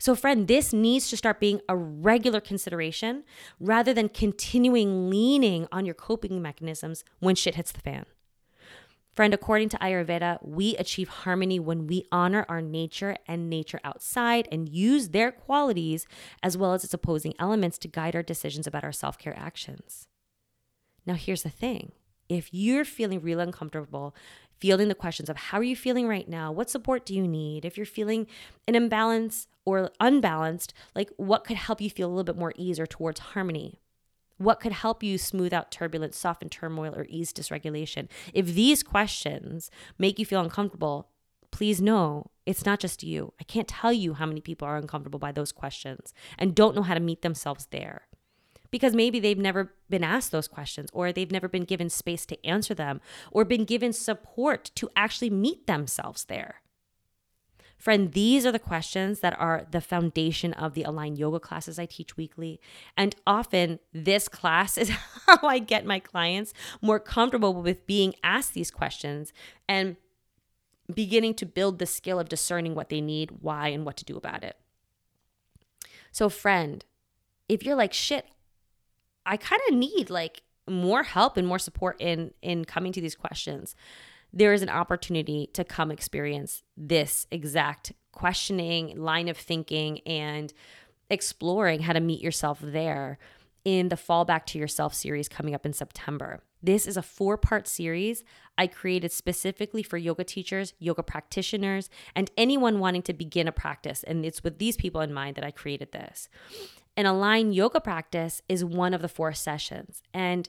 So, 0.00 0.14
friend, 0.14 0.48
this 0.48 0.72
needs 0.72 1.10
to 1.10 1.16
start 1.18 1.40
being 1.40 1.60
a 1.68 1.76
regular 1.76 2.40
consideration 2.40 3.22
rather 3.60 3.92
than 3.92 4.08
continuing 4.08 5.10
leaning 5.10 5.68
on 5.70 5.84
your 5.84 5.94
coping 5.94 6.40
mechanisms 6.40 7.04
when 7.18 7.34
shit 7.34 7.56
hits 7.56 7.70
the 7.70 7.80
fan. 7.80 8.06
Friend, 9.14 9.34
according 9.34 9.68
to 9.68 9.76
Ayurveda, 9.76 10.38
we 10.40 10.74
achieve 10.76 11.10
harmony 11.10 11.60
when 11.60 11.86
we 11.86 12.06
honor 12.10 12.46
our 12.48 12.62
nature 12.62 13.16
and 13.28 13.50
nature 13.50 13.78
outside 13.84 14.48
and 14.50 14.70
use 14.70 15.10
their 15.10 15.30
qualities 15.30 16.06
as 16.42 16.56
well 16.56 16.72
as 16.72 16.82
its 16.82 16.94
opposing 16.94 17.34
elements 17.38 17.76
to 17.76 17.88
guide 17.88 18.16
our 18.16 18.22
decisions 18.22 18.66
about 18.66 18.84
our 18.84 18.92
self 18.92 19.18
care 19.18 19.38
actions. 19.38 20.08
Now, 21.04 21.14
here's 21.14 21.42
the 21.42 21.50
thing 21.50 21.92
if 22.30 22.48
you're 22.54 22.86
feeling 22.86 23.20
really 23.20 23.42
uncomfortable, 23.42 24.14
feeling 24.60 24.88
the 24.88 24.94
questions 24.94 25.28
of 25.28 25.36
how 25.36 25.58
are 25.58 25.64
you 25.64 25.76
feeling 25.76 26.06
right 26.06 26.28
now? 26.28 26.52
What 26.52 26.70
support 26.70 27.06
do 27.06 27.14
you 27.14 27.26
need? 27.26 27.64
If 27.64 27.76
you're 27.76 27.86
feeling 27.86 28.26
an 28.68 28.74
imbalance 28.74 29.48
or 29.64 29.90
unbalanced, 30.00 30.74
like 30.94 31.10
what 31.16 31.44
could 31.44 31.56
help 31.56 31.80
you 31.80 31.90
feel 31.90 32.08
a 32.08 32.10
little 32.10 32.24
bit 32.24 32.38
more 32.38 32.52
ease 32.56 32.78
or 32.78 32.86
towards 32.86 33.20
harmony? 33.20 33.80
What 34.36 34.60
could 34.60 34.72
help 34.72 35.02
you 35.02 35.18
smooth 35.18 35.52
out 35.52 35.70
turbulence, 35.70 36.16
soften 36.16 36.48
turmoil, 36.48 36.94
or 36.94 37.06
ease 37.08 37.32
dysregulation? 37.32 38.08
If 38.32 38.46
these 38.54 38.82
questions 38.82 39.70
make 39.98 40.18
you 40.18 40.24
feel 40.24 40.40
uncomfortable, 40.40 41.08
please 41.50 41.80
know 41.80 42.30
it's 42.46 42.64
not 42.64 42.80
just 42.80 43.02
you. 43.02 43.34
I 43.38 43.44
can't 43.44 43.68
tell 43.68 43.92
you 43.92 44.14
how 44.14 44.24
many 44.26 44.40
people 44.40 44.66
are 44.66 44.76
uncomfortable 44.76 45.18
by 45.18 45.32
those 45.32 45.52
questions 45.52 46.14
and 46.38 46.54
don't 46.54 46.74
know 46.74 46.82
how 46.82 46.94
to 46.94 47.00
meet 47.00 47.22
themselves 47.22 47.68
there. 47.70 48.02
Because 48.70 48.94
maybe 48.94 49.18
they've 49.18 49.38
never 49.38 49.74
been 49.88 50.04
asked 50.04 50.30
those 50.30 50.48
questions, 50.48 50.90
or 50.92 51.12
they've 51.12 51.30
never 51.30 51.48
been 51.48 51.64
given 51.64 51.90
space 51.90 52.24
to 52.26 52.46
answer 52.46 52.74
them, 52.74 53.00
or 53.30 53.44
been 53.44 53.64
given 53.64 53.92
support 53.92 54.70
to 54.76 54.88
actually 54.94 55.30
meet 55.30 55.66
themselves 55.66 56.24
there. 56.24 56.60
Friend, 57.80 58.12
these 58.12 58.44
are 58.44 58.52
the 58.52 58.58
questions 58.58 59.20
that 59.20 59.34
are 59.40 59.66
the 59.70 59.80
foundation 59.80 60.52
of 60.52 60.74
the 60.74 60.82
aligned 60.82 61.16
yoga 61.16 61.40
classes 61.40 61.78
I 61.78 61.86
teach 61.86 62.14
weekly. 62.14 62.60
And 62.94 63.16
often, 63.26 63.78
this 63.94 64.28
class 64.28 64.76
is 64.76 64.90
how 65.26 65.38
I 65.42 65.60
get 65.60 65.86
my 65.86 65.98
clients 65.98 66.52
more 66.82 67.00
comfortable 67.00 67.54
with 67.54 67.86
being 67.86 68.14
asked 68.22 68.52
these 68.52 68.70
questions 68.70 69.32
and 69.66 69.96
beginning 70.94 71.32
to 71.36 71.46
build 71.46 71.78
the 71.78 71.86
skill 71.86 72.20
of 72.20 72.28
discerning 72.28 72.74
what 72.74 72.90
they 72.90 73.00
need, 73.00 73.38
why, 73.40 73.68
and 73.68 73.86
what 73.86 73.96
to 73.96 74.04
do 74.04 74.16
about 74.16 74.44
it. 74.44 74.58
So, 76.12 76.28
friend, 76.28 76.84
if 77.48 77.64
you're 77.64 77.76
like, 77.76 77.94
shit, 77.94 78.26
I 79.30 79.36
kind 79.38 79.62
of 79.68 79.76
need 79.76 80.10
like 80.10 80.42
more 80.68 81.02
help 81.02 81.36
and 81.36 81.48
more 81.48 81.58
support 81.58 81.96
in 82.00 82.32
in 82.42 82.64
coming 82.64 82.92
to 82.92 83.00
these 83.00 83.14
questions 83.14 83.74
there 84.32 84.52
is 84.52 84.62
an 84.62 84.68
opportunity 84.68 85.48
to 85.54 85.64
come 85.64 85.90
experience 85.90 86.62
this 86.76 87.26
exact 87.30 87.92
questioning, 88.12 88.96
line 88.96 89.28
of 89.28 89.36
thinking, 89.36 90.00
and 90.00 90.52
exploring 91.08 91.80
how 91.80 91.92
to 91.92 92.00
meet 92.00 92.20
yourself 92.20 92.58
there 92.62 93.18
in 93.64 93.88
the 93.88 93.96
Fall 93.96 94.24
Back 94.24 94.46
to 94.46 94.58
Yourself 94.58 94.94
series 94.94 95.28
coming 95.28 95.54
up 95.54 95.66
in 95.66 95.72
September. 95.72 96.42
This 96.62 96.86
is 96.86 96.96
a 96.96 97.02
four 97.02 97.36
part 97.36 97.66
series 97.66 98.22
I 98.56 98.66
created 98.66 99.12
specifically 99.12 99.82
for 99.82 99.96
yoga 99.96 100.24
teachers, 100.24 100.74
yoga 100.78 101.02
practitioners, 101.02 101.88
and 102.14 102.30
anyone 102.36 102.78
wanting 102.78 103.02
to 103.02 103.14
begin 103.14 103.48
a 103.48 103.52
practice. 103.52 104.02
And 104.02 104.24
it's 104.24 104.44
with 104.44 104.58
these 104.58 104.76
people 104.76 105.00
in 105.00 105.12
mind 105.12 105.36
that 105.36 105.44
I 105.44 105.50
created 105.50 105.92
this. 105.92 106.28
An 107.00 107.06
aligned 107.06 107.54
yoga 107.54 107.80
practice 107.80 108.42
is 108.46 108.62
one 108.62 108.92
of 108.92 109.00
the 109.00 109.08
four 109.08 109.32
sessions. 109.32 110.02
And 110.12 110.46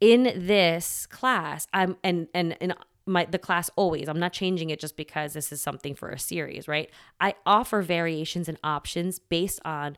in 0.00 0.24
this 0.34 1.06
class, 1.06 1.68
I'm 1.72 1.96
and 2.02 2.26
and 2.34 2.56
and 2.60 2.74
my 3.06 3.24
the 3.24 3.38
class 3.38 3.68
always 3.74 4.08
i'm 4.08 4.20
not 4.20 4.32
changing 4.32 4.70
it 4.70 4.78
just 4.78 4.96
because 4.96 5.32
this 5.32 5.50
is 5.50 5.60
something 5.60 5.92
for 5.92 6.10
a 6.10 6.18
series 6.20 6.68
right 6.68 6.88
i 7.20 7.34
offer 7.44 7.82
variations 7.82 8.48
and 8.48 8.56
options 8.62 9.18
based 9.18 9.58
on 9.64 9.96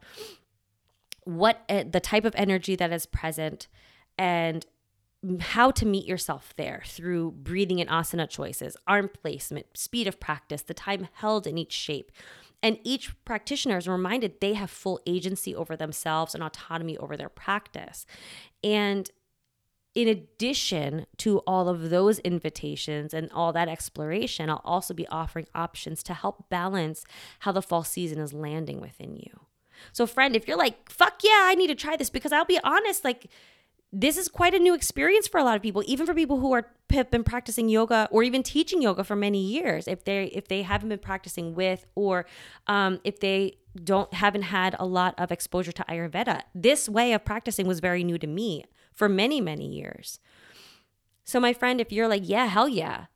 what 1.25 1.63
uh, 1.69 1.85
the 1.87 2.01
type 2.01 2.25
of 2.25 2.35
energy 2.35 2.75
that 2.75 2.91
is 2.91 3.05
present 3.05 3.69
and 4.17 4.65
how 5.41 5.71
to 5.71 5.85
meet 5.85 6.07
yourself 6.07 6.55
there 6.57 6.83
through 6.87 7.31
breathing 7.33 7.79
and 7.79 7.91
asana 7.91 8.27
choices 8.27 8.75
arm 8.87 9.11
placement 9.23 9.67
speed 9.75 10.07
of 10.07 10.19
practice 10.19 10.63
the 10.63 10.73
time 10.73 11.09
held 11.17 11.47
in 11.47 11.59
each 11.59 11.73
shape 11.73 12.11
and 12.65 12.79
each 12.83 13.13
practitioner 13.25 13.77
is 13.77 13.87
reminded 13.87 14.41
they 14.41 14.55
have 14.55 14.71
full 14.71 14.99
agency 15.07 15.55
over 15.55 15.77
themselves 15.77 16.35
and 16.35 16.43
autonomy 16.43 16.97
over 16.99 17.17
their 17.17 17.29
practice 17.29 18.07
and 18.65 19.11
in 19.95 20.09
addition 20.09 21.07
to 21.19 21.39
all 21.41 21.69
of 21.69 21.91
those 21.91 22.19
invitations 22.21 23.15
and 23.15 23.31
all 23.31 23.53
that 23.53 23.69
exploration, 23.69 24.51
I'll 24.51 24.61
also 24.65 24.93
be 24.93 25.07
offering 25.07 25.47
options 25.55 26.03
to 26.05 26.15
help 26.15 26.49
balance 26.49 27.05
how 27.41 27.53
the 27.53 27.63
fall 27.63 27.85
season 27.85 28.19
is 28.19 28.33
landing 28.33 28.81
within 28.81 29.15
you. 29.15 29.47
So, 29.93 30.07
friend, 30.07 30.35
if 30.35 30.49
you're 30.49 30.59
like, 30.59 30.91
fuck 30.91 31.21
yeah, 31.23 31.43
I 31.45 31.55
need 31.55 31.69
to 31.69 31.75
try 31.75 31.97
this, 31.97 32.11
because 32.11 32.33
I'll 32.33 32.45
be 32.45 32.59
honest, 32.65 33.05
like, 33.05 33.29
this 33.97 34.17
is 34.17 34.29
quite 34.29 34.55
a 34.55 34.59
new 34.59 34.75
experience 34.75 35.29
for 35.29 35.39
a 35.39 35.45
lot 35.45 35.55
of 35.55 35.63
people, 35.63 35.83
even 35.87 36.05
for 36.05 36.15
people 36.15 36.41
who 36.41 36.53
are 36.53 36.67
have 36.91 37.11
been 37.11 37.23
practicing 37.23 37.69
yoga 37.69 38.09
or 38.11 38.23
even 38.25 38.43
teaching 38.43 38.83
yoga 38.83 39.05
for 39.05 39.15
many 39.15 39.41
years. 39.41 39.87
If 39.87 40.05
they 40.05 40.25
if 40.27 40.49
they 40.49 40.63
haven't 40.63 40.89
been 40.89 40.99
practicing 40.99 41.55
with, 41.55 41.87
or 41.95 42.27
um, 42.67 43.01
if 43.05 43.21
they 43.21 43.59
don't 43.83 44.13
haven't 44.13 44.43
had 44.43 44.75
a 44.81 44.85
lot 44.85 45.15
of 45.17 45.31
exposure 45.31 45.73
to 45.73 45.85
Ayurveda, 45.89 46.43
this 46.55 46.89
way 46.89 47.13
of 47.13 47.25
practicing 47.25 47.69
was 47.69 47.79
very 47.79 48.03
new 48.03 48.19
to 48.19 48.27
me 48.27 48.65
for 48.93 49.09
many, 49.09 49.41
many 49.41 49.69
years. 49.69 50.19
So, 51.23 51.39
my 51.39 51.53
friend, 51.53 51.81
if 51.81 51.93
you're 51.93 52.09
like, 52.09 52.23
yeah, 52.25 52.47
hell 52.47 52.69
yeah, 52.69 53.07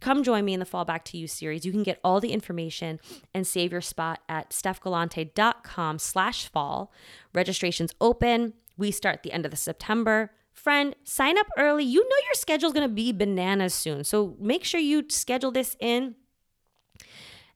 come 0.00 0.24
join 0.24 0.44
me 0.44 0.52
in 0.52 0.60
the 0.60 0.66
Fall 0.66 0.84
Back 0.84 1.04
to 1.06 1.18
You 1.18 1.28
series. 1.28 1.64
You 1.64 1.70
can 1.70 1.84
get 1.84 2.00
all 2.02 2.20
the 2.20 2.32
information 2.32 2.98
and 3.32 3.46
save 3.46 3.70
your 3.70 3.80
spot 3.80 4.20
at 4.28 4.50
stephgalante.com 4.50 5.98
slash 6.00 6.48
fall. 6.48 6.92
Registration's 7.32 7.94
open. 8.00 8.54
We 8.76 8.90
start 8.90 9.22
the 9.22 9.32
end 9.32 9.44
of 9.44 9.50
the 9.50 9.56
September. 9.56 10.32
Friend, 10.52 10.94
sign 11.04 11.38
up 11.38 11.46
early. 11.58 11.84
You 11.84 12.02
know 12.02 12.16
your 12.24 12.34
schedule 12.34 12.68
is 12.68 12.72
going 12.72 12.88
to 12.88 12.94
be 12.94 13.12
bananas 13.12 13.74
soon. 13.74 14.04
So 14.04 14.36
make 14.40 14.64
sure 14.64 14.80
you 14.80 15.04
schedule 15.08 15.50
this 15.50 15.76
in. 15.80 16.14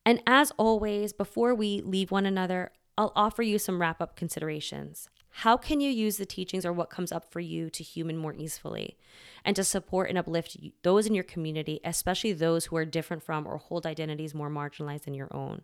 And 0.04 0.22
as 0.26 0.52
always, 0.56 1.12
before 1.12 1.54
we 1.54 1.82
leave 1.82 2.10
one 2.10 2.26
another, 2.26 2.72
I'll 2.96 3.12
offer 3.16 3.42
you 3.42 3.58
some 3.58 3.80
wrap 3.80 4.00
up 4.00 4.16
considerations. 4.16 5.08
How 5.30 5.56
can 5.56 5.80
you 5.80 5.90
use 5.90 6.16
the 6.16 6.26
teachings 6.26 6.66
or 6.66 6.72
what 6.72 6.90
comes 6.90 7.12
up 7.12 7.30
for 7.30 7.40
you 7.40 7.70
to 7.70 7.84
human 7.84 8.16
more 8.16 8.34
easily 8.34 8.96
and 9.44 9.54
to 9.56 9.64
support 9.64 10.08
and 10.08 10.18
uplift 10.18 10.56
those 10.82 11.06
in 11.06 11.14
your 11.14 11.24
community, 11.24 11.80
especially 11.84 12.32
those 12.32 12.66
who 12.66 12.76
are 12.76 12.84
different 12.84 13.22
from 13.22 13.46
or 13.46 13.58
hold 13.58 13.86
identities 13.86 14.34
more 14.34 14.50
marginalized 14.50 15.04
than 15.04 15.14
your 15.14 15.34
own? 15.34 15.62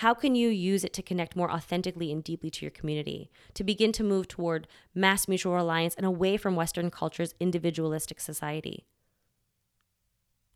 How 0.00 0.12
can 0.12 0.34
you 0.34 0.50
use 0.50 0.84
it 0.84 0.92
to 0.94 1.02
connect 1.02 1.36
more 1.36 1.50
authentically 1.50 2.12
and 2.12 2.22
deeply 2.22 2.50
to 2.50 2.64
your 2.66 2.70
community, 2.70 3.30
to 3.54 3.64
begin 3.64 3.92
to 3.92 4.04
move 4.04 4.28
toward 4.28 4.68
mass 4.94 5.26
mutual 5.26 5.54
reliance 5.54 5.94
and 5.94 6.04
away 6.04 6.36
from 6.36 6.54
Western 6.54 6.90
culture's 6.90 7.34
individualistic 7.40 8.20
society? 8.20 8.84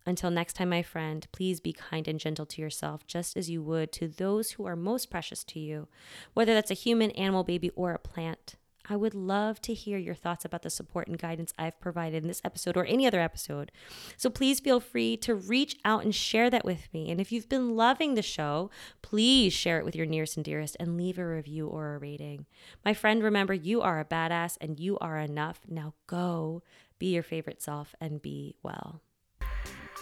Until 0.05 0.31
next 0.31 0.55
time, 0.55 0.69
my 0.69 0.83
friend, 0.83 1.27
please 1.33 1.59
be 1.59 1.73
kind 1.73 2.07
and 2.07 2.21
gentle 2.21 2.45
to 2.47 2.61
yourself, 2.61 3.07
just 3.07 3.35
as 3.35 3.49
you 3.49 3.63
would 3.63 3.93
to 3.93 4.09
those 4.09 4.53
who 4.53 4.67
are 4.67 4.77
most 4.77 5.11
precious 5.11 5.43
to 5.45 5.59
you, 5.59 5.89
whether 6.35 6.53
that's 6.53 6.71
a 6.71 6.75
human, 6.75 7.11
animal, 7.13 7.43
baby, 7.43 7.71
or 7.71 7.93
a 7.93 7.99
plant. 7.99 8.57
I 8.89 8.97
would 8.97 9.15
love 9.15 9.61
to 9.63 9.75
hear 9.75 9.99
your 9.99 10.15
thoughts 10.15 10.45
about 10.45 10.63
the 10.63 10.71
support 10.71 11.07
and 11.07 11.19
guidance 11.19 11.55
I've 11.59 11.81
provided 11.81 12.23
in 12.23 12.29
this 12.29 12.41
episode 12.45 12.77
or 12.77 12.85
any 12.85 13.07
other 13.07 13.21
episode. 13.21 13.71
So 14.17 14.31
please 14.31 14.61
feel 14.61 14.81
free 14.81 15.17
to 15.19 15.35
reach 15.35 15.77
out 15.85 16.03
and 16.03 16.15
share 16.15 16.51
that 16.51 16.65
with 16.65 16.89
me. 16.93 17.11
And 17.11 17.21
if 17.21 17.31
you've 17.31 17.49
been 17.49 17.77
loving 17.77 18.15
the 18.15 18.23
show, 18.23 18.71
please 19.03 19.53
share 19.53 19.79
it 19.79 19.85
with 19.85 19.95
your 19.95 20.07
nearest 20.07 20.37
and 20.37 20.45
dearest 20.45 20.77
and 20.81 20.97
leave 20.97 21.19
a 21.19 21.27
review 21.27 21.67
or 21.67 21.95
a 21.95 21.99
rating. 21.99 22.47
My 22.85 22.95
friend, 22.95 23.23
remember, 23.23 23.55
you 23.55 23.81
are 23.81 24.01
a 24.01 24.05
badass 24.05 24.57
and 24.61 24.81
you 24.81 24.99
are 24.99 25.19
enough. 25.19 25.61
Now 25.69 25.95
go 26.07 26.63
be 26.99 27.15
your 27.15 27.23
favorite 27.23 27.63
self 27.63 27.95
and 28.01 28.21
be 28.21 28.57
well. 28.63 29.01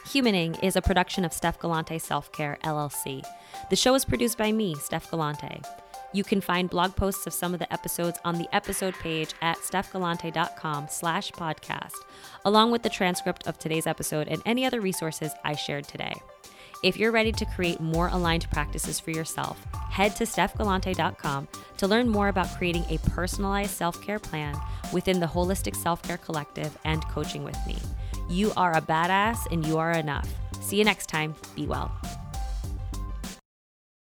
Humaning 0.07 0.62
is 0.62 0.74
a 0.74 0.83
production 0.83 1.24
of 1.24 1.35
Steph 1.35 1.59
Galante 1.59 1.99
Self 1.99 2.33
Care 2.33 2.59
LLC. 2.64 3.22
The 3.68 3.76
show 3.76 3.95
is 3.95 4.07
produced 4.07 4.39
by 4.39 4.53
me, 4.53 4.74
Steph 4.74 5.11
Galante. 5.11 5.61
You 6.12 6.24
can 6.24 6.40
find 6.40 6.70
blog 6.70 6.96
posts 6.96 7.26
of 7.26 7.32
some 7.32 7.52
of 7.52 7.61
the 7.61 7.72
episodes 7.72 8.18
on 8.24 8.38
the 8.38 8.48
episode 8.54 8.94
page 8.94 9.34
at 9.42 9.59
stephgalante.com 9.59 10.86
slash 10.90 11.30
podcast, 11.32 11.96
along 12.44 12.70
with 12.70 12.82
the 12.82 12.88
transcript 12.88 13.46
of 13.46 13.59
today's 13.59 13.86
episode 13.86 14.28
and 14.28 14.42
any 14.46 14.64
other 14.64 14.80
resources 14.80 15.32
I 15.44 15.54
shared 15.54 15.84
today. 15.84 16.14
If 16.82 16.96
you're 16.96 17.11
ready 17.11 17.32
to 17.32 17.44
create 17.44 17.80
more 17.80 18.09
aligned 18.09 18.48
practices 18.50 19.00
for 19.00 19.11
yourself, 19.11 19.62
head 19.90 20.14
to 20.16 20.24
stephgalante.com 20.24 21.48
to 21.78 21.86
learn 21.86 22.09
more 22.09 22.28
about 22.28 22.56
creating 22.56 22.84
a 22.88 22.98
personalized 23.11 23.72
self 23.72 24.00
care 24.00 24.20
plan 24.20 24.56
within 24.92 25.18
the 25.18 25.26
Holistic 25.26 25.74
Self 25.74 26.02
Care 26.02 26.18
Collective 26.18 26.76
and 26.84 27.04
coaching 27.09 27.42
with 27.42 27.59
me. 27.66 27.76
You 28.30 28.52
are 28.56 28.76
a 28.76 28.80
badass 28.80 29.38
and 29.50 29.66
you 29.66 29.78
are 29.78 29.92
enough. 29.92 30.32
See 30.61 30.76
you 30.76 30.84
next 30.84 31.06
time. 31.09 31.34
Be 31.56 31.66
well. 31.66 31.90